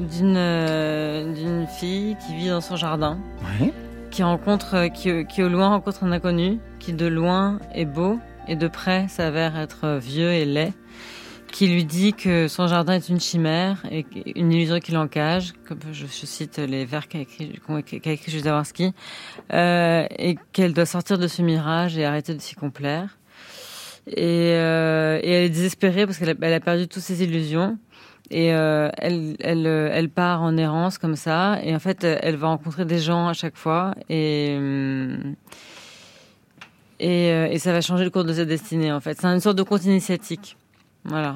d'une 1.34 1.68
fille 1.80 2.16
qui 2.26 2.36
vit 2.36 2.50
dans 2.50 2.62
son 2.62 2.76
jardin, 2.76 3.18
Ouais. 3.60 3.74
qui 4.10 4.24
rencontre, 4.24 4.88
qui, 4.94 5.26
qui 5.28 5.44
au 5.44 5.50
loin 5.50 5.70
rencontre 5.70 6.04
un 6.04 6.12
inconnu, 6.12 6.60
qui 6.80 6.94
de 6.94 7.08
loin 7.08 7.60
est 7.74 7.86
beau 7.86 8.20
et 8.48 8.56
de 8.56 8.68
près 8.68 9.08
s'avère 9.08 9.58
être 9.58 10.00
vieux 10.02 10.32
et 10.32 10.46
laid, 10.46 10.74
qui 11.52 11.68
lui 11.68 11.86
dit 11.86 12.14
que 12.14 12.48
son 12.48 12.68
jardin 12.68 12.94
est 12.94 13.10
une 13.10 13.20
chimère 13.20 13.84
et 13.92 14.06
une 14.36 14.52
illusion 14.52 14.80
qui 14.80 14.94
l'encage, 14.94 15.54
comme 15.68 15.80
je, 15.92 16.06
cite 16.08 16.58
les 16.58 16.86
vers 16.86 17.08
qu'a 17.08 17.20
écrit, 17.20 18.40
Zawarski, 18.40 18.94
euh, 19.54 20.06
et 20.18 20.38
qu'elle 20.54 20.74
doit 20.74 20.86
sortir 20.86 21.18
de 21.18 21.28
ce 21.28 21.42
mirage 21.42 21.98
et 21.98 22.06
arrêter 22.06 22.34
de 22.34 22.40
s'y 22.40 22.56
complaire. 22.56 23.18
Et, 24.08 24.54
euh, 24.56 25.20
elle 25.22 25.30
est 25.30 25.50
désespérée 25.50 26.06
parce 26.06 26.18
qu'elle 26.18 26.54
a, 26.54 26.60
perdu 26.60 26.88
toutes 26.88 27.04
ses 27.04 27.24
illusions. 27.24 27.78
Et 28.32 28.54
euh, 28.54 28.90
elle, 28.98 30.10
part 30.10 30.42
en 30.42 30.56
errance 30.56 30.98
comme 30.98 31.18
ça. 31.18 31.60
Et 31.64 31.76
en 31.76 31.80
fait, 31.80 32.06
elle 32.06 32.38
va 32.38 32.48
rencontrer 32.48 32.86
des 32.86 33.00
gens 33.00 33.28
à 33.28 33.34
chaque 33.34 33.58
fois. 33.58 33.94
Et, 34.10 34.58
et 37.00 37.60
ça 37.60 37.74
va 37.74 37.82
changer 37.82 38.06
le 38.06 38.10
cours 38.10 38.24
de 38.24 38.34
sa 38.34 38.46
destinée, 38.46 38.92
en 38.92 39.02
fait. 39.02 39.20
C'est 39.20 39.28
une 39.28 39.42
sorte 39.42 39.58
de 39.58 39.64
conte 39.64 39.84
initiatique. 39.84 40.56
Voilà. 41.06 41.36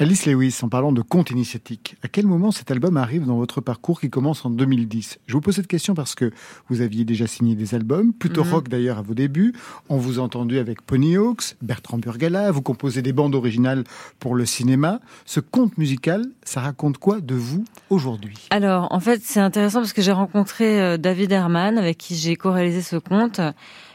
Alice 0.00 0.26
Lewis, 0.26 0.58
en 0.62 0.68
parlant 0.68 0.90
de 0.90 1.00
conte 1.00 1.30
initiatique, 1.30 1.96
à 2.02 2.08
quel 2.08 2.26
moment 2.26 2.50
cet 2.50 2.72
album 2.72 2.96
arrive 2.96 3.24
dans 3.24 3.36
votre 3.36 3.60
parcours 3.60 4.00
qui 4.00 4.10
commence 4.10 4.44
en 4.44 4.50
2010 4.50 5.20
Je 5.28 5.32
vous 5.34 5.40
pose 5.40 5.54
cette 5.54 5.68
question 5.68 5.94
parce 5.94 6.16
que 6.16 6.32
vous 6.68 6.80
aviez 6.80 7.04
déjà 7.04 7.28
signé 7.28 7.54
des 7.54 7.72
albums, 7.76 8.12
plutôt 8.12 8.42
Mhm. 8.42 8.50
rock 8.50 8.68
d'ailleurs 8.68 8.98
à 8.98 9.02
vos 9.02 9.14
débuts. 9.14 9.54
On 9.88 9.96
vous 9.96 10.18
a 10.18 10.22
entendu 10.22 10.58
avec 10.58 10.82
Pony 10.82 11.16
Hawks, 11.16 11.54
Bertrand 11.62 11.98
Burgala, 11.98 12.50
vous 12.50 12.62
composez 12.62 13.00
des 13.00 13.12
bandes 13.12 13.36
originales 13.36 13.84
pour 14.18 14.34
le 14.34 14.44
cinéma. 14.44 14.98
Ce 15.24 15.38
conte 15.38 15.78
musical, 15.78 16.24
ça 16.42 16.60
raconte 16.60 16.98
quoi 16.98 17.20
de 17.20 17.36
vous 17.36 17.64
aujourd'hui? 17.90 18.48
Alors, 18.50 18.88
en 18.90 18.98
fait, 19.00 19.20
c'est 19.22 19.40
intéressant 19.40 19.78
parce 19.80 19.92
que 19.92 20.02
j'ai 20.02 20.10
rencontré 20.12 20.80
euh, 20.80 20.96
David 20.96 21.30
Herman, 21.30 21.78
avec 21.78 21.96
qui 21.96 22.16
j'ai 22.16 22.34
co-réalisé 22.34 22.82
ce 22.82 22.96
conte. 22.96 23.40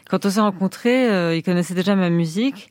Quand 0.09 0.25
on 0.25 0.29
s'est 0.29 0.39
rencontrés, 0.39 1.09
euh, 1.11 1.35
il 1.35 1.43
connaissait 1.43 1.73
déjà 1.73 1.95
ma 1.95 2.09
musique, 2.11 2.69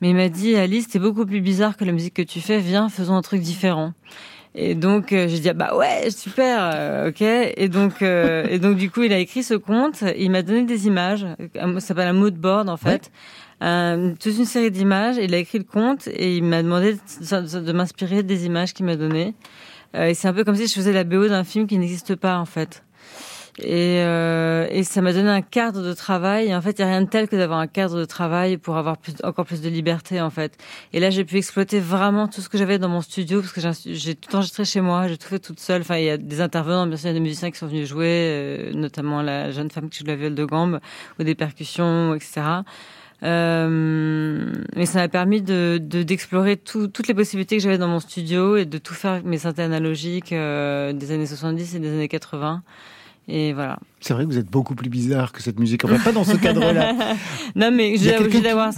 mais 0.00 0.10
il 0.10 0.16
m'a 0.16 0.28
dit 0.28 0.54
Alice, 0.56 0.86
c'est 0.90 0.98
beaucoup 0.98 1.26
plus 1.26 1.40
bizarre 1.40 1.76
que 1.76 1.84
la 1.84 1.92
musique 1.92 2.14
que 2.14 2.22
tu 2.22 2.40
fais. 2.40 2.58
Viens, 2.58 2.88
faisons 2.88 3.14
un 3.16 3.22
truc 3.22 3.40
différent. 3.40 3.92
Et 4.54 4.74
donc 4.74 5.12
euh, 5.12 5.28
j'ai 5.28 5.38
dit 5.40 5.48
ah 5.50 5.52
bah 5.54 5.76
ouais 5.76 6.10
super 6.10 6.70
euh, 6.74 7.08
ok. 7.10 7.20
Et 7.20 7.68
donc 7.68 8.00
euh, 8.02 8.46
et 8.48 8.58
donc 8.58 8.76
du 8.76 8.90
coup 8.90 9.02
il 9.02 9.12
a 9.12 9.18
écrit 9.18 9.42
ce 9.42 9.54
conte. 9.54 10.02
Il 10.16 10.30
m'a 10.30 10.42
donné 10.42 10.64
des 10.64 10.86
images. 10.86 11.26
Ça 11.54 11.80
s'appelle 11.80 12.08
un 12.08 12.12
mood 12.14 12.34
board 12.34 12.68
en 12.68 12.76
fait. 12.76 13.10
Euh, 13.62 14.14
toute 14.18 14.36
une 14.38 14.46
série 14.46 14.70
d'images. 14.70 15.16
Il 15.16 15.34
a 15.34 15.38
écrit 15.38 15.58
le 15.58 15.64
conte 15.64 16.08
et 16.08 16.36
il 16.36 16.44
m'a 16.44 16.62
demandé 16.62 16.94
de, 16.94 17.60
de- 17.60 17.72
m'inspirer 17.72 18.22
des 18.22 18.46
images 18.46 18.72
qu'il 18.72 18.86
m'a 18.86 18.96
données. 18.96 19.34
Et 19.94 20.14
c'est 20.14 20.28
un 20.28 20.32
peu 20.32 20.44
comme 20.44 20.56
si 20.56 20.66
je 20.66 20.72
faisais 20.74 20.92
la 20.92 21.04
BO 21.04 21.28
d'un 21.28 21.44
film 21.44 21.66
qui 21.66 21.78
n'existe 21.78 22.14
pas 22.14 22.38
en 22.38 22.44
fait 22.44 22.82
et, 23.60 24.02
euh, 24.04 24.66
et 24.70 24.82
ça 24.84 25.00
m'a 25.02 25.12
donné 25.12 25.28
un 25.30 25.42
cadre 25.42 25.82
de 25.82 25.92
travail. 25.92 26.48
Et 26.48 26.54
en 26.54 26.60
fait, 26.60 26.78
il 26.78 26.82
n'y 26.84 26.88
a 26.90 26.92
rien 26.92 27.02
de 27.02 27.08
tel 27.08 27.28
que 27.28 27.36
d'avoir 27.36 27.58
un 27.58 27.66
cadre 27.66 27.98
de 27.98 28.04
travail 28.04 28.56
pour 28.56 28.76
avoir 28.76 28.96
plus, 28.98 29.14
encore 29.24 29.44
plus 29.46 29.60
de 29.60 29.68
liberté, 29.68 30.20
en 30.20 30.30
fait. 30.30 30.56
Et 30.92 31.00
là, 31.00 31.10
j'ai 31.10 31.24
pu 31.24 31.36
exploiter 31.36 31.80
vraiment 31.80 32.28
tout 32.28 32.40
ce 32.40 32.48
que 32.48 32.56
j'avais 32.58 32.78
dans 32.78 32.88
mon 32.88 33.00
studio, 33.00 33.40
parce 33.40 33.52
que 33.52 33.60
j'ai- 33.92 34.14
tout 34.14 34.34
enregistré 34.36 34.64
chez 34.64 34.80
moi, 34.80 35.08
j'ai 35.08 35.16
tout 35.18 35.28
fait 35.28 35.38
toute 35.38 35.60
seule. 35.60 35.80
Enfin, 35.82 35.96
il 35.96 36.04
y 36.04 36.10
a 36.10 36.16
des 36.18 36.40
intervenants, 36.40 36.86
bien 36.86 36.96
sûr, 36.96 37.06
il 37.06 37.12
y 37.12 37.16
a 37.16 37.18
des 37.18 37.20
musiciens 37.20 37.50
qui 37.50 37.58
sont 37.58 37.66
venus 37.66 37.88
jouer, 37.88 38.06
euh, 38.08 38.72
notamment 38.74 39.22
la 39.22 39.50
jeune 39.50 39.70
femme 39.70 39.88
qui 39.90 39.98
joue 40.00 40.06
la 40.06 40.16
viole 40.16 40.34
de 40.34 40.44
gambe, 40.44 40.80
ou 41.18 41.24
des 41.24 41.34
percussions, 41.34 42.14
etc. 42.14 42.62
Euh, 43.24 44.52
mais 44.76 44.86
ça 44.86 45.00
m'a 45.00 45.08
permis 45.08 45.42
de 45.42 45.80
de- 45.82 46.04
d'explorer 46.04 46.56
tout- 46.56 46.86
toutes 46.86 47.08
les 47.08 47.14
possibilités 47.14 47.56
que 47.56 47.62
j'avais 47.62 47.76
dans 47.78 47.88
mon 47.88 47.98
studio 47.98 48.56
et 48.56 48.64
de 48.64 48.78
tout 48.78 48.94
faire 48.94 49.10
avec 49.12 49.24
mes 49.24 49.38
synthés 49.38 49.62
analogiques 49.62 50.32
euh, 50.32 50.92
des 50.92 51.10
années 51.10 51.26
70 51.26 51.74
et 51.74 51.80
des 51.80 51.88
années 51.90 52.06
80. 52.08 52.62
Et 53.30 53.52
voilà. 53.52 53.78
C'est 54.00 54.14
vrai 54.14 54.24
que 54.24 54.28
vous 54.30 54.38
êtes 54.38 54.50
beaucoup 54.50 54.74
plus 54.74 54.88
bizarre 54.88 55.32
que 55.32 55.42
cette 55.42 55.58
musique. 55.60 55.84
On 55.84 55.88
va 55.88 55.98
pas 55.98 56.12
dans 56.12 56.24
ce 56.24 56.36
cadre-là. 56.38 56.94
non, 57.56 57.70
mais 57.70 57.96
Gilles 57.98 58.16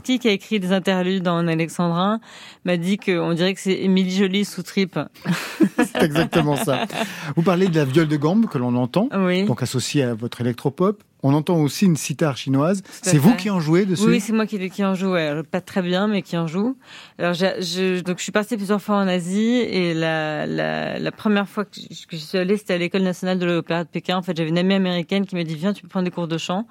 qui- 0.02 0.18
qui 0.18 0.28
a 0.28 0.32
écrit 0.32 0.58
des 0.58 0.72
interludes 0.72 1.28
en 1.28 1.46
alexandrin, 1.46 2.18
m'a 2.64 2.76
dit 2.76 2.96
qu'on 2.98 3.32
dirait 3.34 3.54
que 3.54 3.60
c'est 3.60 3.74
Émilie 3.80 4.16
Jolie 4.16 4.44
sous 4.44 4.62
tripe. 4.64 4.98
C'est 5.78 6.02
exactement 6.02 6.56
ça. 6.56 6.84
Vous 7.36 7.42
parlez 7.42 7.68
de 7.68 7.76
la 7.76 7.84
viole 7.84 8.08
de 8.08 8.16
gambe 8.16 8.46
que 8.46 8.58
l'on 8.58 8.74
entend, 8.76 9.08
Oui. 9.16 9.44
donc 9.44 9.62
associée 9.62 10.02
à 10.02 10.14
votre 10.14 10.40
électropop. 10.40 11.02
On 11.22 11.34
entend 11.34 11.56
aussi 11.56 11.84
une 11.84 11.96
sitar 11.96 12.36
chinoise. 12.36 12.82
C'est 13.02 13.18
vous 13.18 13.34
qui 13.36 13.50
en 13.50 13.60
jouez 13.60 13.84
dessus? 13.84 14.04
Oui, 14.04 14.20
c'est 14.20 14.32
moi 14.32 14.46
qui, 14.46 14.70
qui 14.70 14.84
en 14.84 14.94
joue. 14.94 15.12
ouais. 15.12 15.42
Pas 15.42 15.60
très 15.60 15.82
bien, 15.82 16.08
mais 16.08 16.22
qui 16.22 16.36
en 16.36 16.46
joue. 16.46 16.76
Alors, 17.18 17.34
je, 17.34 18.00
donc, 18.00 18.18
je 18.18 18.22
suis 18.22 18.32
partie 18.32 18.56
plusieurs 18.56 18.80
fois 18.80 18.96
en 18.96 19.06
Asie 19.06 19.56
et 19.56 19.92
la, 19.94 20.46
la, 20.46 20.98
la 20.98 21.12
première 21.12 21.48
fois 21.48 21.64
que 21.64 21.72
je, 21.78 22.06
que 22.06 22.16
je 22.16 22.22
suis 22.22 22.38
allée, 22.38 22.56
c'était 22.56 22.74
à 22.74 22.78
l'école 22.78 23.02
nationale 23.02 23.38
de 23.38 23.46
l'opéra 23.46 23.84
de 23.84 23.88
Pékin. 23.88 24.16
En 24.16 24.22
fait, 24.22 24.36
j'avais 24.36 24.48
une 24.48 24.58
amie 24.58 24.74
américaine 24.74 25.26
qui 25.26 25.36
m'a 25.36 25.44
dit 25.44 25.54
viens, 25.56 25.72
tu 25.72 25.82
peux 25.82 25.88
prendre 25.88 26.04
des 26.04 26.10
cours 26.10 26.28
de 26.28 26.38
chant. 26.38 26.66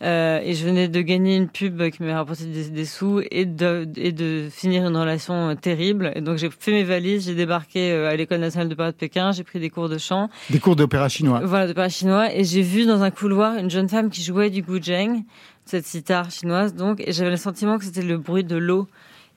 Euh, 0.00 0.40
et 0.44 0.54
je 0.54 0.64
venais 0.64 0.86
de 0.86 1.00
gagner 1.00 1.36
une 1.36 1.48
pub 1.48 1.90
qui 1.90 2.02
m'avait 2.02 2.14
rapporté 2.14 2.44
des, 2.44 2.70
des 2.70 2.84
sous 2.84 3.20
et 3.32 3.44
de, 3.46 3.88
et 3.96 4.12
de 4.12 4.48
finir 4.50 4.86
une 4.86 4.96
relation 4.96 5.50
euh, 5.50 5.54
terrible. 5.54 6.12
Et 6.14 6.20
donc 6.20 6.38
j'ai 6.38 6.50
fait 6.50 6.70
mes 6.70 6.84
valises, 6.84 7.26
j'ai 7.26 7.34
débarqué 7.34 7.90
euh, 7.90 8.08
à 8.08 8.14
l'école 8.14 8.38
nationale 8.38 8.68
de 8.68 8.74
de 8.78 8.90
Pékin, 8.92 9.32
j'ai 9.32 9.42
pris 9.42 9.58
des 9.58 9.70
cours 9.70 9.88
de 9.88 9.98
chant. 9.98 10.30
Des 10.50 10.60
cours 10.60 10.76
d'opéra 10.76 11.08
chinois. 11.08 11.40
Voilà, 11.44 11.74
paris 11.74 11.90
chinois. 11.90 12.32
Et 12.32 12.44
j'ai 12.44 12.62
vu 12.62 12.86
dans 12.86 13.02
un 13.02 13.10
couloir 13.10 13.56
une 13.56 13.70
jeune 13.70 13.88
femme 13.88 14.08
qui 14.08 14.22
jouait 14.22 14.50
du 14.50 14.62
guzheng, 14.62 15.24
cette 15.64 15.84
sitar 15.84 16.30
chinoise, 16.30 16.74
donc. 16.74 17.02
Et 17.04 17.12
j'avais 17.12 17.30
le 17.30 17.36
sentiment 17.36 17.76
que 17.76 17.84
c'était 17.84 18.02
le 18.02 18.18
bruit 18.18 18.44
de 18.44 18.56
l'eau. 18.56 18.86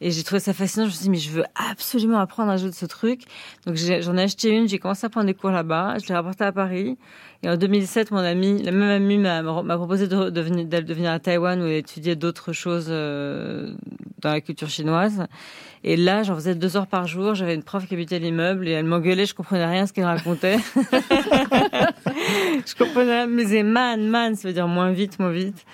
Et 0.03 0.09
j'ai 0.11 0.23
trouvé 0.23 0.39
ça 0.39 0.51
fascinant. 0.51 0.85
Je 0.85 0.89
me 0.89 0.93
suis 0.95 1.03
dit, 1.03 1.09
mais 1.11 1.17
je 1.17 1.29
veux 1.29 1.43
absolument 1.69 2.19
apprendre 2.19 2.51
à 2.51 2.57
jouer 2.57 2.69
de 2.71 2.75
ce 2.75 2.87
truc. 2.87 3.21
Donc 3.67 3.75
j'en 3.75 4.17
ai 4.17 4.23
acheté 4.23 4.49
une, 4.49 4.67
j'ai 4.67 4.79
commencé 4.79 5.05
à 5.05 5.09
prendre 5.09 5.27
des 5.27 5.35
cours 5.35 5.51
là-bas. 5.51 5.97
Je 6.01 6.07
l'ai 6.07 6.15
rapporté 6.15 6.43
à 6.43 6.51
Paris. 6.51 6.97
Et 7.43 7.49
en 7.49 7.55
2007, 7.55 8.09
mon 8.11 8.17
ami, 8.17 8.61
la 8.63 8.71
même 8.71 8.89
amie 8.89 9.17
m'a 9.19 9.43
proposé 9.77 10.07
de, 10.07 10.29
de 10.31 10.41
venir, 10.41 10.65
d'aller- 10.65 10.85
de 10.85 10.93
venir 10.93 11.11
à 11.11 11.19
Taïwan 11.19 11.61
où 11.61 11.65
elle 11.65 11.73
étudiait 11.77 12.15
d'autres 12.15 12.51
choses, 12.51 12.87
euh, 12.89 13.73
dans 14.21 14.31
la 14.31 14.41
culture 14.41 14.69
chinoise. 14.69 15.25
Et 15.83 15.97
là, 15.97 16.21
j'en 16.23 16.35
faisais 16.35 16.53
deux 16.55 16.77
heures 16.77 16.85
par 16.87 17.07
jour. 17.07 17.33
J'avais 17.35 17.55
une 17.55 17.63
prof 17.63 17.87
qui 17.87 17.93
habitait 17.95 18.19
l'immeuble 18.19 18.67
et 18.67 18.71
elle 18.71 18.85
m'engueulait. 18.85 19.25
Je 19.25 19.33
comprenais 19.35 19.65
rien 19.65 19.83
à 19.83 19.87
ce 19.87 19.93
qu'elle 19.93 20.05
racontait. 20.05 20.57
je 22.65 22.75
comprenais. 22.77 23.27
Mais 23.27 23.45
c'est 23.45 23.63
man, 23.63 24.07
man, 24.07 24.35
ça 24.35 24.47
veut 24.47 24.53
dire 24.53 24.67
moins 24.67 24.91
vite, 24.91 25.19
moins 25.19 25.31
vite. 25.31 25.65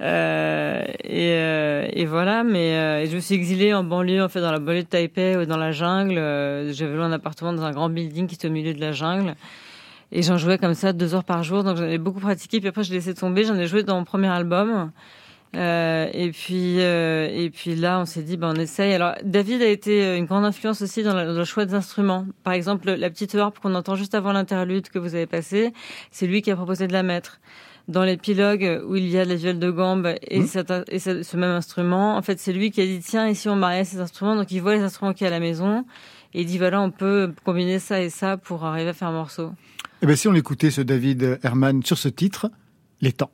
Euh, 0.00 0.84
et, 1.04 1.30
euh, 1.32 1.86
et 1.92 2.04
voilà, 2.04 2.42
mais 2.42 2.74
euh, 2.74 3.06
je 3.06 3.14
me 3.14 3.20
suis 3.20 3.34
exilée 3.34 3.72
en 3.72 3.84
banlieue, 3.84 4.22
en 4.22 4.28
fait, 4.28 4.40
dans 4.40 4.52
la 4.52 4.58
banlieue 4.58 4.82
de 4.82 4.88
Taipei, 4.88 5.36
ou 5.36 5.46
dans 5.46 5.56
la 5.56 5.72
jungle. 5.72 6.18
Euh, 6.18 6.72
J'avais 6.72 6.94
loué 6.94 7.04
un 7.04 7.12
appartement 7.12 7.52
dans 7.52 7.62
un 7.62 7.70
grand 7.70 7.88
building 7.88 8.26
qui 8.26 8.34
était 8.34 8.48
au 8.48 8.50
milieu 8.50 8.74
de 8.74 8.80
la 8.80 8.92
jungle. 8.92 9.34
Et 10.12 10.22
j'en 10.22 10.36
jouais 10.36 10.58
comme 10.58 10.74
ça 10.74 10.92
deux 10.92 11.14
heures 11.14 11.24
par 11.24 11.42
jour, 11.42 11.64
donc 11.64 11.76
j'en 11.76 11.84
ai 11.86 11.98
beaucoup 11.98 12.20
pratiqué. 12.20 12.60
Puis 12.60 12.68
après, 12.68 12.84
j'ai 12.84 12.94
laissé 12.94 13.14
tomber. 13.14 13.44
J'en 13.44 13.56
ai 13.56 13.66
joué 13.66 13.82
dans 13.82 13.96
mon 13.96 14.04
premier 14.04 14.28
album. 14.28 14.90
Euh, 15.56 16.08
et 16.12 16.30
puis, 16.30 16.80
euh, 16.80 17.28
et 17.32 17.48
puis 17.50 17.76
là, 17.76 18.00
on 18.00 18.04
s'est 18.04 18.22
dit, 18.22 18.36
ben, 18.36 18.52
on 18.56 18.60
essaye. 18.60 18.92
Alors, 18.94 19.14
David 19.22 19.62
a 19.62 19.68
été 19.68 20.16
une 20.16 20.24
grande 20.24 20.44
influence 20.44 20.82
aussi 20.82 21.02
dans, 21.04 21.14
dans 21.14 21.32
le 21.32 21.44
choix 21.44 21.64
des 21.64 21.74
instruments. 21.74 22.26
Par 22.42 22.52
exemple, 22.52 22.90
la 22.92 23.10
petite 23.10 23.34
harpe 23.36 23.60
qu'on 23.60 23.74
entend 23.74 23.94
juste 23.94 24.14
avant 24.14 24.32
l'interlude 24.32 24.88
que 24.88 24.98
vous 24.98 25.14
avez 25.14 25.26
passé, 25.26 25.72
c'est 26.10 26.26
lui 26.26 26.42
qui 26.42 26.50
a 26.50 26.56
proposé 26.56 26.88
de 26.88 26.92
la 26.92 27.04
mettre. 27.04 27.40
Dans 27.86 28.02
l'épilogue 28.04 28.82
où 28.88 28.96
il 28.96 29.06
y 29.08 29.18
a 29.18 29.24
la 29.26 29.34
viole 29.34 29.58
de 29.58 29.70
gambe 29.70 30.14
et, 30.22 30.42
cet- 30.46 30.72
et 30.88 30.98
ce, 30.98 31.22
ce 31.22 31.36
même 31.36 31.50
instrument, 31.50 32.16
en 32.16 32.22
fait, 32.22 32.38
c'est 32.40 32.52
lui 32.54 32.70
qui 32.70 32.80
a 32.80 32.86
dit, 32.86 33.00
tiens, 33.00 33.28
ici 33.28 33.48
on 33.48 33.56
mariait 33.56 33.84
ces 33.84 33.98
instruments, 34.00 34.36
donc 34.36 34.50
il 34.50 34.60
voit 34.60 34.74
les 34.74 34.80
instruments 34.82 35.12
qu'il 35.12 35.26
y 35.26 35.28
a 35.28 35.28
à 35.28 35.38
la 35.38 35.40
maison. 35.40 35.84
Et 36.32 36.40
il 36.40 36.46
dit, 36.46 36.56
voilà, 36.58 36.80
on 36.80 36.90
peut 36.90 37.32
combiner 37.44 37.78
ça 37.78 38.00
et 38.00 38.08
ça 38.10 38.36
pour 38.38 38.64
arriver 38.64 38.88
à 38.90 38.92
faire 38.94 39.08
un 39.08 39.12
morceau. 39.12 39.52
Eh 40.02 40.06
bien, 40.06 40.16
si 40.16 40.28
on 40.28 40.34
écoutait 40.34 40.70
ce 40.70 40.80
David 40.80 41.38
Herman 41.42 41.82
sur 41.82 41.98
ce 41.98 42.08
titre, 42.08 42.50
Les 43.00 43.12
temps. 43.12 43.30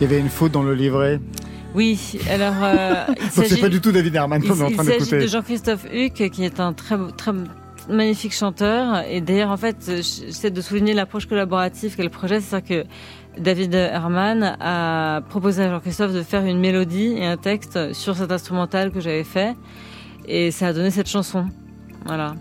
Il 0.00 0.04
y 0.04 0.06
avait 0.06 0.20
une 0.20 0.28
faute 0.30 0.52
dans 0.52 0.62
le 0.62 0.74
livret. 0.74 1.20
Oui, 1.74 2.18
alors 2.30 2.54
euh, 2.62 3.04
il 3.20 3.30
c'est 3.30 3.46
s'agit- 3.48 3.60
pas 3.60 3.68
du 3.68 3.80
tout 3.80 3.92
David 3.92 4.14
Herman 4.14 4.42
qu'on 4.42 4.54
Il, 4.54 4.60
est 4.60 4.64
en 4.64 4.68
il 4.68 4.74
train 4.74 4.84
s'agit 4.84 4.98
d'écouter. 4.98 5.18
de 5.20 5.26
Jean-Christophe 5.28 5.84
Huck, 5.92 6.30
qui 6.30 6.44
est 6.44 6.58
un 6.58 6.72
très, 6.72 6.96
très 7.16 7.32
magnifique 7.88 8.34
chanteur. 8.34 9.04
Et 9.08 9.20
d'ailleurs, 9.20 9.50
en 9.50 9.56
fait, 9.56 9.76
j'essaie 9.86 10.50
de 10.50 10.60
souligner 10.60 10.94
l'approche 10.94 11.26
collaborative 11.26 11.94
qu'est 11.96 12.02
le 12.02 12.08
projet. 12.08 12.40
C'est-à-dire 12.40 12.84
que 12.84 13.40
David 13.40 13.74
Herman 13.74 14.56
a 14.58 15.20
proposé 15.28 15.62
à 15.64 15.70
Jean-Christophe 15.70 16.12
de 16.12 16.22
faire 16.22 16.44
une 16.44 16.58
mélodie 16.58 17.14
et 17.16 17.26
un 17.26 17.36
texte 17.36 17.92
sur 17.92 18.16
cet 18.16 18.32
instrumental 18.32 18.90
que 18.90 19.00
j'avais 19.00 19.24
fait. 19.24 19.54
Et 20.26 20.50
ça 20.50 20.68
a 20.68 20.72
donné 20.72 20.90
cette 20.90 21.08
chanson. 21.08 21.46
Voilà. 22.06 22.34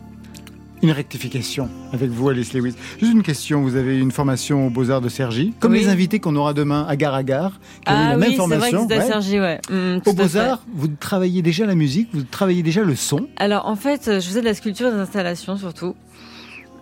Une 0.82 0.92
rectification 0.92 1.68
avec 1.92 2.10
vous, 2.10 2.30
Alice 2.30 2.54
Lewis. 2.54 2.74
Juste 3.02 3.12
une 3.12 3.22
question, 3.24 3.62
vous 3.62 3.76
avez 3.76 4.00
une 4.00 4.12
formation 4.12 4.68
aux 4.68 4.70
Beaux-Arts 4.70 5.02
de 5.02 5.10
Sergi, 5.10 5.54
comme 5.60 5.74
Oui. 5.74 5.80
les 5.80 5.90
invités 5.90 6.20
qu'on 6.20 6.38
aura 6.38 6.54
demain 6.54 6.86
à 6.88 6.96
Gare 6.96 7.16
à 7.16 7.24
Gare, 7.24 7.60
qui 7.86 7.92
ont 7.92 7.96
eu 7.96 7.98
Ah 7.98 8.10
la 8.12 8.16
oui, 8.16 8.22
même 8.22 8.32
c'est 8.32 8.38
vrai 8.38 8.72
que 8.72 8.78
formation. 8.78 8.88
ouais. 8.88 9.02
Sergi, 9.08 9.40
ouais. 9.42 9.60
Mm, 9.70 9.98
Aux. 10.06 10.14
Beaux-Arts, 10.14 10.64
vous 10.74 10.88
travaillez 10.88 11.42
déjà 11.42 11.66
la 11.66 11.76
musique, 11.76 12.08
vous 12.14 12.24
travaillez 12.24 12.64
déjà 12.64 12.82
le 12.84 12.96
son. 12.96 13.28
Alors 13.36 13.66
en 13.68 13.76
fait, 13.76 14.04
je 14.06 14.20
faisais 14.26 14.40
de 14.40 14.46
la 14.46 14.54
sculpture 14.54 14.88
et 14.88 14.92
des 14.92 14.98
installations 15.00 15.58
surtout. 15.58 15.96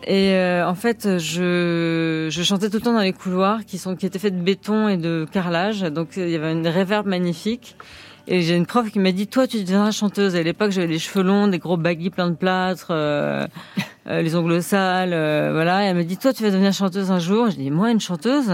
Et 0.06 0.34
euh, 0.34 0.66
en 0.70 0.76
fait, 0.76 1.18
je, 1.18 2.28
je 2.30 2.44
chantais 2.44 2.70
tout 2.70 2.78
le 2.78 2.82
temps 2.84 2.94
dans 2.94 3.02
les 3.02 3.14
couloirs 3.14 3.66
qui 3.66 3.80
sont 3.80 3.96
qui 3.96 4.06
étaient 4.06 4.20
faits 4.20 4.38
de 4.38 4.44
béton 4.44 4.88
et 4.88 4.98
de 4.98 5.26
carrelage. 5.32 5.82
Donc 5.82 6.10
il 6.18 6.30
y 6.30 6.36
avait 6.36 6.52
une 6.54 6.68
réverb 6.68 7.08
magnifique. 7.08 7.76
Et 8.30 8.42
j'ai 8.42 8.58
une 8.58 8.66
prof 8.66 8.92
qui 8.92 9.00
m'a 9.00 9.14
dit 9.14 9.28
toi 9.28 9.48
tu 9.48 9.64
deviendras 9.64 9.92
chanteuse. 9.92 10.36
À 10.36 10.44
l'époque 10.44 10.72
j'avais 10.72 10.88
les 10.88 11.00
cheveux 11.00 11.24
longs, 11.24 11.48
des 11.48 11.60
gros 11.60 11.78
baguilles 11.78 12.10
plein 12.10 12.30
de 12.30 12.36
plâtre, 12.36 12.88
euh, 12.92 13.48
euh, 14.08 14.22
les 14.22 14.36
ongles 14.36 14.62
sales, 14.62 15.14
euh, 15.14 15.52
voilà. 15.54 15.86
Et 15.86 15.88
elle 15.88 15.96
m'a 15.96 16.04
dit 16.04 16.18
toi 16.18 16.34
tu 16.34 16.44
vas 16.44 16.52
devenir 16.52 16.74
chanteuse 16.74 17.10
un 17.10 17.20
jour. 17.20 17.50
J'ai 17.50 17.58
dit 17.58 17.72
moi 17.72 17.90
une 17.90 18.02
chanteuse? 18.02 18.50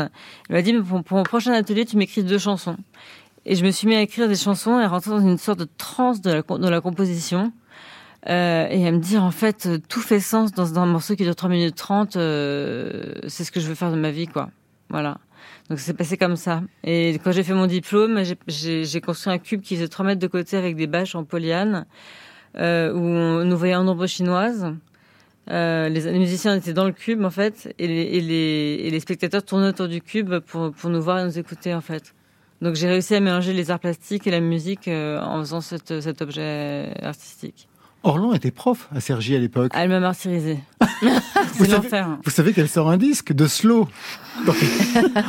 Elle 0.49 0.55
m'a 0.55 0.61
dit 0.61 0.74
mais 0.74 0.82
pour, 0.82 1.01
mon 1.09 1.24
prochain 1.24 1.53
atelier 1.53 1.86
tu 1.86 1.97
m'écris 1.97 2.24
deux 2.24 2.38
chansons. 2.38 2.78
Et 3.45 3.55
je 3.55 3.65
me 3.65 3.71
suis 3.71 3.88
mis 3.88 3.95
à 3.95 4.01
écrire 4.01 4.28
des 4.28 4.36
chansons 4.36 4.80
et 4.80 4.84
à 4.84 4.88
rentrer 4.88 5.09
dans 5.11 5.19
une 5.19 5.38
sorte 5.38 5.59
de 5.59 5.67
transe 5.78 6.21
de 6.21 6.32
la, 6.32 6.41
de 6.41 6.69
la 6.69 6.80
composition. 6.80 7.51
Euh, 8.30 8.67
et 8.69 8.88
à 8.88 8.91
me 8.91 8.99
dire, 8.99 9.24
en 9.24 9.32
fait, 9.32 9.65
euh, 9.65 9.80
tout 9.89 9.99
fait 9.99 10.19
sens 10.19 10.53
dans, 10.53 10.69
dans 10.69 10.80
un 10.80 10.86
morceau 10.86 11.15
qui 11.15 11.24
dure 11.24 11.36
3 11.36 11.49
minutes 11.49 11.76
30. 11.76 12.15
euh, 12.15 13.13
c'est 13.28 13.43
ce 13.43 13.51
que 13.51 13.59
je 13.59 13.67
veux 13.67 13.76
faire 13.76 13.91
de 13.91 13.97
ma 13.97 14.11
vie, 14.11 14.28
quoi. 14.28 14.49
Voilà. 14.89 15.17
Donc 15.70 15.80
ça 15.80 15.86
s'est 15.86 15.93
passé 15.93 16.18
comme 16.18 16.36
ça. 16.36 16.61
Et 16.84 17.20
quand 17.24 17.32
j'ai 17.32 17.43
fait 17.43 17.53
mon 17.53 17.68
diplôme, 17.68 18.22
j'ai- 18.47 19.01
construit 19.01 19.34
un 19.34 19.38
cube 19.38 19.61
qui 19.61 19.76
faisait 19.76 19.88
3 19.88 20.05
mètres 20.05 20.22
de 20.22 20.28
côté 20.28 20.57
avec 20.57 20.76
des 20.76 20.88
bâches 20.88 21.16
en 21.16 21.24
polyane, 21.24 21.86
euh, 22.57 22.93
où 22.93 22.99
on, 22.99 23.45
nous 23.45 23.57
voyait 23.57 23.76
en 23.76 23.88
ombre 23.88 24.05
chinoise. 24.07 24.74
Euh, 25.49 25.89
les, 25.89 26.11
musiciens 26.20 26.55
étaient 26.55 26.74
dans 26.74 26.86
le 26.86 26.91
cube, 26.91 27.24
en 27.24 27.30
fait, 27.30 27.74
et 27.80 27.88
les, 27.88 28.99
spectateurs 28.99 29.43
tournaient 29.43 29.70
autour 29.70 29.88
du 29.88 30.01
cube 30.01 30.39
pour, 30.39 30.72
nous 30.86 31.01
voir 31.01 31.20
et 31.20 31.24
nous 31.26 31.39
écouter, 31.39 31.74
en 31.74 31.82
fait. 31.82 32.14
Donc 32.61 32.76
j'ai 32.76 32.88
réussi 32.88 33.16
à 33.16 33.20
mélanger 33.20 33.51
les 33.51 33.72
arts 33.72 33.80
plastiques 33.80 34.26
et 34.26 34.32
la 34.32 34.39
musique 34.39 34.88
euh, 34.88 35.20
en 35.22 35.39
faisant 35.39 35.59
cet 35.59 36.22
objet 36.22 36.93
artistique. 37.01 37.68
Orlan 38.03 38.33
était 38.33 38.51
prof 38.51 38.89
à 38.95 38.99
Sergi 38.99 39.35
à 39.35 39.39
l'époque. 39.39 39.71
Elle 39.75 39.89
m'a 39.89 39.99
martyrisée. 39.99 40.59
Vous 41.01 41.09
C'est 41.65 41.65
savez- 41.65 41.71
l'enfer. 41.71 42.07
Vous 42.23 42.31
savez 42.31 42.53
qu'elle 42.53 42.67
sort 42.67 42.89
un 42.89 42.97
disque 42.97 43.31
de 43.33 43.47
slow. 43.47 43.87
Donc, 44.45 44.55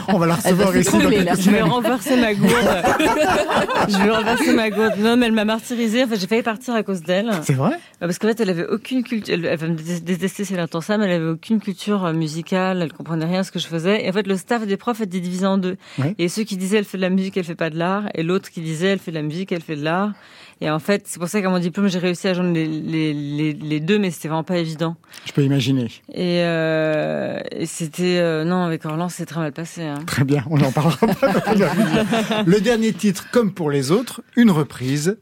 on 0.09 0.19
va 0.19 0.27
la 0.27 0.35
recevoir 0.37 0.77
ici. 0.77 0.91
dans 0.91 0.99
Je 1.01 1.51
vais 1.51 1.61
renverser 1.63 2.17
ma 2.19 2.35
gourde. 2.35 2.53
je 3.89 3.99
vais 4.03 4.11
renverser 4.11 4.53
ma 4.55 4.71
gourde. 4.71 4.95
Non, 4.99 5.17
mais 5.17 5.27
elle 5.27 5.33
m'a 5.33 5.45
martyrisée. 5.45 6.05
En 6.05 6.09
fait, 6.09 6.19
j'ai 6.19 6.27
failli 6.27 6.43
partir 6.43 6.75
à 6.75 6.83
cause 6.83 7.03
d'elle. 7.03 7.31
C'est 7.43 7.53
vrai? 7.53 7.71
Bah, 7.71 8.07
Parce 8.07 8.19
qu'en 8.19 8.29
fait, 8.29 8.41
elle 8.41 8.51
avait 8.51 8.67
aucune 8.67 9.03
culture. 9.05 9.35
Elle, 9.35 9.57
va 9.57 9.69
me 9.69 9.75
dé- 9.77 10.01
détester 10.01 10.45
si 10.45 10.55
elle 10.55 10.61
entend 10.61 10.81
ça, 10.81 10.97
mais 10.99 11.05
elle 11.05 11.23
avait 11.23 11.31
aucune 11.31 11.61
culture 11.61 12.05
euh, 12.07 12.13
musicale. 12.13 12.81
Elle 12.83 12.93
comprenait 12.93 13.27
rien 13.27 13.41
à 13.41 13.45
ce 13.45 13.53
que 13.53 13.59
je 13.59 13.67
faisais. 13.67 14.05
Et 14.05 14.09
en 14.09 14.13
fait, 14.13 14.27
le 14.27 14.37
staff 14.37 14.67
des 14.67 14.77
profs 14.77 15.01
était 15.01 15.21
divisé 15.21 15.47
en 15.47 15.59
deux. 15.59 15.77
Ouais. 15.99 16.15
Et 16.19 16.29
ceux 16.29 16.45
qui 16.45 16.57
disaient 16.57 16.79
elle 16.79 16.85
fait 16.85 16.97
de 16.99 17.03
la 17.03 17.11
musique, 17.11 17.37
elle 17.37 17.45
fait 17.45 17.55
pas 17.55 17.71
de 17.71 17.79
l'art, 17.79 18.05
et 18.15 18.23
l'autre 18.23 18.51
qui 18.51 18.63
disait 18.63 18.87
elle 18.89 18.99
fait 18.99 19.11
de 19.11 19.17
la 19.17 19.23
musique, 19.23 19.53
elle 19.53 19.63
fait 19.63 19.77
de 19.77 19.85
l'art. 19.85 20.13
Et 20.61 20.71
en 20.71 20.79
fait, 20.79 21.03
c'est 21.07 21.19
pour 21.19 21.29
ça 21.29 21.43
qu'à 21.43 21.51
mon 21.51 21.59
diplôme, 21.59 21.89
j'ai 21.89 21.99
réussi 21.99 22.29
à 22.29 22.35
joindre 22.35 22.53
les, 22.53 22.67
les, 22.67 23.13
les, 23.13 23.53
les 23.53 23.81
deux, 23.81 23.99
mais 23.99 24.11
c'était 24.11 24.29
vraiment 24.29 24.45
pas 24.45 24.59
évident. 24.59 24.97
Je 25.27 25.33
peux 25.33 25.43
imaginer. 25.43 25.91
Et, 26.13 26.43
euh, 26.43 27.41
et 27.51 27.67
c'était 27.67 28.19
euh, 28.19 28.45
non 28.45 28.63
avec 28.63 28.85
Orlan, 28.85 29.09
c'est 29.09 29.27
très 29.27 29.41
mal 29.41 29.53
passé. 29.53 29.83
Hein. 29.83 29.99
Très 30.07 30.25
bien, 30.25 30.45
on 30.51 30.57
n'en 30.57 30.73
parlera 30.73 31.07
pas. 31.07 32.45
Le 32.47 32.61
dernier 32.61 32.93
titre, 32.93 33.31
comme 33.31 33.53
pour 33.53 33.71
les 33.71 33.91
autres, 33.91 34.23
une 34.37 34.51
reprise, 34.51 35.19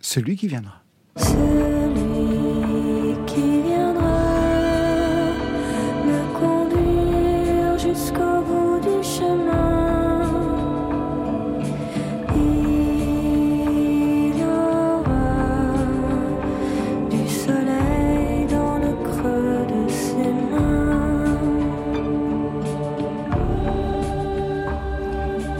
celui 0.00 0.36
qui 0.36 0.48
viendra. 0.48 0.82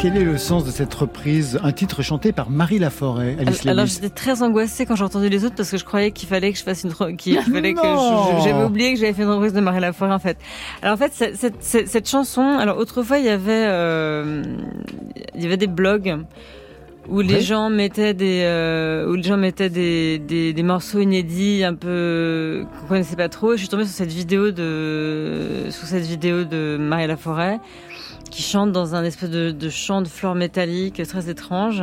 Quel 0.07 0.19
est 0.19 0.25
le 0.25 0.39
sens 0.39 0.65
de 0.65 0.71
cette 0.71 0.95
reprise? 0.95 1.59
Un 1.65 1.73
titre 1.73 2.01
chanté 2.01 2.31
par 2.31 2.49
Marie 2.49 2.79
Laforêt, 2.79 3.35
Alice 3.41 3.67
Alors 3.67 3.87
Lewis. 3.87 3.95
j'étais 4.01 4.15
très 4.15 4.41
angoissée 4.41 4.87
quand 4.87 4.95
j'ai 4.95 5.03
entendu 5.03 5.29
les 5.29 5.45
autres 5.45 5.57
parce 5.57 5.69
que 5.69 5.79
je 5.79 5.85
croyais 5.85 6.13
qu'il 6.13 6.29
fallait 6.29 6.53
que 6.53 6.59
je 6.59 6.63
fasse 6.63 6.85
une 6.85 7.17
qu'il 7.17 7.41
fallait 7.41 7.75
que 7.75 7.81
j'avais 8.45 8.63
oublié 8.65 8.95
que 8.95 9.01
j'avais 9.01 9.13
fait 9.15 9.23
une 9.25 9.31
reprise 9.31 9.53
de 9.53 9.59
Marie 9.61 9.81
Laforêt 9.81 10.13
en 10.13 10.21
fait. 10.21 10.39
Alors 10.81 10.95
en 10.95 10.97
fait 10.97 11.13
cette, 11.13 11.35
cette, 11.35 11.57
cette- 11.59 11.89
cette 11.89 12.09
chanson, 12.09 12.43
alors 12.57 12.79
autrefois 12.79 13.19
il 13.19 13.25
y 13.25 13.29
avait 13.31 13.51
euh, 13.67 14.45
il 15.35 15.43
y 15.43 15.47
avait 15.47 15.57
des 15.57 15.67
blogs 15.67 16.19
où 17.09 17.21
les 17.21 17.41
gens 17.41 17.69
mettaient 17.69 18.15
des 18.15 18.43
euh, 18.45 19.09
où 19.11 19.15
les 19.15 19.25
gens 19.25 19.37
mettaient 19.37 19.71
des, 19.71 20.21
des, 20.21 20.53
des 20.53 20.63
morceaux 20.63 21.01
inédits 21.01 21.65
un 21.65 21.75
peu 21.75 22.65
qu'on 22.81 22.87
connaissait 22.87 23.17
pas 23.17 23.29
trop. 23.29 23.55
Et 23.55 23.57
je 23.57 23.63
suis 23.63 23.69
tombée 23.69 23.85
sur 23.87 23.95
cette 23.95 24.13
vidéo 24.13 24.53
de 24.53 25.67
sur 25.71 25.89
cette 25.89 26.05
vidéo 26.05 26.45
de 26.45 26.77
Marie 26.79 27.09
Laforêt 27.09 27.59
qui 28.31 28.43
chante 28.43 28.73
dans 28.73 28.95
un 28.95 29.05
espèce 29.05 29.31
de, 29.31 29.51
de 29.51 29.69
chant 29.69 30.03
de 30.03 30.09
fleurs 30.09 30.35
métalliques 30.35 31.03
très 31.07 31.29
étrange. 31.31 31.83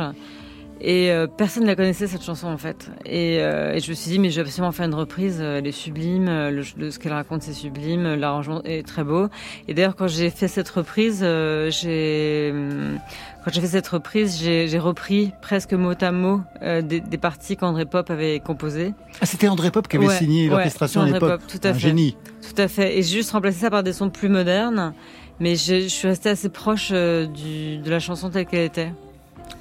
Et 0.80 1.10
euh, 1.12 1.26
personne 1.28 1.62
ne 1.62 1.68
la 1.68 1.76
connaissait 1.76 2.08
cette 2.08 2.24
chanson 2.24 2.48
en 2.48 2.58
fait. 2.58 2.90
Et, 3.06 3.38
euh, 3.38 3.72
et 3.74 3.80
je 3.80 3.88
me 3.88 3.94
suis 3.94 4.10
dit 4.10 4.18
mais 4.18 4.28
je 4.28 4.34
vais 4.36 4.40
absolument 4.46 4.72
faire 4.72 4.84
une 4.84 4.94
reprise. 4.94 5.40
Elle 5.40 5.66
est 5.66 5.72
sublime. 5.72 6.26
Le, 6.26 6.62
le- 6.76 6.90
ce 6.90 6.98
qu'elle 6.98 7.12
raconte 7.12 7.42
c'est 7.42 7.52
sublime. 7.54 8.14
L'arrangement 8.16 8.60
est 8.64 8.86
très 8.86 9.02
beau. 9.04 9.28
Et 9.68 9.72
d'ailleurs 9.72 9.94
quand 9.96 10.08
j'ai 10.08 10.28
fait 10.30 10.48
cette 10.48 10.68
reprise, 10.68 11.20
euh, 11.22 11.70
j'ai 11.70 12.50
hum, 12.52 12.98
quand 13.44 13.50
j'ai 13.54 13.60
fait 13.60 13.66
cette 13.68 13.86
reprise, 13.88 14.38
j'ai 14.42 14.78
repris 14.78 15.30
presque 15.42 15.72
mot 15.74 15.92
à 16.00 16.12
mot 16.12 16.40
des, 16.62 17.00
des 17.00 17.18
parties 17.18 17.56
qu'André 17.56 17.84
Pop 17.86 18.10
avait 18.10 18.40
composées. 18.40 18.92
Ah, 19.20 19.26
c'était 19.26 19.48
André 19.48 19.70
Pop 19.70 19.86
qui 19.86 19.96
avait 19.96 20.06
Ouais, 20.08 20.16
signé 20.16 20.44
ouais, 20.44 20.50
l'orchestration 20.50 21.00
à 21.02 21.04
André 21.04 21.14
l'époque. 21.20 21.40
Pop, 21.40 21.50
tout 21.50 21.60
à 21.66 21.70
Un 21.70 21.74
fait. 21.74 21.78
génie. 21.80 22.16
Tout 22.42 22.60
à 22.60 22.68
fait. 22.68 22.98
Et 22.98 23.02
j'ai 23.02 23.18
juste 23.18 23.30
remplacé 23.32 23.58
ça 23.60 23.70
par 23.70 23.82
des 23.82 23.92
sons 23.92 24.08
plus 24.10 24.28
modernes. 24.30 24.92
Mais 25.40 25.56
je 25.56 25.88
suis 25.88 26.08
restée 26.08 26.30
assez 26.30 26.48
proche 26.48 26.90
euh, 26.92 27.26
du, 27.26 27.78
de 27.78 27.90
la 27.90 27.98
chanson 27.98 28.30
telle 28.30 28.46
qu'elle 28.46 28.66
était. 28.66 28.92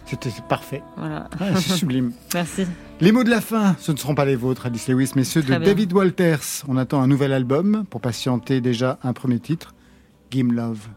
C'était 0.06 0.30
parfait. 0.48 0.84
Voilà. 0.98 1.30
Ah, 1.40 1.56
c'est 1.56 1.74
sublime. 1.78 2.12
Merci. 2.34 2.66
Les 3.02 3.12
mots 3.12 3.24
de 3.24 3.30
la 3.30 3.42
fin, 3.42 3.76
ce 3.80 3.92
ne 3.92 3.98
seront 3.98 4.16
pas 4.16 4.26
les 4.26 4.36
vôtres, 4.36 4.68
Alice 4.68 4.88
Lewis, 4.88 5.12
mais 5.16 5.24
ceux 5.24 5.42
de 5.42 5.48
bien. 5.48 5.60
David 5.60 5.94
Walters. 5.94 6.64
On 6.68 6.78
attend 6.78 7.02
un 7.02 7.08
nouvel 7.08 7.34
album 7.34 7.86
pour 7.90 8.02
patienter 8.02 8.62
déjà 8.62 9.00
un 9.04 9.14
premier 9.14 9.40
titre, 9.40 9.74
Game 10.32 10.54
Love. 10.54 10.88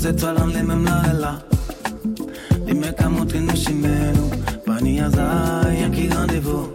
Toutes 0.00 0.12
étoiles 0.12 0.38
en 0.40 0.46
les 0.46 0.62
mêmes 0.62 0.86
là 0.86 1.02
et 1.10 1.20
là. 1.20 1.34
Les 2.66 2.72
mecs 2.72 2.98
à 3.02 3.08
montrer 3.10 3.40
nous 3.40 3.54
chimères 3.54 4.14
nous. 4.14 4.30
Pas 4.64 4.80
ni 4.80 4.98
hasard, 4.98 5.66
y'a 5.78 5.90
qui 5.90 6.08
rendez-vous. 6.08 6.70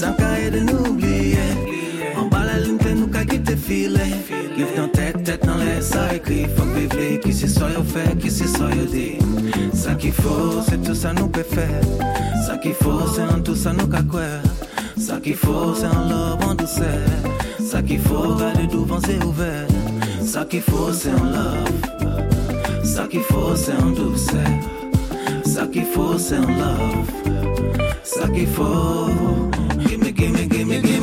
Tant 0.00 0.12
qu'à 0.14 0.40
aider 0.40 0.62
nous 0.62 0.90
oublier. 0.90 1.36
En 2.18 2.24
bas 2.26 2.44
la 2.46 2.58
ligne, 2.58 2.78
t'es 2.78 2.94
nous 2.94 3.06
qu'à 3.06 3.24
quitter 3.24 3.54
filer. 3.54 4.12
Give 4.56 4.66
dans 4.76 4.88
tête, 4.88 5.22
tête 5.22 5.46
dans 5.46 5.54
l'air, 5.56 5.80
ça 5.80 6.12
écrit. 6.12 6.46
Faut 6.56 6.64
vivre, 6.64 7.20
qui 7.20 7.32
c'est 7.32 7.46
ça 7.46 7.68
yo 7.70 7.84
fait, 7.84 8.18
qui 8.18 8.28
c'est 8.28 8.48
ça 8.48 8.68
yo 8.70 8.86
dit. 8.86 9.18
Ça 9.72 9.94
qu'il 9.94 10.12
faut, 10.12 10.62
c'est 10.68 10.82
tout 10.82 10.96
ça 10.96 11.12
nous 11.12 11.28
peut 11.28 11.44
faire. 11.48 11.80
Ça 12.44 12.56
qu'il 12.56 12.74
faut, 12.74 13.06
c'est 13.14 13.22
en 13.22 13.86
qu'à. 13.88 14.04
Ça 20.24 20.44
qu'il 20.46 20.62
faut, 20.62 20.92
c'est 20.92 21.10
en 21.10 21.24
love. 21.24 22.84
Ça 22.84 23.06
qu'il 23.06 23.20
faut, 23.20 23.54
c'est 23.54 23.72
en 23.74 23.90
douceur. 23.90 24.40
Ça 25.44 25.66
qu'il 25.66 25.84
faut, 25.84 26.18
c'est 26.18 26.38
en 26.38 26.48
love. 26.48 27.10
Ça 28.02 28.28
qu'il 28.28 28.46
faut. 28.46 29.10
Gimme, 29.86 30.12
gimme, 30.12 30.48
gimme, 30.48 30.82
gimme 30.82 30.93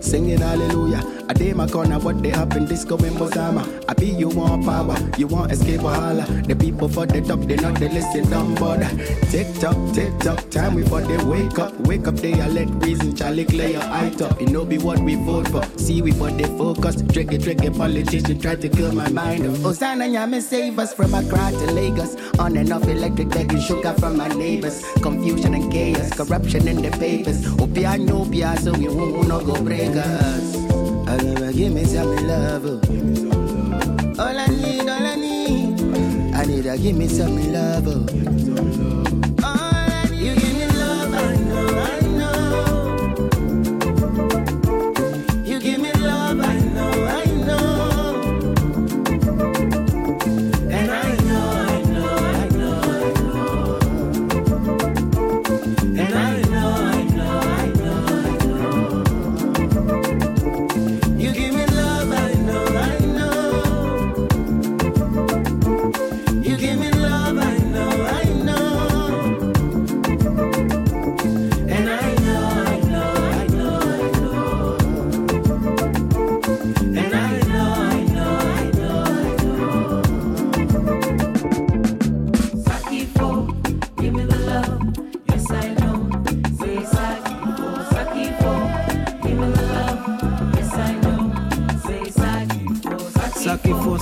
Singing 0.00 0.38
hallelujah. 0.38 1.13
I 1.26 1.32
day 1.32 1.54
my 1.54 1.66
corner, 1.66 1.98
what 1.98 2.22
they 2.22 2.30
happen, 2.30 2.66
disco 2.66 2.96
in 2.96 3.14
Bozama. 3.14 3.62
I 3.88 3.94
be 3.94 4.06
you 4.06 4.28
want 4.28 4.64
power, 4.64 4.96
you 5.16 5.26
want 5.26 5.52
escape 5.52 5.82
or 5.82 5.92
holla. 5.92 6.22
The 6.46 6.54
people 6.54 6.88
for 6.88 7.06
the 7.06 7.20
top, 7.22 7.40
they 7.40 7.56
not 7.56 7.76
they 7.80 7.88
listen, 7.88 8.28
don't 8.30 8.54
bother. 8.56 8.88
Tick 9.30 9.46
tock, 9.58 9.76
tick 9.94 10.18
tock, 10.18 10.50
time 10.50 10.74
we 10.74 10.82
for 10.82 11.00
they 11.00 11.16
wake 11.24 11.58
up. 11.58 11.72
Wake 11.80 12.06
up, 12.06 12.16
they 12.16 12.38
are 12.40 12.48
let 12.48 12.68
reason, 12.84 13.16
Charlie 13.16 13.44
clear 13.46 13.68
your 13.68 13.82
eye 13.82 14.10
top. 14.16 14.40
It 14.40 14.50
no 14.50 14.64
be 14.66 14.76
what 14.78 14.98
we 15.00 15.14
vote 15.14 15.48
for. 15.48 15.64
See 15.78 16.02
we 16.02 16.12
for 16.12 16.30
they 16.30 16.44
focus. 16.58 17.02
Tricky, 17.12 17.38
tricky 17.38 17.70
politician 17.70 18.38
try 18.38 18.56
to 18.56 18.68
kill 18.68 18.92
my 18.92 19.08
mind. 19.08 19.46
Hosanna, 19.58 20.04
Yami, 20.04 20.42
save 20.42 20.78
us 20.78 20.92
from 20.92 21.14
Accra 21.14 21.50
to 21.52 21.72
Lagos. 21.72 22.16
On 22.38 22.56
and 22.56 22.72
off 22.72 22.86
electric, 22.86 23.30
begging 23.30 23.60
sugar 23.60 23.94
from 23.94 24.18
my 24.18 24.28
neighbors. 24.28 24.84
Confusion 25.00 25.54
and 25.54 25.72
chaos, 25.72 26.10
corruption 26.10 26.68
in 26.68 26.82
the 26.82 26.90
papers. 26.98 27.46
Opia, 27.56 27.98
no, 27.98 28.24
so 28.56 28.72
we 28.78 28.88
won't 28.88 29.28
no 29.28 29.40
go 29.40 29.62
break 29.62 29.96
us. 29.96 30.63
I 31.14 31.16
never 31.18 31.52
give 31.52 31.72
me 31.72 31.84
some 31.84 32.26
love. 32.26 32.66
All 34.18 34.36
I 34.36 34.46
need, 34.48 34.80
all 34.80 35.06
I 35.06 35.14
need, 35.14 35.80
I 36.34 36.44
need 36.44 36.64
to 36.64 36.76
give 36.76 36.96
me 36.96 37.06
some 37.06 37.52
love. 37.52 38.93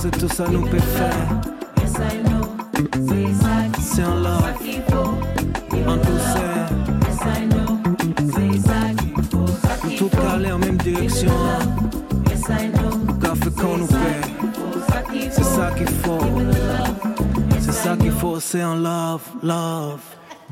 C'est 0.03 0.11
tout 0.19 0.27
ça 0.27 0.45
nous 0.49 0.63
peut 0.67 0.77
faire. 0.79 1.41
C'est 3.79 4.03
en 4.03 4.15
love, 4.15 4.43
en 5.87 5.95
douceur. 5.95 6.67
Nous 9.85 9.95
tout 9.97 10.09
calé 10.09 10.51
en 10.51 10.59
même 10.59 10.75
direction. 10.77 11.31
Fait 13.43 13.55
qu'on 13.55 13.77
nous 13.77 13.87
fait. 13.87 15.31
C'est 15.31 15.43
ça 15.43 15.71
qu'il 15.77 15.87
faut. 15.87 16.19
C'est 17.59 17.71
ça 17.71 17.95
qu'il 17.95 18.11
faut, 18.11 18.39
c'est 18.41 18.63
en 18.63 18.75
love, 18.75 19.21
love. 19.41 20.01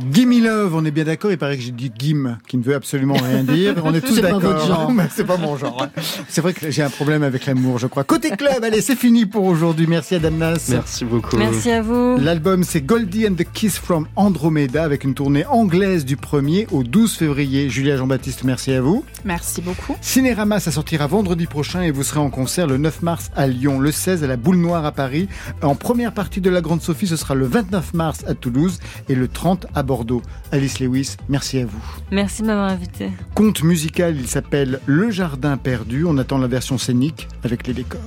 Gimme 0.09 0.43
Love, 0.43 0.73
on 0.75 0.83
est 0.83 0.91
bien 0.91 1.03
d'accord, 1.03 1.31
il 1.31 1.37
paraît 1.37 1.57
que 1.57 1.63
j'ai 1.63 1.71
dit 1.71 1.91
Gim, 1.95 2.37
qui 2.47 2.57
ne 2.57 2.63
veut 2.63 2.73
absolument 2.73 3.13
rien 3.13 3.43
dire. 3.43 3.75
On 3.83 3.93
est 3.93 4.01
tous 4.05 4.19
d'accord. 4.19 4.91
c'est 5.11 5.25
pas 5.25 5.37
mon 5.37 5.57
genre. 5.57 5.87
C'est 6.27 6.41
vrai 6.41 6.53
que 6.53 6.71
j'ai 6.71 6.81
un 6.81 6.89
problème 6.89 7.21
avec 7.21 7.45
l'amour, 7.45 7.77
je 7.77 7.87
crois. 7.87 8.03
Côté 8.03 8.31
club, 8.31 8.63
allez, 8.63 8.81
c'est 8.81 8.95
fini 8.95 9.25
pour 9.25 9.43
aujourd'hui. 9.43 9.85
Merci 9.87 10.15
Adam 10.15 10.31
Nas. 10.31 10.69
Merci 10.69 11.05
beaucoup. 11.05 11.37
Merci 11.37 11.69
à 11.69 11.81
vous. 11.81 12.17
L'album, 12.17 12.63
c'est 12.63 12.81
Goldie 12.81 13.27
and 13.27 13.35
the 13.35 13.45
Kiss 13.53 13.77
from 13.77 14.07
Andromeda, 14.15 14.83
avec 14.83 15.03
une 15.03 15.13
tournée 15.13 15.45
anglaise 15.45 16.03
du 16.03 16.15
1er 16.15 16.67
au 16.71 16.83
12 16.83 17.13
février. 17.13 17.69
Julia 17.69 17.95
Jean-Baptiste, 17.95 18.43
merci 18.43 18.71
à 18.71 18.81
vous. 18.81 19.05
Merci 19.23 19.61
beaucoup. 19.61 19.95
Cinérama, 20.01 20.59
ça 20.59 20.71
sortira 20.71 21.05
vendredi 21.05 21.45
prochain 21.45 21.83
et 21.83 21.91
vous 21.91 22.03
serez 22.03 22.19
en 22.19 22.29
concert 22.31 22.65
le 22.65 22.77
9 22.77 23.03
mars 23.03 23.29
à 23.35 23.45
Lyon, 23.45 23.79
le 23.79 23.91
16 23.91 24.23
à 24.23 24.27
la 24.27 24.37
Boule 24.37 24.57
Noire 24.57 24.85
à 24.85 24.91
Paris. 24.91 25.27
En 25.61 25.75
première 25.75 26.13
partie 26.13 26.41
de 26.41 26.49
la 26.49 26.61
Grande 26.61 26.81
Sophie, 26.81 27.07
ce 27.07 27.17
sera 27.17 27.35
le 27.35 27.45
29 27.45 27.93
mars 27.93 28.23
à 28.27 28.33
Toulouse 28.33 28.79
et 29.07 29.15
le 29.15 29.27
30 29.27 29.67
à 29.75 29.83
Bordeaux. 29.83 29.90
Alice 30.51 30.79
Lewis, 30.79 31.17
merci 31.27 31.59
à 31.59 31.65
vous. 31.65 31.83
Merci 32.11 32.41
de 32.41 32.47
m'avoir 32.47 32.69
invité. 32.69 33.09
Conte 33.35 33.63
musical, 33.63 34.15
il 34.17 34.27
s'appelle 34.27 34.79
Le 34.85 35.11
Jardin 35.11 35.57
perdu. 35.57 36.05
On 36.05 36.17
attend 36.17 36.37
la 36.37 36.47
version 36.47 36.77
scénique 36.77 37.27
avec 37.43 37.67
les 37.67 37.73
décors. 37.73 37.99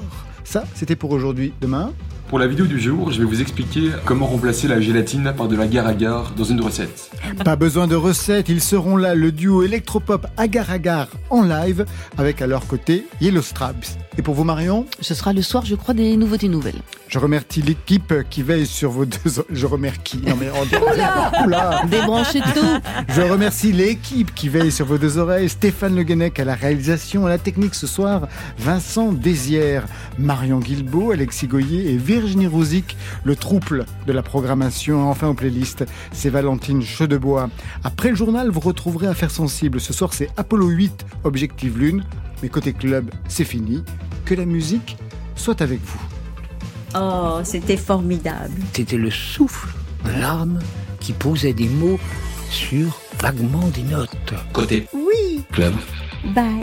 Ça, 0.45 0.65
c'était 0.75 0.97
pour 0.97 1.11
aujourd'hui. 1.11 1.53
Demain, 1.61 1.93
Pour 2.29 2.39
la 2.39 2.47
vidéo 2.47 2.65
du 2.67 2.81
jour, 2.81 3.13
je 3.13 3.19
vais 3.19 3.27
vous 3.27 3.43
expliquer 3.43 3.91
comment 4.07 4.27
remplacer 4.27 4.67
la 4.67 4.81
gélatine 4.81 5.33
par 5.37 5.47
de 5.47 5.57
l'agar-agar 5.57 6.33
dans 6.37 6.45
une 6.45 6.61
recette. 6.61 7.11
Pas 7.45 7.55
besoin 7.55 7.87
de 7.87 7.95
recettes, 7.95 8.49
ils 8.49 8.63
seront 8.63 8.97
là, 8.97 9.15
le 9.15 9.31
duo 9.31 9.63
électropop 9.63 10.27
agar-agar 10.39 11.09
en 11.29 11.43
live, 11.43 11.85
avec 12.17 12.41
à 12.41 12.47
leur 12.47 12.67
côté 12.67 13.07
Yellow 13.21 13.43
Straps. 13.43 13.99
Et 14.17 14.23
pour 14.23 14.35
vous 14.35 14.45
Marion 14.45 14.87
Ce 15.01 15.15
sera 15.15 15.33
le 15.33 15.43
soir, 15.43 15.67
je 15.67 15.75
crois, 15.75 15.93
des 15.93 16.17
nouveautés 16.17 16.49
nouvelles. 16.49 16.81
Je 17.09 17.19
remercie 17.19 17.63
l'équipe 17.63 18.15
qui 18.31 18.43
veille 18.43 18.67
sur 18.67 18.91
vos 18.91 19.05
deux... 19.05 19.19
Je 19.51 19.67
remercie 19.67 20.21
Non 20.27 20.37
mais 20.41 20.49
on 20.51 20.93
Oula 20.93 21.33
Oula 21.45 21.83
Débranchez 21.91 22.41
tout 22.41 22.81
Je 23.09 23.21
remercie 23.21 23.73
l'équipe 23.73 24.35
qui 24.35 24.49
veille 24.49 24.73
sur 24.73 24.87
vos 24.87 24.99
deux 24.99 25.19
oreilles. 25.19 25.49
Stéphane 25.49 25.95
Le 25.95 26.03
Guenec 26.03 26.41
à 26.41 26.45
la 26.45 26.55
réalisation, 26.55 27.27
à 27.27 27.29
la 27.29 27.39
technique 27.39 27.75
ce 27.75 27.87
soir. 27.87 28.29
Vincent 28.59 29.13
Désière, 29.13 29.85
Marion 30.19 30.59
Guilbeault, 30.59 31.11
Alexis 31.13 31.47
Goyer 31.47 31.93
et 31.93 31.97
Virginie 31.97 32.14
Rouzic. 32.19 32.97
Le 33.25 33.37
trouble 33.37 33.87
de 34.07 34.13
la 34.13 34.23
programmation. 34.23 35.09
Enfin 35.11 35.29
aux 35.29 35.35
playlists, 35.35 35.85
c'est 36.13 36.31
Valentine 36.31 36.83
Chedebois. 36.83 37.49
Après 37.83 38.11
le 38.11 38.17
journal, 38.17 38.51
vous 38.51 38.61
retrouverez 38.61 39.07
Affaires 39.07 39.31
sensibles. 39.31 39.81
Ce 39.81 39.93
soir, 39.93 40.13
c'est 40.15 40.29
Apollo 40.37 40.69
8, 40.69 41.07
Objectif 41.25 41.75
Lune. 41.77 42.05
Mais 42.43 42.49
côté 42.49 42.73
club, 42.73 43.11
c'est 43.29 43.45
fini. 43.45 43.83
Que 44.25 44.35
la 44.35 44.45
musique 44.47 44.97
soit 45.37 45.61
avec 45.63 45.81
vous. 45.85 46.01
Oh, 46.97 47.41
c'était 47.45 47.77
formidable. 47.77 48.55
C'était 48.73 48.97
le 48.97 49.11
souffle 49.11 49.69
de 50.05 50.21
l'âme 50.21 50.61
qui 51.01 51.13
posait 51.13 51.53
des 51.53 51.69
mots 51.69 51.99
sur 52.51 53.01
vaguement 53.21 53.69
des 53.75 53.83
notes. 53.83 54.35
Côté 54.53 54.87
Oui. 54.93 55.45
club. 55.53 55.75
Bye. 56.35 56.61